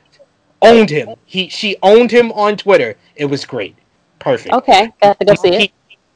[0.62, 1.14] owned him.
[1.26, 2.96] He she owned him on Twitter.
[3.16, 3.76] It was great.
[4.18, 4.54] Perfect.
[4.54, 5.72] Okay, got to go see it.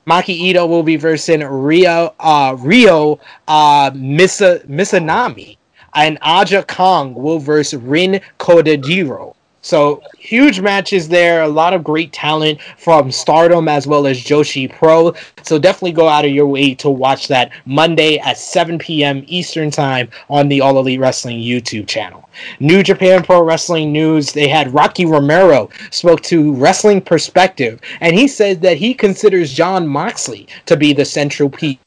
[0.07, 5.59] Maki Itoh will be versing Rio uh, Rio uh, Misa, Mizunami,
[5.95, 9.35] and Aja Kong will verse Rin Kadokura.
[9.69, 14.67] So huge matches there, a lot of great talent from Stardom as well as Joshi
[14.75, 15.13] Pro.
[15.43, 19.25] So definitely go out of your way to watch that Monday at 7 p.m.
[19.27, 22.31] Eastern Time on the All Elite Wrestling YouTube channel.
[22.61, 28.27] New Japan Pro Wrestling News, they had Rocky Romero spoke to Wrestling Perspective, and he
[28.27, 31.79] said that he considers Jon Moxley to be the central piece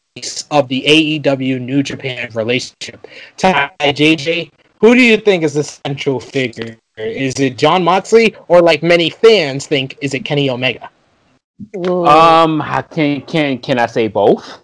[0.51, 3.07] of the AEW New Japan relationship.
[3.37, 4.51] Ty JJ,
[4.81, 9.09] who do you think is the central figure is it Jon Moxley or like many
[9.09, 10.89] fans think is it Kenny Omega?
[11.75, 14.59] Um, can can can I say both?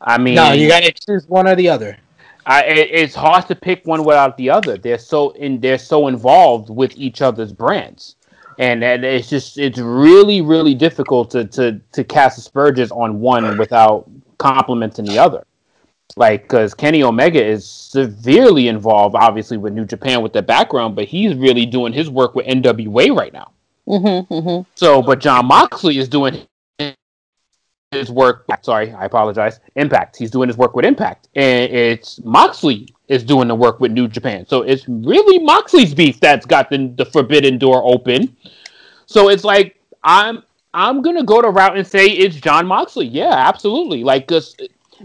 [0.00, 1.98] I mean, no, you gotta choose one or the other.
[2.46, 4.76] I, it, it's hard to pick one without the other.
[4.76, 8.16] They're so in they're so involved with each other's brands,
[8.58, 13.56] and, and it's just it's really really difficult to to to cast aspersions on one
[13.56, 15.44] without complimenting the other
[16.16, 21.06] like because Kenny Omega is severely involved, obviously with New Japan with the background, but
[21.06, 23.52] he's really doing his work with NWA right now.
[23.88, 24.70] Mm-hmm, mm-hmm.
[24.74, 26.46] So, but Jon Moxley is doing
[27.90, 28.46] his work.
[28.62, 29.60] Sorry, I apologize.
[29.76, 30.16] Impact.
[30.16, 34.08] He's doing his work with Impact, and it's Moxley is doing the work with New
[34.08, 34.46] Japan.
[34.46, 38.36] So it's really Moxley's beef that's got the, the forbidden door open.
[39.06, 40.42] So it's like I'm
[40.72, 43.06] I'm gonna go to route and say it's John Moxley.
[43.06, 44.02] Yeah, absolutely.
[44.02, 44.56] Like, cause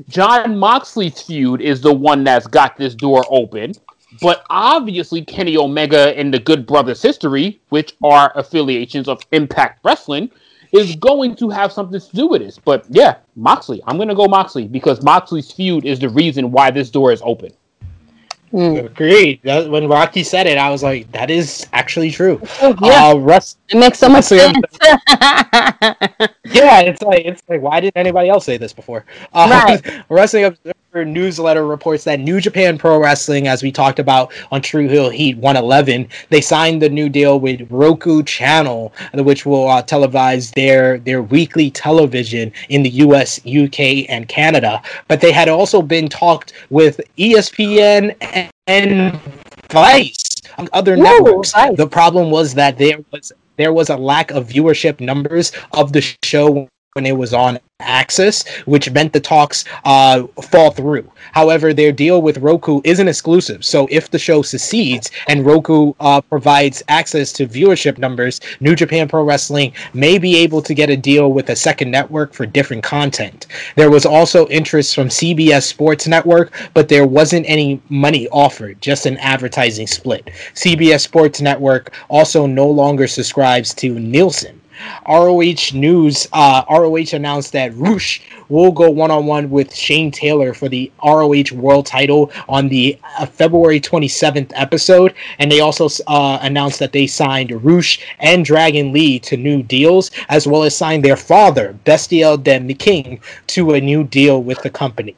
[0.08, 3.74] Jon Moxley's feud is the one that's got this door open.
[4.22, 10.32] But obviously, Kenny Omega and the Good Brothers History, which are affiliations of Impact Wrestling,
[10.72, 12.58] is going to have something to do with this.
[12.58, 13.82] But yeah, Moxley.
[13.86, 17.22] I'm going to go Moxley because Moxley's feud is the reason why this door is
[17.24, 17.52] open.
[18.54, 18.86] Mm.
[18.86, 19.42] Agreed.
[19.44, 23.16] That, when Rocky said it, I was like, "That is actually true." Oh, yeah, uh,
[23.16, 24.58] Russ, it makes so much sense.
[24.82, 24.96] yeah,
[26.82, 29.06] it's like it's like why didn't anybody else say this before?
[29.34, 30.04] Uh, right.
[30.10, 30.58] Wrestling
[30.94, 35.38] newsletter reports that New Japan Pro Wrestling, as we talked about on Tru Heel Heat
[35.38, 41.22] 111, they signed the new deal with Roku Channel, which will uh, televise their their
[41.22, 44.82] weekly television in the U.S., UK, and Canada.
[45.08, 48.16] But they had also been talked with ESPN
[48.68, 49.20] and
[49.72, 50.30] Vice
[50.74, 51.52] other Ooh, networks.
[51.54, 51.78] Vice.
[51.78, 56.02] The problem was that there was there was a lack of viewership numbers of the
[56.24, 61.08] show when it was on AXS, which meant the talks uh, fall through.
[61.34, 63.64] However, their deal with Roku isn't exclusive.
[63.64, 69.08] So if the show succeeds and Roku uh, provides access to viewership numbers, New Japan
[69.08, 72.84] Pro Wrestling may be able to get a deal with a second network for different
[72.84, 73.46] content.
[73.76, 79.06] There was also interest from CBS Sports Network, but there wasn't any money offered, just
[79.06, 80.32] an advertising split.
[80.56, 84.59] CBS Sports Network also no longer subscribes to Nielsen.
[85.08, 90.54] ROH News, uh, ROH announced that Rush will go one on one with Shane Taylor
[90.54, 96.40] for the ROH World Title on the uh, February 27th episode, and they also uh,
[96.42, 101.06] announced that they signed Rush and Dragon Lee to new deals, as well as signed
[101.06, 105.16] their father, Bestia del Ring, to a new deal with the company.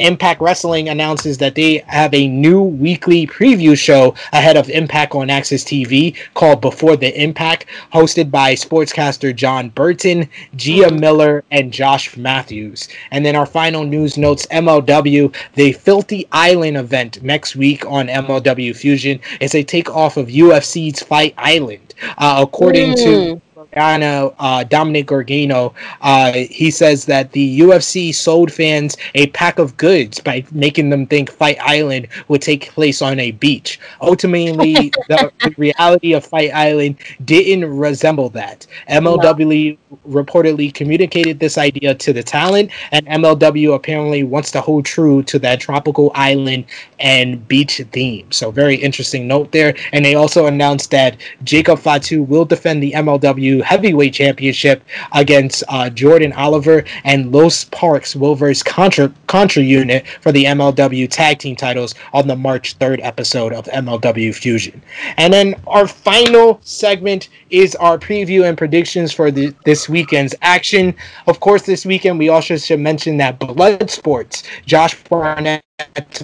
[0.00, 5.28] Impact Wrestling announces that they have a new weekly preview show ahead of Impact on
[5.28, 12.16] AXS TV called Before the Impact, hosted by sportscaster Jon Burton, Gia Miller, and Josh
[12.16, 12.88] Matthews.
[13.10, 18.74] And then our final news notes MLW, the Filthy Island event next week on MLW
[18.76, 21.94] Fusion is a takeoff of UFC's Fight Island.
[22.18, 22.96] Uh, according mm.
[23.04, 29.58] to Gargano, uh, Dominic Gargano, uh, he says that the UFC sold fans a pack
[29.58, 33.78] of goods by making them think Fight Island would take place on a beach.
[34.00, 34.74] Ultimately,
[35.08, 38.66] the, the, reality of Fight Island didn't resemble that.
[38.88, 40.22] MLW no.
[40.22, 45.38] reportedly communicated this idea to the talent, and MLW apparently wants to hold true to
[45.40, 46.64] that tropical island
[46.98, 48.30] and beach theme.
[48.32, 49.74] So, very interesting note there.
[49.92, 54.82] And they also announced that Jacob Fatu will defend the MLW Heavyweight Championship
[55.12, 61.08] against uh, Jordan Oliver, and Los Parks will verse Contra, Contra Unit for the MLW
[61.08, 64.82] Tag Team titles on the March 3rd episode of MLW Fusion.
[65.16, 70.94] And then our final segment is our preview and predictions for the, this weekend's action.
[71.26, 75.62] Of course, this weekend we also should mention that Blood Sports, Josh Barnett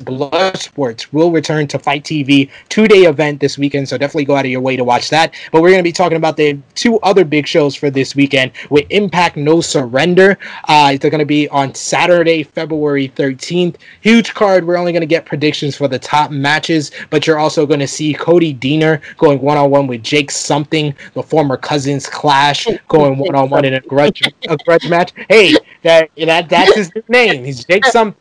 [0.05, 4.37] Blood Sports will return to FITE TV two day event this weekend, so definitely go
[4.37, 5.35] out of your way to watch that.
[5.53, 8.53] But we're going to be talking about the two other big shows for this weekend
[8.71, 10.39] with Impact No Surrender.
[10.69, 13.77] Uh, they're going to be on Saturday, February 13th.
[14.01, 14.67] Huge card.
[14.67, 17.89] We're only going to get predictions for the top matches, but you're also going to
[17.89, 23.19] see Cody Deaner going one on one with Jake Something, the former Cousins Clash, going
[23.19, 25.13] one on one in a grudge a grudge match.
[25.29, 27.45] Hey, that that that's his name.
[27.45, 28.21] He's Jake Something.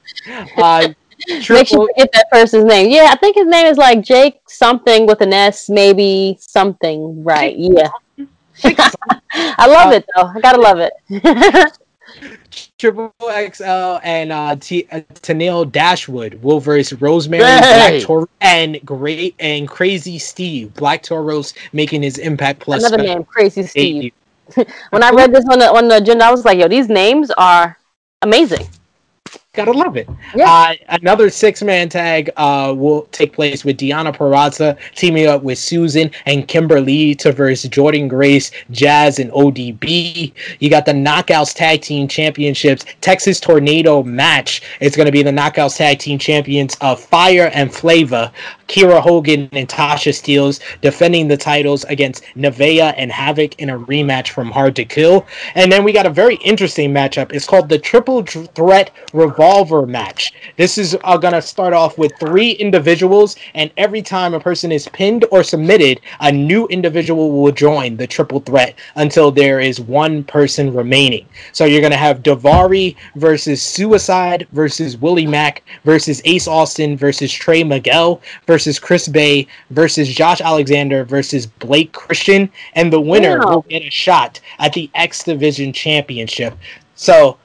[0.57, 0.89] Uh,
[1.27, 1.55] Triple.
[1.55, 2.89] Make sure you get that person's name.
[2.89, 7.23] Yeah, I think his name is like Jake something with an S, maybe something.
[7.23, 7.55] Right?
[7.57, 7.89] Yeah.
[8.63, 10.27] I love uh, it though.
[10.27, 11.77] I gotta love it.
[12.77, 17.59] Triple XL and uh, T- uh, Tennille Dashwood will verse Rosemary hey!
[17.59, 22.83] Black Taurus and great and Crazy Steve Black Taurus making his Impact Plus.
[22.83, 24.13] Another name, Crazy Steve.
[24.89, 27.31] when I read this on the on the agenda, I was like, "Yo, these names
[27.31, 27.77] are
[28.21, 28.67] amazing."
[29.55, 30.09] Gotta love it.
[30.35, 30.51] Yeah.
[30.51, 35.57] Uh, another six man tag uh, will take place with Deonna Purrazzo teaming up with
[35.57, 40.33] Susan and Kimber Lee to verse Jordynne Grace, Jazz, and ODB.
[40.59, 44.61] You got the Knockouts Tag Team Championships Texas Tornado match.
[44.81, 48.29] It's going to be the Knockouts Tag Team Champions of Fire and Flavor,
[48.67, 54.29] Kiera Hogan and Tasha Steelz defending the titles against Nevaeh and Havoc in a rematch
[54.29, 55.25] from Hard to Kill.
[55.55, 57.31] And then we got a very interesting matchup.
[57.31, 59.44] It's called the Triple Threat Revolver
[59.85, 60.33] match.
[60.57, 64.71] This is uh, going to start off with three individuals, and every time a person
[64.71, 69.79] is pinned or submitted, a new individual will join the triple threat until there is
[69.79, 71.27] one person remaining.
[71.51, 77.31] So you're going to have Daivari versus Suicide versus Willie Mack versus Ace Austin versus
[77.31, 83.51] Trey Miguel versus Chris Bey versus Josh Alexander versus Blake Christian, and the winner wow.
[83.51, 86.57] will get a shot at the X Division Championship.
[86.95, 87.37] So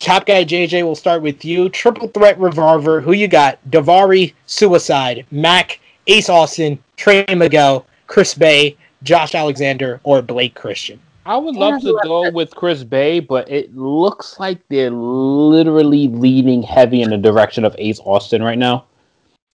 [0.00, 1.68] Top guy JJ, we'll start with you.
[1.68, 3.02] Triple threat revolver.
[3.02, 3.58] Who you got?
[3.68, 10.98] Daivari, Suicide, Mac, Ace Austin, Trey Miguel, Chris Bey, Josh Alexander, or Blake Christian.
[11.26, 16.62] I would love to go with Chris Bey, but it looks like they're literally leaning
[16.62, 18.86] heavy in the direction of Ace Austin right now.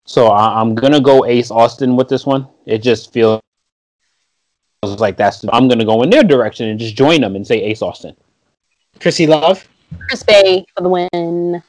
[0.06, 2.48] So I- am gonna go Ace Austin with this one.
[2.68, 3.42] It just feels
[4.84, 5.44] like that's.
[5.52, 8.16] I'm gonna go in their direction and just join them and say Ace Austin.
[9.00, 9.68] Krssi Luv.
[10.08, 11.64] Chris Bey for the win.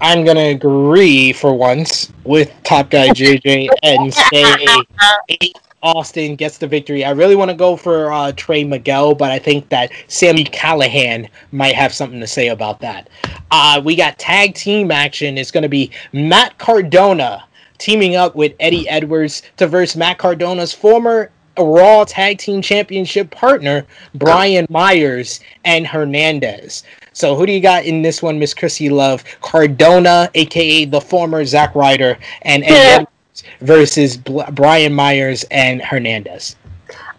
[0.00, 5.52] I'm gonna agree for once with top guy JJ and say
[5.82, 7.04] Austin gets the victory.
[7.04, 11.28] I really want to go for uh, Trey Miguel, but I think that Sami Callihan
[11.52, 13.08] might have something to say about that.
[13.50, 15.38] Uh, we got tag team action.
[15.38, 17.44] It's going to be Matt Cardona
[17.78, 23.86] teaming up with Eddie Edwards to verse Matt Cardona's former Raw Tag Team Championship partner,
[24.14, 26.84] Brian Myers and Hernandez.
[27.12, 29.24] So who do you got in this one, Miss Krssi Luv?
[29.40, 32.94] Cardona, aka the former Zack Ryder, and Eddie Yeah.
[33.00, 36.56] Edwards versus Bl- Brian Myers and Hernandez.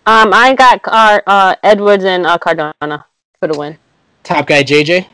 [0.05, 3.05] Um, I got uh, uh, Edwards and uh, Cardona
[3.39, 3.77] for the win.
[4.23, 5.07] Top guy JJ.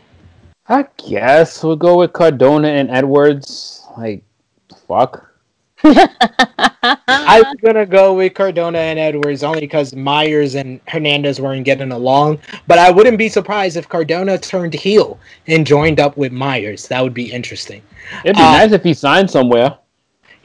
[0.69, 3.85] I guess we'll go with Cardona and Edwards.
[3.97, 4.23] Like,
[4.87, 5.29] fuck.
[7.07, 11.91] I was gonna go with Cardona and Edwards only because Myers and Hernandez weren't getting
[11.91, 12.39] along.
[12.67, 16.87] But I wouldn't be surprised if Cardona turned heel and joined up with Myers.
[16.87, 17.81] That would be interesting.
[18.23, 19.77] It'd be Uh, nice if he signed somewhere.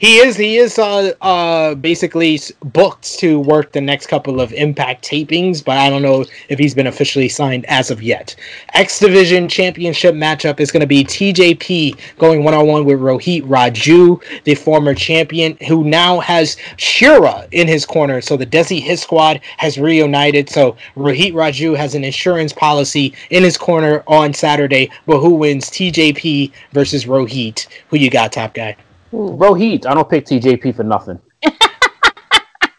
[0.03, 5.01] He is he is uh, uh basically booked to work the next couple of Impact
[5.01, 8.35] tapings, but I don't know if he's been officially signed as of yet.
[8.73, 13.43] X Division Championship matchup is going to be TJP going one on one with Rohit
[13.43, 18.19] Raju, the former champion, who now has Shera in his corner.
[18.19, 20.49] So the Desi Hit Squad has reunited.
[20.49, 24.89] So Rohit Raju has an insurance policy in his corner on Saturday.
[25.05, 25.69] But who wins?
[25.69, 27.67] TJP versus Rohit.
[27.87, 28.75] Who you got, top guy?
[29.13, 31.19] Rohit, I don't pick TJP for nothing.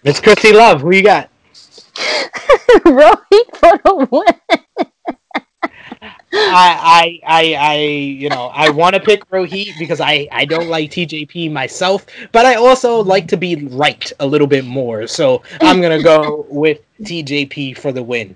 [0.05, 1.31] Miss Krssi Luv, who you got?
[2.85, 4.61] Rohit for the win.
[6.37, 10.67] I, I, I, I, you know, I want to pick Rohit because I, I don't
[10.69, 15.07] like TJP myself, but I also like to be right a little bit more.
[15.07, 18.35] So I'm gonna go with TJP for the win.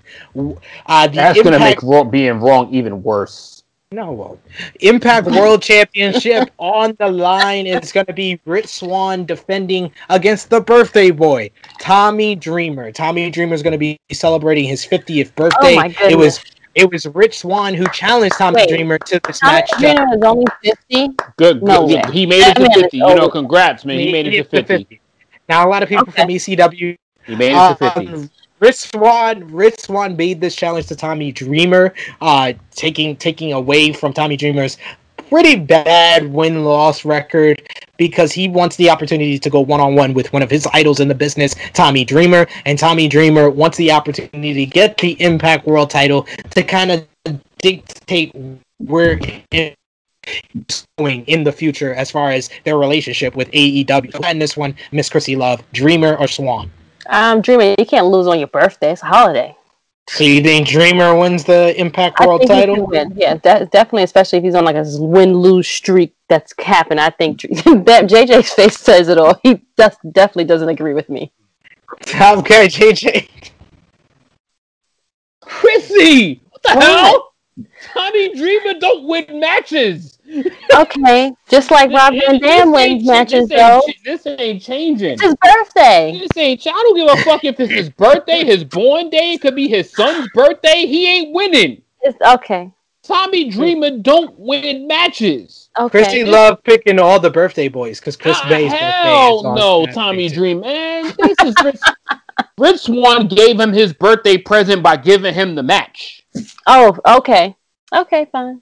[0.85, 3.58] Uh, the That's gonna make Impact- being wrong even worse.
[3.91, 4.39] No, well,
[4.81, 7.65] Impact World Championship on the line.
[7.65, 11.49] It's going to be Rich Swann defending against the birthday boy,
[11.79, 12.91] Tommy Dreamer.
[12.91, 15.73] Tommy Dreamer is going to be celebrating his 50th birthday.
[15.73, 16.39] Oh my it was
[16.75, 18.69] it was Rich Swann who challenged Tommy Wait.
[18.69, 19.71] Dreamer to this Tommy match.
[19.79, 21.09] Dreamer is only fifty.
[21.37, 21.63] Good.
[21.63, 22.05] No good.
[22.05, 22.11] way.
[22.13, 22.95] He made it to 50.
[22.97, 23.97] You know, congrats, man.
[23.97, 25.01] He made it to 50.
[25.49, 26.21] Now, a lot of people Okay.
[26.21, 26.95] from ECW
[27.25, 28.07] He made it uh, to 50.
[28.09, 28.29] um,
[28.59, 34.13] Rich Swann, Rich Swann made this challenge to Tommy Dreamer, uh, taking taking away from
[34.13, 34.77] Tommy Dreamer's
[35.29, 37.61] pretty bad win loss record
[37.97, 40.99] because he wants the opportunity to go one on one with one of his idols
[40.99, 45.65] in the business, Tommy Dreamer, and Tommy Dreamer wants the opportunity to get the Impact
[45.67, 47.07] World Title to kind of
[47.59, 48.33] dictate
[48.77, 49.19] where
[49.51, 54.19] it's going in the future as far as their relationship with AEW.
[54.25, 56.71] And this one, Miss Krssi Luv, Dreamer or Swann.
[57.09, 57.75] Um, dreaming.
[57.77, 58.91] you can't lose on your birthday.
[58.91, 59.55] It's a holiday.
[60.09, 62.87] So you think Dreamer wins the Impact I World think title?
[62.87, 63.13] win.
[63.15, 66.97] Yeah, de- definitely, especially if he's on like a win lose streak that's capping.
[66.97, 69.39] I think that JJ's face says it all.
[69.43, 71.31] He does, definitely doesn't agree with me.
[72.15, 73.27] Okay, JJ.
[75.43, 76.39] Krssi!
[76.51, 76.83] What the What?
[76.83, 77.28] hell?
[77.93, 80.19] Tommy Dreamer don't win matches.
[80.75, 83.81] Okay, just like Rob Van Dam wins matches this though.
[84.05, 85.13] This ain't changing.
[85.13, 86.19] It's his birthday.
[86.19, 86.61] This ain't.
[86.67, 89.33] I don't give a fuck if it's his birthday, his born day.
[89.33, 90.85] It could be his son's birthday.
[90.85, 91.81] He ain't winning.
[92.01, 92.71] It's okay.
[93.01, 95.69] Tommy Dreamer don't win matches.
[95.79, 96.03] Okay.
[96.03, 99.55] Krssi Luv picking all the birthday boys because Chris Ah, Bay's hell birthday is on
[99.55, 100.61] no, Tommy Dreamer.
[100.61, 101.13] man.
[101.17, 101.79] This is Rich,
[102.59, 106.18] Rich Swann gave him his birthday present by giving him the match.
[106.67, 107.55] Oh, okay.
[107.93, 108.61] Okay, fine.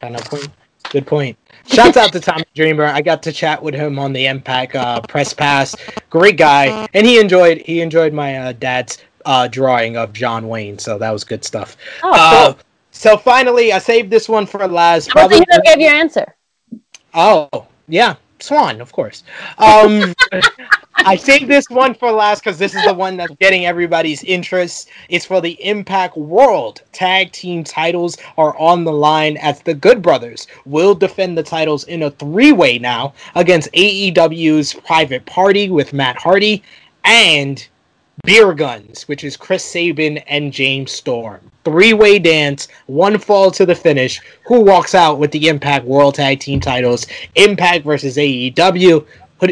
[0.00, 0.48] Kind of point.
[0.90, 1.38] Good point.
[1.66, 2.84] Shouts out to Tommy Dreamer.
[2.84, 5.74] I got to chat with him on the Impact uh, press pass.
[6.10, 10.78] Great guy, and he enjoyed he enjoyed my uh, dad's uh, drawing of John Wayne.
[10.78, 11.76] So that was good stuff.
[12.02, 12.62] Oh, Uh, cool.
[12.90, 15.08] so finally, I saved this one for last.
[15.10, 15.38] I Probably.
[15.38, 16.34] you gave your answer.
[17.14, 17.48] Oh
[17.88, 19.24] yeah, Swann, of course.
[19.58, 20.14] Um,
[21.04, 24.88] I saved this one for last because this is the one that's getting everybody's interest.
[25.08, 30.02] It's for the Impact World Tag Team titles are on the line as the Good
[30.02, 36.16] Brothers will defend the titles in a three-way now against AEW's Private Party with Matt
[36.16, 36.62] Hardy
[37.04, 37.66] and
[38.24, 41.40] Beer Guns, which is Chris Sabin and James Storm.
[41.64, 44.20] Three way dance, one fall to the finish.
[44.46, 47.06] Who walks out with the Impact World Tag Team titles?
[47.36, 49.06] Impact versus AEW,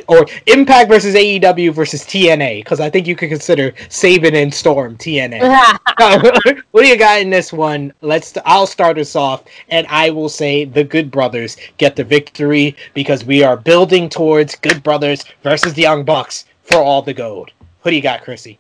[0.09, 4.97] or Impact versus AEW versus TNA, because I think you could consider Sabin and Storm
[4.99, 5.41] TNA.
[6.71, 7.93] what do you got in this one?
[8.03, 8.35] Let's.
[8.45, 13.25] I'll start us off, and I will say the Good Brothers get the victory because
[13.25, 17.51] we are building towards Good Brothers versus the Young Bucks for all the gold.
[17.83, 18.59] What do you got, Krssi?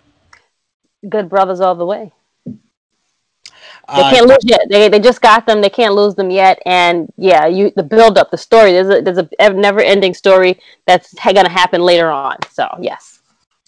[1.09, 2.13] Good brothers all the way.
[2.47, 2.53] They
[4.03, 4.61] Uh, can't lose yet.
[4.71, 5.61] They, they just got them.
[5.61, 6.61] They can't lose them yet.
[6.65, 8.73] And yeah, you the build up, the story.
[8.73, 12.37] There's a there's a never ending story that's going to happen later on.
[12.53, 13.21] So yes.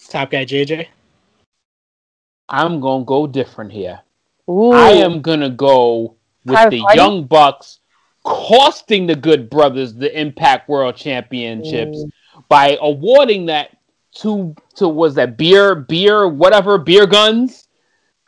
[0.08, 0.86] Top guy JJ.
[2.48, 4.00] I'm gonna go different here.
[4.48, 4.72] Ooh.
[4.72, 6.96] I am gonna go with Private the Party?
[6.98, 7.78] Young Bucks
[8.24, 12.10] costing the Good Brothers the Impact World Championships Mm.
[12.48, 13.76] by awarding that
[14.14, 17.68] to to was that beer beer whatever beer guns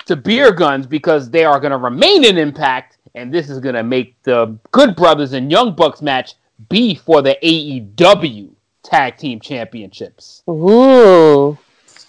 [0.06, 4.20] to beer guns because they are gonna remain in Impact and this is gonna make
[4.22, 6.34] the Good Brothers and Young Bucks match
[6.68, 8.50] be for the AEW
[8.82, 10.42] Tag Team Championships.
[10.48, 11.58] Ooh.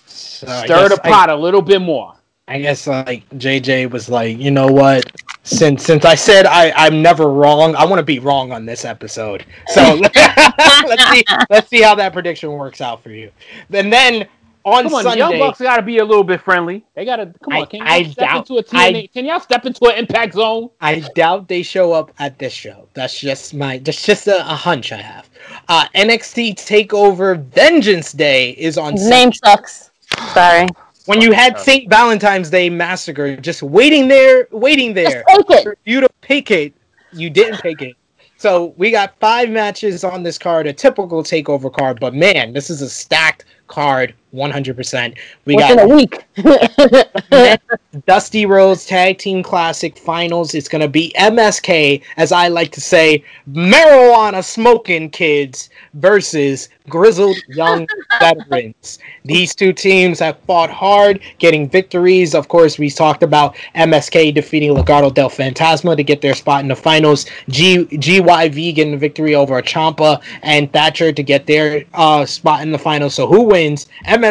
[0.06, 2.16] So Stir the pot a little bit more.
[2.48, 5.04] I guess like JJ was like, you know what?
[5.46, 8.84] Since since I said I I'm never wrong, I want to be wrong on this
[8.84, 9.46] episode.
[9.68, 13.32] So let's see let's see how that prediction works out for you.
[13.72, 14.28] And then
[14.64, 16.84] on Come on, Sunday, Young Bucks got to be a little bit friendly.
[16.96, 17.68] They got to come I- on.
[17.68, 19.04] Can y'all I step doubt- into a TNA?
[19.04, 20.72] I- can y'all step into an Impact Zone?
[20.82, 22.88] I doubt they show up at this show.
[22.96, 25.30] That's just my that's just a, a hunch I have.
[25.68, 29.18] Uh, NXT Takeover Vengeance Day is on His Sunday.
[29.26, 29.92] name sucks.
[30.34, 30.68] Sorry.
[31.06, 31.90] When you had St.
[31.90, 35.24] Valentine's Day Massacre just waiting there, waiting there.
[35.24, 35.64] Just take it.
[35.64, 36.74] for you to pick it.
[37.14, 37.96] You didn't pick it.
[38.38, 42.70] So we got five matches on this card, a typical takeover card, but man, this
[42.70, 45.18] is a stacked card, 100%.
[45.46, 46.26] We Within got a week.
[48.06, 50.54] Dusty Rhodes Tag Team Classic Finals.
[50.54, 57.38] It's going to be MSK, as I like to say, marijuana smoking kids versus grizzled
[57.48, 57.88] young
[58.20, 59.00] veterans.
[59.24, 62.36] These two teams have fought hard, getting victories.
[62.36, 66.68] Of course, we talked about MSK defeating Legado del Fantasma to get their spot in
[66.68, 67.26] the finals.
[67.50, 72.72] G GYV getting the victory over Ciampa and Thatcher to get their uh, spot in
[72.72, 73.16] the finals.
[73.16, 73.88] So who wins?
[74.06, 74.25] MSK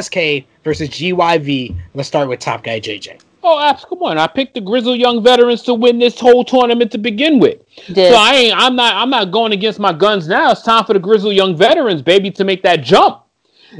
[0.64, 1.76] versus GYV.
[1.94, 3.20] Let's start with top guy JJ.
[3.46, 4.16] Oh, abs, come on!
[4.16, 7.60] I picked the Grizzled Young Veterans to win this whole tournament to begin with.
[7.92, 8.10] Did.
[8.12, 8.56] So I ain't.
[8.56, 8.94] I'm not.
[8.94, 10.50] I'm not going against my guns now.
[10.52, 13.22] It's time for the Grizzled Young Veterans, baby, to make that jump.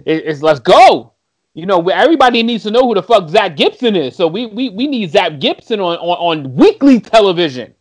[0.05, 1.13] It- it's let's go.
[1.55, 4.17] You know, everybody needs to know who the fuck Zach Gibson is.
[4.17, 7.75] So we we, we need Zach Gibson on, on on weekly television.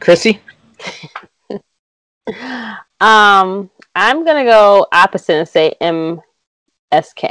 [0.00, 0.38] Krssi?
[3.00, 5.74] Um, I'm gonna go opposite and say
[6.92, 7.30] MSK.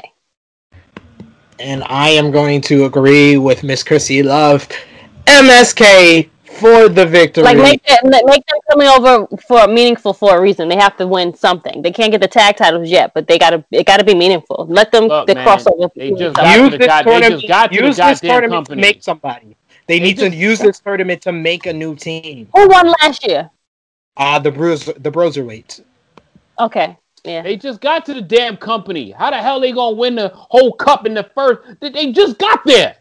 [1.60, 4.68] And I am going to agree with Miss Krssi Luv.
[5.26, 6.30] MSK
[6.60, 7.44] for the victory.
[7.44, 10.68] Like make them, make them coming over for meaningful for a reason.
[10.68, 11.82] They have to win something.
[11.82, 14.66] They can't get the tag titles yet, but they gotta it gotta be meaningful.
[14.70, 15.90] Let them Look, the man, crossover.
[15.96, 16.54] they just got them.
[16.58, 18.82] to use the this god- they tournament, just got to the use this tournament company.
[18.82, 19.56] to make somebody.
[19.88, 22.48] They, They need just- to use this tournament to make a new team.
[22.56, 23.50] Who won last year?
[24.18, 25.82] Uh the Bruise the Broserweights.
[26.60, 27.42] Okay, yeah.
[27.44, 29.12] They just got to the damn company.
[29.12, 31.80] How the hell they gonna win the whole cup in the first?
[31.80, 32.96] They- They just got there.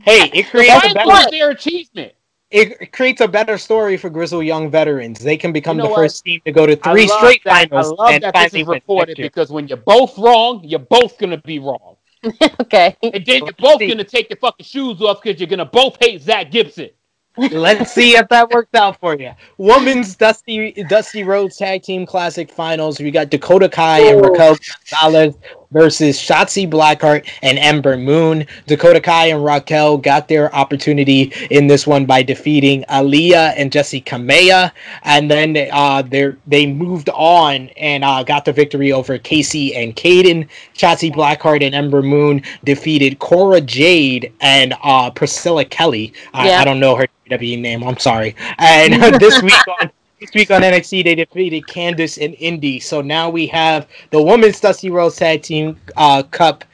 [0.00, 2.12] Hey, it creates a better their achievement.
[2.50, 5.20] it creates a better story for Grizzled Young veterans.
[5.20, 6.00] They can become You know the what?
[6.02, 7.68] first team to go to three straight that.
[7.70, 10.78] finals I love and that this finally is reported because when you're both wrong, you're
[10.80, 11.96] both gonna be wrong,
[12.60, 12.96] okay.
[13.02, 16.20] and then you're both gonna take your fucking shoes off because you're gonna both hate
[16.22, 16.90] Zach Gibson.
[17.36, 19.32] Let's see if that worked out for you.
[19.56, 23.00] Women's Dusty Dusty Rhodes Tag Team Classic Finals.
[23.00, 24.28] We got Dakota Kai and Ooh.
[24.28, 24.56] Raquel
[24.90, 25.34] Gonzalez
[25.72, 28.46] versus Shotzi Blackheart and Ember Moon.
[28.66, 34.02] Dakota Kai and Raquel got their opportunity in this one by defeating Aaliyah and Jessi
[34.04, 34.72] Kamea,
[35.02, 39.96] and then uh, they they moved on and uh, got the victory over Kacy and
[39.96, 40.48] Kayden.
[40.74, 46.12] Shotzi Blackheart and Ember Moon defeated Cora Jade and uh, Priscilla Kelly.
[46.34, 47.82] I, I don't know her WWE name.
[47.82, 48.36] I'm sorry.
[48.58, 49.90] And this week on
[50.22, 52.78] this week on NXT, they defeated Candice and Indi.
[52.80, 56.64] So now we have the Women's Dusty Rhodes Tag Team uh, Cup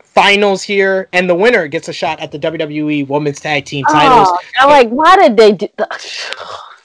[0.00, 4.28] finals here, and the winner gets a shot at the WWE Women's Tag Team titles.
[4.30, 5.68] Oh, I'm like, why did they do?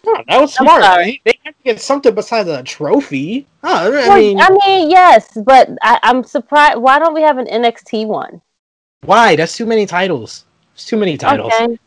[0.03, 0.81] Oh, that was smart.
[1.23, 3.45] They have to get something besides a trophy.
[3.63, 6.79] Oh, I Well, mean, I mean, yes, but I, I'm surprised.
[6.79, 8.41] Why don't we have an NXT one?
[9.01, 9.35] why?
[9.35, 10.45] That's too many titles.
[10.73, 11.53] It's too many titles.
[11.53, 11.77] Okay,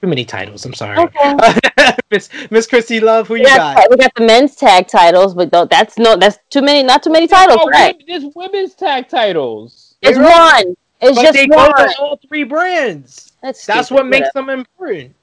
[0.00, 0.64] Too many titles.
[0.64, 0.96] I'm sorry.
[0.96, 1.36] okay.
[2.10, 3.90] Miss Miss Krssi Luv, who We you got, got?
[3.90, 6.82] we got the men's tag titles, but though that's no, that's too many.
[6.82, 7.58] Not too many titles.
[7.60, 7.96] Oh, right?
[7.96, 9.96] women- there's women's tag titles.
[10.02, 10.64] It's right.
[10.66, 10.76] one.
[11.00, 11.74] It's but just they go one.
[11.74, 13.32] to all three brands.
[13.42, 15.14] That's, That's what makes them important.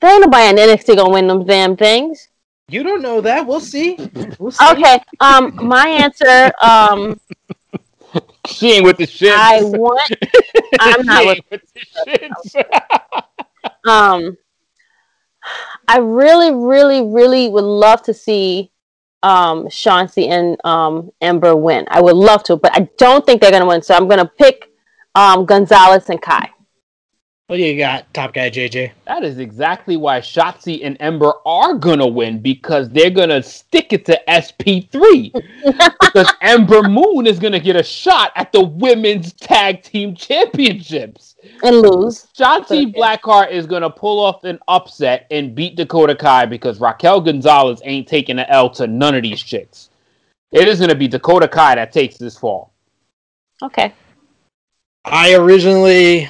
[0.00, 2.28] There ain't nobody in NXT gonna win them damn things.
[2.68, 3.46] You don't know that.
[3.46, 3.96] We'll see.
[4.38, 4.66] We'll see.
[4.70, 4.98] Okay.
[5.20, 6.50] Um, my answer.
[6.62, 7.20] Um,
[8.46, 9.32] She ain't with the shit.
[9.32, 10.10] I want.
[10.80, 11.38] I'm not with.
[11.50, 12.64] with the shits.
[13.86, 14.36] Um,
[15.88, 18.70] I really, really, really would love to see
[19.22, 21.86] um Chauncey and um Ember win.
[21.88, 23.82] I would love to, but I don't think they're gonna win.
[23.82, 24.70] So I'm gonna pick
[25.14, 26.50] um Gonzalez and Kai.
[27.50, 28.92] What do you got, top guy JJ?
[29.08, 34.04] That is exactly why Shotzi and Ember are gonna win because they're gonna stick it
[34.04, 35.32] to SP3
[36.00, 41.34] because Ember Moon is gonna get a shot at the women's tag team championships.
[41.64, 42.28] and lose.
[42.38, 42.92] Shotzi Okay.
[42.92, 48.06] Blackheart is gonna pull off an upset and beat Dakota Kai because Raquel Gonzalez ain't
[48.06, 49.90] taking an L to none of these chicks.
[50.52, 52.72] It is gonna be Dakota Kai that takes this fall.
[53.60, 53.92] Okay.
[55.04, 56.28] I originally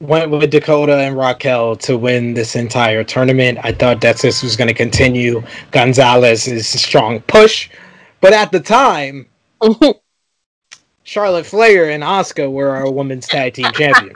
[0.00, 3.58] went with Dakota and Raquel to win this entire tournament.
[3.62, 5.42] I thought that this was going to continue
[5.72, 7.68] Gonzalez's strong push,
[8.20, 9.26] but at the time,
[11.02, 14.12] Charlotte Flair and Asuka were our women's tag team champions.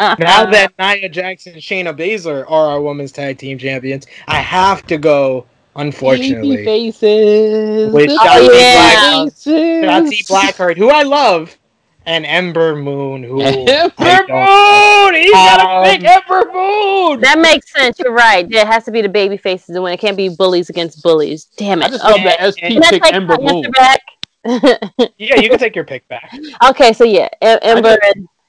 [0.00, 4.86] now that Nia Jackson and Shayna Baszler are our women's tag team champions, I have
[4.86, 5.46] to go.
[5.76, 7.92] Unfortunately, Baby faces.
[7.92, 9.46] With oh, Shotzi baby Black- faces.
[9.46, 11.56] Shotzi Blackheart, who I love,
[12.08, 15.14] and Ember Moon, who Ember Moon!
[15.14, 17.20] He's got Um, to pick Ember Moon!
[17.20, 17.98] That makes sense.
[17.98, 18.50] You're right.
[18.50, 19.92] It has to be the baby faces to win.
[19.92, 21.44] It can't be bullies against bullies.
[21.56, 21.84] Damn it.
[21.84, 21.90] I it.
[21.92, 22.24] just love Okay.
[22.24, 23.70] that SP I pick take Ember Moon.
[23.72, 24.00] back?
[25.18, 26.32] Yeah, you can take your pick back.
[26.70, 27.98] okay, so yeah, Em- Ember.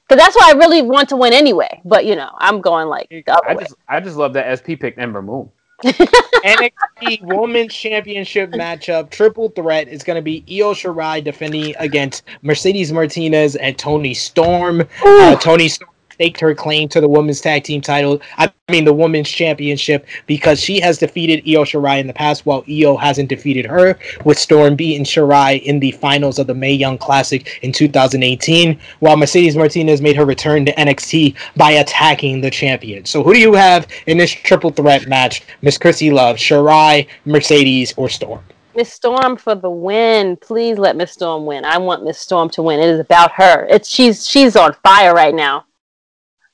[0.07, 1.81] Because that's why I really want to win anyway.
[1.85, 3.63] But you know, I'm going like the other I way.
[3.63, 5.49] just, I just love that SP picked Ember Moon.
[5.83, 12.91] NXT Women's Championship matchup triple threat is going to be Io Shirai defending against Mercedes
[12.91, 14.83] Martinez and Toni Storm.
[15.03, 18.19] Uh, Toni Storm staked her claim to the women's tag team title.
[18.37, 22.65] I mean, the women's championship because she has defeated Io Shirai in the past, while
[22.69, 23.97] Io hasn't defeated her.
[24.25, 29.15] With Storm beating Shirai in the finals of the Mae Young Classic in 2018, while
[29.15, 33.05] Mercedes Martinez made her return to NXT by attacking the champion.
[33.05, 37.93] So, who do you have in this triple threat match, Miss Krssi Luv, Shirai, Mercedes,
[37.95, 38.43] or Storm?
[38.75, 40.35] Miss Storm for the win.
[40.35, 41.63] Please let Miss Storm win.
[41.63, 42.81] I want Miss Storm to win.
[42.81, 43.65] It is about her.
[43.69, 45.63] It's she's she's on fire right now.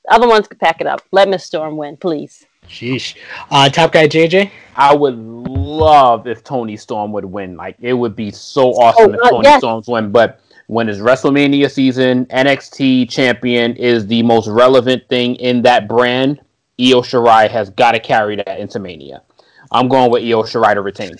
[0.06, 1.02] The other ones could pack it up.
[1.12, 2.44] Let Miss Storm win, please.
[2.68, 3.16] Sheesh.
[3.50, 4.50] Uh, top guy JJ.
[4.76, 7.56] I would love if Toni Storm would win.
[7.56, 9.60] Like it would be so awesome Oh, if uh, Toni yes.
[9.60, 10.10] Storm's win.
[10.12, 16.40] But when it's WrestleMania season, NXT champion is the most relevant thing in that brand.
[16.80, 19.22] Io Shirai has got to carry that into Mania.
[19.70, 21.12] I'm going with Io Shirai to retain.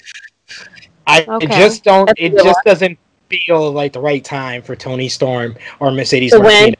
[1.06, 1.46] I Okay.
[1.46, 2.06] just don't.
[2.06, 2.98] That's It good just doesn't
[3.28, 6.46] feel like the right time for Toni Storm or Mercedes To win.
[6.46, 6.74] Martinez.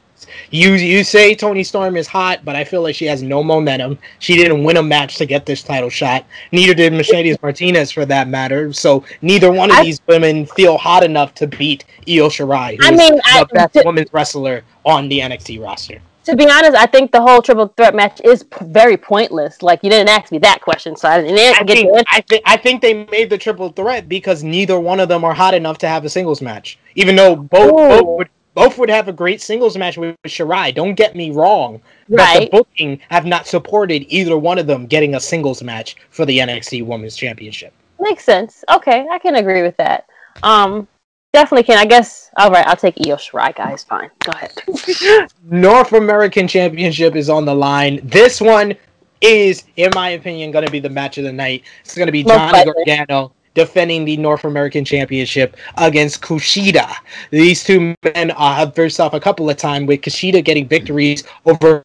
[0.50, 3.98] You you say Toni Storm is hot, but I feel like she has no momentum.
[4.18, 6.24] She didn't win a match to get this title shot.
[6.52, 8.72] Neither did Mercedes Martinez, for that matter.
[8.72, 12.90] So neither one of I- these women feel hot enough to beat Io Shirai, I
[12.90, 16.00] mean, the I- best th- women's wrestler on the NXT roster.
[16.24, 19.62] To be honest, I think the whole triple threat match is p- very pointless.
[19.62, 22.04] Like you didn't ask me that question, so I didn't I get think.
[22.08, 25.34] I think I think they made the triple threat because neither one of them are
[25.34, 26.80] hot enough to have a singles match.
[26.96, 27.76] Even though both Ooh.
[28.00, 30.74] both would both would have a great singles match with Shirai.
[30.74, 32.50] Don't get me wrong, but Right.
[32.50, 36.38] the booking have not supported either one of them getting a singles match for the
[36.38, 37.74] NXT Women's Championship.
[38.00, 38.64] Makes sense.
[38.74, 40.06] Okay, I can agree with that.
[40.42, 40.88] Um,
[41.34, 41.76] definitely can.
[41.76, 42.30] I guess.
[42.38, 43.84] All right, I'll take Io Shirai, guys.
[43.84, 44.10] Fine.
[44.20, 45.30] Go ahead.
[45.44, 48.00] North American Championship is on the line.
[48.02, 48.74] This one
[49.20, 51.62] is, in my opinion, going to be the match of the night.
[51.84, 52.64] It's going to be Johnny.
[52.64, 56.94] Gargano defending the North American Championship against Kushida.
[57.30, 61.24] These two men uh, have faced off a couple of times with Kushida getting victories
[61.46, 61.82] over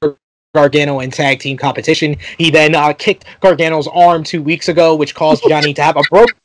[0.54, 2.18] Gargano in tag team competition.
[2.38, 6.04] He then uh, kicked Gargano's arm two weeks ago, which caused Johnny to have a
[6.12, 6.36] broken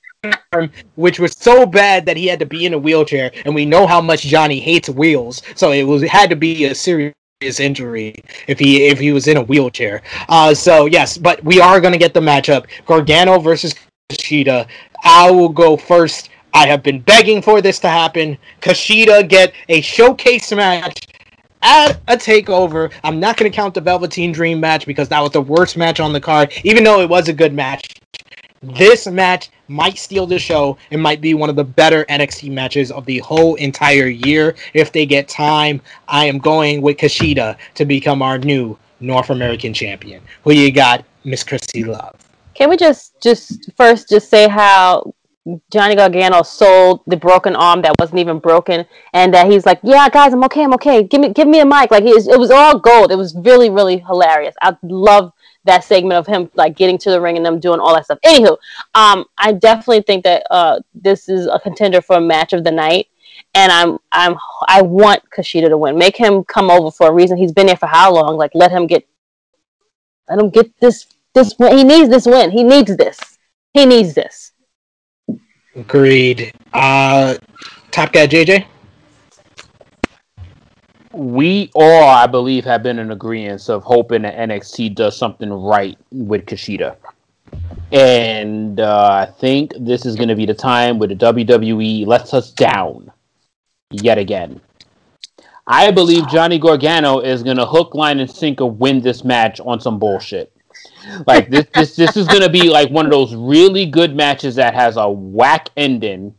[0.53, 3.33] arm, which was so bad that he had to be in a wheelchair.
[3.45, 6.75] And we know how much Johnny hates wheels, so it was had to be a
[6.75, 7.13] serious
[7.59, 10.03] injury if he if he was in a wheelchair.
[10.29, 13.75] Uh, so yes, but we are going to get the matchup: Gargano versus
[14.11, 14.69] Kushida.
[15.05, 16.31] I will go first.
[16.55, 18.39] I have been begging for this to happen.
[18.63, 21.07] Kushida get a showcase match
[21.63, 22.93] at a takeover.
[23.05, 26.01] I'm not going to count the Velveteen Dream match because that was the worst match
[26.01, 28.01] on the card, even though it was a good match.
[28.63, 30.79] This match might steal the show.
[30.91, 34.57] It might be one of the better NXT matches of the whole entire year.
[34.75, 39.75] If they get time, I am going with Kushida to become our new North American
[39.75, 40.23] champion.
[40.45, 42.26] Who you got, Miss Krssi Luv?
[42.57, 45.13] Can we just just first just say how
[45.71, 50.09] Johnny Gargano sold the broken arm that wasn't even broken, and that he's like, "Yeah,
[50.09, 51.03] guys, I'm okay, I'm okay.
[51.03, 53.13] Give me, give me a mic." Like was, it was all gold.
[53.13, 54.55] It was really, really hilarious.
[54.61, 55.33] I love
[55.65, 58.19] that segment of him like getting to the ring and them doing all that stuff.
[58.25, 58.57] Anywho,
[58.95, 62.73] um, I definitely think that uh, this is a contender for a match of the
[62.73, 63.09] night,
[63.55, 65.99] and I'm, I'm, I want Kushida to win.
[65.99, 67.37] Make him come over for a reason.
[67.37, 68.37] He's been there for how long?
[68.37, 69.07] Like, let him get,
[70.29, 71.07] let him get this,
[71.37, 71.55] this.
[71.57, 72.51] He needs this win.
[72.51, 73.21] He needs this.
[73.73, 74.53] He needs this.
[75.77, 76.53] Agreed.
[76.73, 77.37] Uh,
[77.93, 78.67] Top Guy JJ.
[81.13, 85.97] We all, I believe, have been in agreement of hoping that NXT does something right
[86.11, 86.97] with Kushida.
[87.93, 92.35] And uh, I think this is going to be the time where the WWE lets
[92.35, 93.11] us down
[93.91, 94.61] yet again.
[95.67, 99.81] I believe Johnny Gargano is going to hook, line, and sinker win this match on
[99.81, 100.56] some bullshit.
[101.27, 104.55] Like this, this, this is going to be like one of those really good matches
[104.57, 106.35] that has a whack ending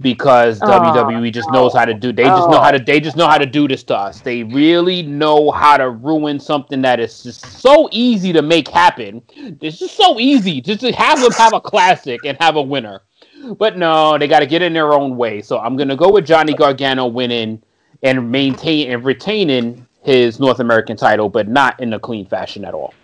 [0.00, 2.12] because oh, WWE just knows how to do.
[2.12, 2.80] They just know how to.
[2.80, 2.84] Oh.
[2.84, 4.20] They just know how to do this to us.
[4.20, 9.22] They really know how to ruin something that is just so easy to make happen.
[9.34, 13.02] It's just so easy just to have them have a classic and have a winner.
[13.58, 15.42] But no, they got to get in their own way.
[15.42, 17.62] So I'm gonna go with Johnny Gargano winning
[18.02, 22.74] and maintain and retaining his North American title, but not in a clean fashion at
[22.74, 22.94] all.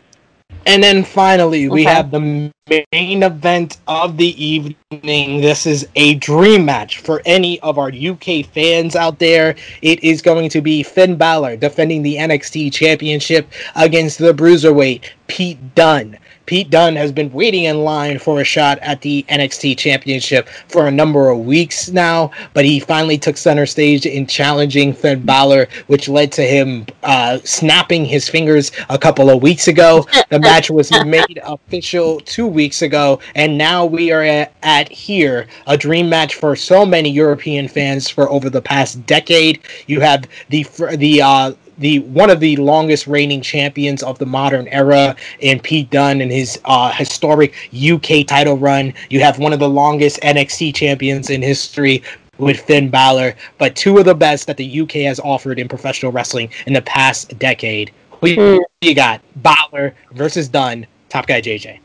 [0.67, 2.51] And then finally, we have the
[2.91, 5.41] main event of the evening.
[5.41, 9.55] This is a dream match for any of our UK fans out there.
[9.81, 15.75] It is going to be Finn Balor defending the NXT Championship against the Bruiserweight Pete
[15.77, 16.19] Dunne.
[16.47, 20.87] Pete Dunne has been waiting in line for a shot at the NXT Championship for
[20.87, 25.67] a number of weeks now, but he finally took center stage in challenging Finn Balor,
[25.89, 30.07] which led to him uh, snapping his fingers a couple of weeks ago.
[30.31, 35.49] The match was made official two weeks ago, and now we are at, at here
[35.67, 39.61] a dream match for so many European fans for over the past decade.
[39.87, 40.65] You have the
[40.97, 45.91] the uh, the one of the longest reigning champions of the modern era in Pete
[45.91, 48.93] Dunne and his uh, historic UK title run.
[49.11, 52.03] You have one of the longest NXT champions in history
[52.39, 56.13] with Finn Balor, but two of the best that the UK has offered in professional
[56.13, 57.93] wrestling in the past decade.
[58.21, 58.65] Who mm.
[58.81, 59.21] you got?
[59.37, 60.87] Balor versus Dunne.
[61.09, 61.79] Top guy JJ.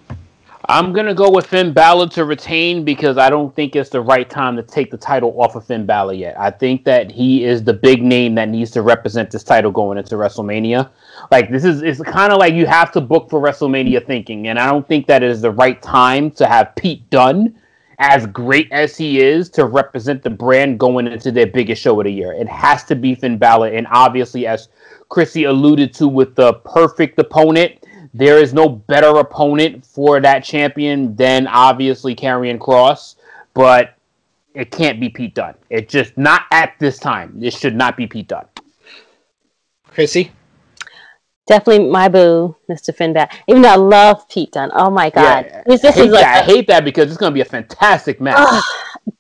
[0.72, 4.30] I'm gonna go with Finn Balor to retain because I don't think it's the right
[4.30, 6.39] time to take the title off of Finn Balor yet.
[6.39, 9.98] I think that he is the big name that needs to represent this title going
[9.98, 10.89] into WrestleMania.
[11.30, 14.57] Like this is it's kind of like you have to book for WrestleMania thinking, and
[14.57, 17.53] I don't think that is the right time to have Pete Dunne
[17.99, 22.06] as great as he is to represent the brand going into their biggest show of
[22.06, 22.31] the year.
[22.31, 24.69] It has to be Finn Balor, and obviously, as
[25.10, 27.81] Krssi alluded to, with the perfect opponent
[28.14, 33.16] there is no better opponent for that champion than obviously Karrion Kross,
[33.54, 33.96] but
[34.54, 35.56] it can't be Pete Dunne.
[35.70, 37.42] It just not at this time.
[37.42, 38.48] It should not be Pete Dunne.
[39.96, 40.32] Krssi?
[41.48, 42.96] Definitely my boo, Mr.
[42.96, 43.34] Finback.
[43.48, 44.72] Even though I love Pete Dunne.
[44.74, 45.46] Oh my god.
[45.48, 46.44] Yeah, this, this I, hate like, that.
[46.44, 48.64] I hate that because it's gonna be a fantastic match.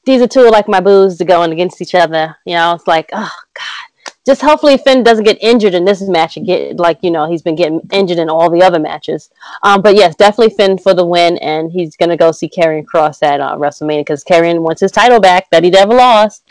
[0.05, 2.35] these are two like my boos to going against each other.
[2.45, 3.90] You know, it's like, oh god
[4.25, 7.41] just hopefully Finn doesn't get injured in this match and get like you know he's
[7.41, 9.29] been getting injured in all the other matches.
[9.63, 13.23] Um, but yes, definitely Finn for the win, and he's gonna go see Karrion Kross
[13.23, 16.43] at uh, WrestleMania because Karrion wants his title back that he never lost.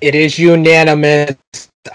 [0.00, 1.36] It is unanimous.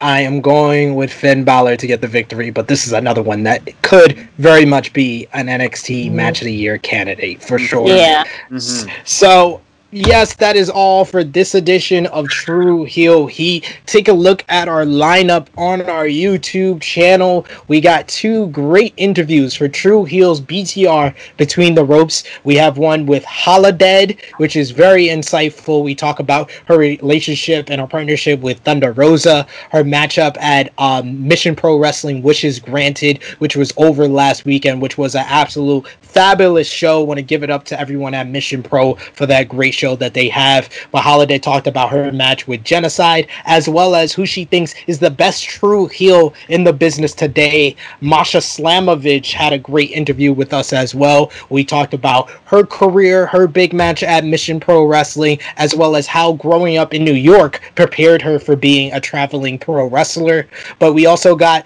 [0.01, 3.41] I am going with Finn Balor to get the victory, but this is another one
[3.43, 6.15] that could very much be an NXT mm-hmm.
[6.15, 7.87] Match of the Year candidate for sure.
[7.87, 8.23] Yeah.
[8.49, 8.89] Mm-hmm.
[9.03, 9.61] So
[9.91, 13.75] Yes, that is all for this edition of Tru Heel Heat.
[13.87, 17.47] Take a look at our lineup on our YouTube channel.
[17.67, 22.23] We got two great interviews for Tru Heels BTR Between the Ropes.
[22.43, 25.83] We have one with Holidead, which is very insightful.
[25.83, 31.27] We talk about her relationship and her partnership with Thunder Rosa, her matchup at um,
[31.27, 36.69] Mission Pro Wrestling Wishes Granted, which was over last weekend, which was an absolute fabulous
[36.69, 37.01] show.
[37.03, 40.13] Want to give it up to everyone at Mission Pro for that great show that
[40.13, 40.69] they have.
[40.91, 44.99] But Holidead talked about her match with Genocide, as well as who she thinks is
[44.99, 47.75] the best true heel in the business today.
[48.01, 51.31] Masha Slamovich had a great interview with us as well.
[51.49, 56.07] We talked about her career, her big match at Mission Pro Wrestling, as well as
[56.07, 60.47] how growing up in New York prepared her for being a traveling pro wrestler.
[60.79, 61.65] But we also got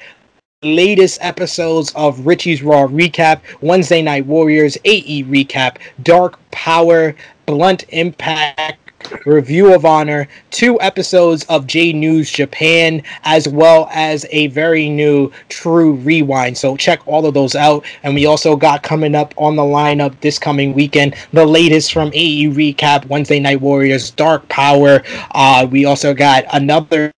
[0.63, 7.15] latest episodes of Richie's Raw Recap, Wednesday Night Warriors, AE Recap, Dark Power,
[7.45, 8.79] Blunt Impact,
[9.25, 15.31] Review of Honor, two episodes of J News Japan, as well as a very new
[15.49, 16.57] True Rewind.
[16.57, 17.85] So check all of those out.
[18.03, 22.11] And we also got coming up on the lineup this coming weekend the latest from
[22.13, 25.03] AE Recap, Wednesday Night Warriors, Dark Power.
[25.31, 27.11] Uh, we also got another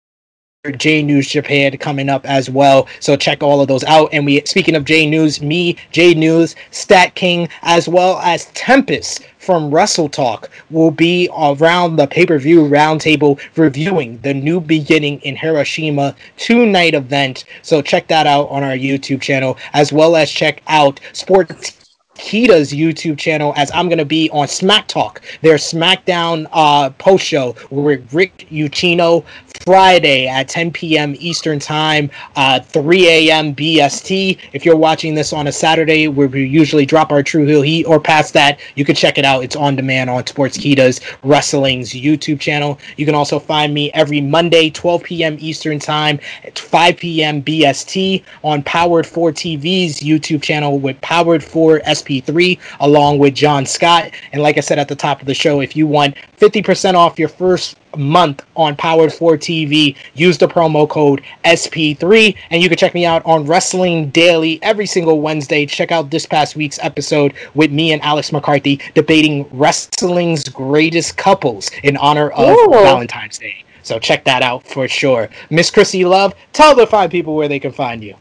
[0.71, 2.87] J News Japan coming up as well.
[2.99, 4.09] So check all of those out.
[4.13, 9.25] And we speaking of J News, me, J News, Stat King, as well as Tempest
[9.37, 16.15] from Russell Talk will be around the pay-per-view roundtable reviewing the new beginning in Hiroshima
[16.37, 17.45] two-night event.
[17.61, 21.84] So check that out on our YouTube channel, as well as check out Sports
[22.15, 27.25] Kita's YouTube channel as I'm going to be on Smack Talk, their SmackDown uh, post
[27.25, 29.23] show with Rick Ucchino
[29.65, 31.15] Friday at 10 p.m.
[31.17, 33.55] Eastern Time, uh, 3 a.m.
[33.55, 34.37] BST.
[34.53, 37.85] If you're watching this on a Saturday, where we usually drop our Tru Heel Heat,
[37.85, 39.43] or past that, you can check it out.
[39.43, 42.79] It's on demand on Sportskeeda's Wrestling's YouTube channel.
[42.97, 45.37] You can also find me every Monday, 12 p.m.
[45.39, 47.41] Eastern Time, at 5 p.m.
[47.41, 54.11] BST on Powered 4 TV's YouTube channel with Powered 4 SP3, along with John Scott.
[54.31, 57.19] And like I said at the top of the show, if you want 50% off
[57.19, 59.95] your first month on Powered 4 TV.
[60.13, 64.85] Use the promo code SP3 and you can check me out on Wrestling Daily every
[64.85, 65.65] single Wednesday.
[65.65, 71.71] Check out this past week's episode with me and Alex McCarthy debating wrestling's greatest couples
[71.83, 72.71] in honor of Ooh.
[72.71, 73.63] Valentine's Day.
[73.83, 75.29] So check that out for sure.
[75.49, 78.15] Miss Krssi Luv, tell the five people where they can find you.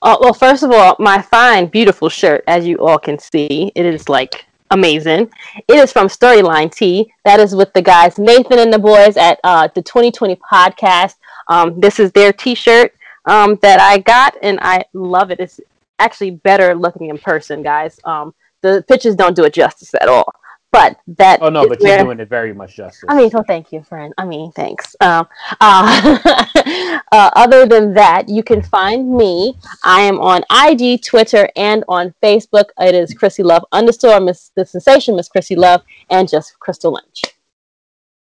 [0.00, 3.84] Uh, well, first of all, my fine, beautiful shirt, as you all can see, it
[3.84, 5.30] is like amazing.
[5.66, 7.12] It is from Storyline T.
[7.24, 11.14] That is with the guys Nathan and the boys at uh, the 2020 podcast.
[11.48, 12.94] Um, this is their T-shirt
[13.24, 15.40] um, that I got, and I love it.
[15.40, 15.60] It's
[15.98, 17.98] actually better looking in person, guys.
[18.04, 20.32] Um, the pictures don't do it justice at all.
[20.70, 21.40] But that.
[21.40, 23.04] Oh no, but you're doing it very much justice.
[23.08, 24.12] I mean, well, thank you, friend.
[24.18, 24.94] I mean, thanks.
[25.00, 25.26] Um,
[25.60, 29.56] uh, uh, other than that, you can find me.
[29.84, 32.66] I am on IG, Twitter, and on Facebook.
[32.78, 37.22] It is Krssi Luv underscore Miss the Sensation, Miss Krssi Luv, and just Crystal Lynch.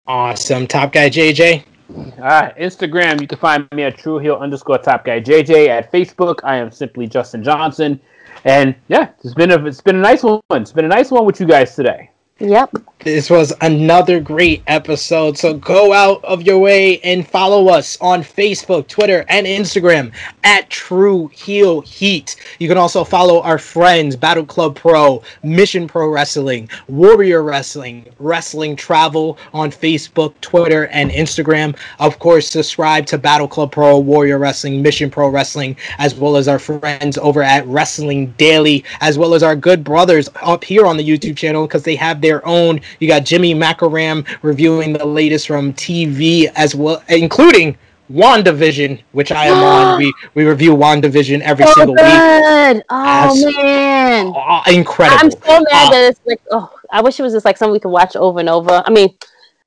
[0.07, 1.65] Awesome, Top Guy JJ.
[1.95, 5.69] All right, Instagram, you can find me at Tru Heel underscore Top Guy JJ.
[5.69, 8.01] At Facebook, I am simply Justin Johnson.
[8.45, 10.41] And yeah, it's been a it's been a nice one.
[10.51, 12.11] It's been a nice one with you guys today.
[12.39, 12.77] Yep.
[13.05, 15.37] This was another great episode.
[15.37, 20.13] So go out of your way and follow us on Facebook, Twitter, and Instagram
[20.45, 22.37] at Tru Heel Heat.
[22.61, 28.77] You can also follow our friends Battle Club Pro, Mission Pro Wrestling, Warrior Wrestling, Wrestling
[28.77, 31.77] Travel on Facebook, Twitter, and Instagram.
[31.99, 36.47] Of course, subscribe to Battle Club Pro, Warrior Wrestling, Mission Pro Wrestling, as well as
[36.47, 40.97] our friends over at Wrestling Daily, as well as our good brothers up here on
[40.97, 42.81] the YouTube channel because they have their own.
[43.01, 47.77] You got Jimmy Macaram reviewing the latest from TV as well, including
[48.11, 49.99] WandaVision, which I am on.
[50.03, 52.77] We we review WandaVision every so single good.
[52.77, 52.85] week.
[52.91, 55.19] Oh As, man, oh, incredible!
[55.21, 57.73] I'm so mad uh, that it's like oh, I wish it was just like something
[57.73, 58.83] we could watch over and over.
[58.85, 59.15] I mean,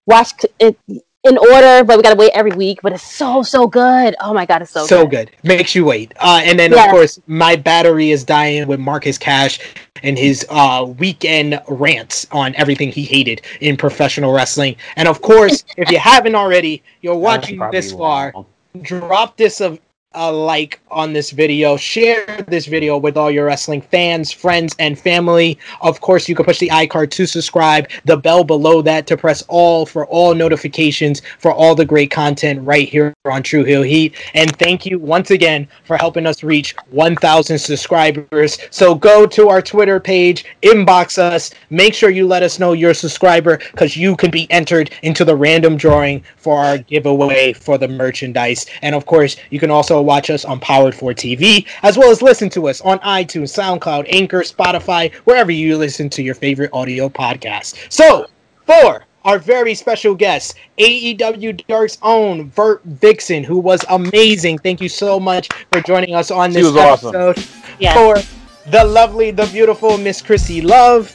[0.05, 2.79] watch it in order, but we gotta wait every week.
[2.81, 4.15] But it's so so good.
[4.19, 5.31] Oh my god, it's so so good.
[5.31, 5.47] good.
[5.47, 6.13] Makes you wait.
[6.19, 6.85] Uh, and then yes.
[6.85, 9.59] of course, my battery is dying with Marcus Cash
[10.05, 14.75] and his uh, weekend rants on everything he hated in professional wrestling.
[14.95, 18.33] And of course, if you haven't already, you're watching this far.
[18.81, 19.79] Drop this of
[20.15, 21.75] a like on this video.
[21.75, 25.57] Share this video with all your wrestling fans, friends, and family.
[25.81, 29.43] Of course, you can push the iCard to subscribe, the bell below that to press
[29.47, 34.15] all for all notifications for all the great content right here on Tru Heel Heat.
[34.33, 38.57] And thank you once again for helping us reach 1,000 subscribers.
[38.69, 42.91] So go to our Twitter page, inbox us, make sure you let us know you're
[42.91, 47.77] a subscriber because you can be entered into the random drawing for our giveaway for
[47.77, 48.65] the merchandise.
[48.81, 52.21] And of course, you can also watch us on Powered 4 TV, as well as
[52.21, 57.09] listen to us on iTunes, SoundCloud, Anchor, Spotify, wherever you listen to your favorite audio
[57.09, 57.91] podcast.
[57.91, 58.27] So,
[58.65, 64.59] for our very special guest, AEW Dark's own Vert Vixen, who was amazing.
[64.59, 67.37] Thank you so much for joining us on this episode.
[67.37, 67.61] Awesome.
[67.79, 67.97] Yes.
[67.97, 71.09] For the lovely, the beautiful Miss Krssi Luv.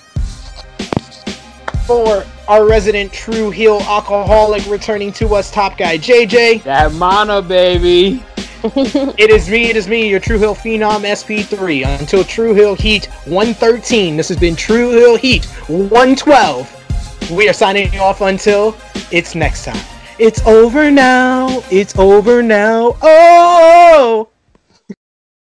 [1.87, 6.65] For our resident true heel alcoholic returning to us, Top Guy JJ.
[6.65, 8.23] That mono, baby.
[8.65, 11.99] it is me, it is me, your True Hill Phenom SP3.
[11.99, 16.80] Until Tru Heel Heat 113, this has been Tru Heel Heat 112.
[17.31, 18.77] We are signing off until
[19.11, 19.85] it's next time.
[20.19, 22.97] It's over now, it's over now.
[23.03, 24.29] Oh!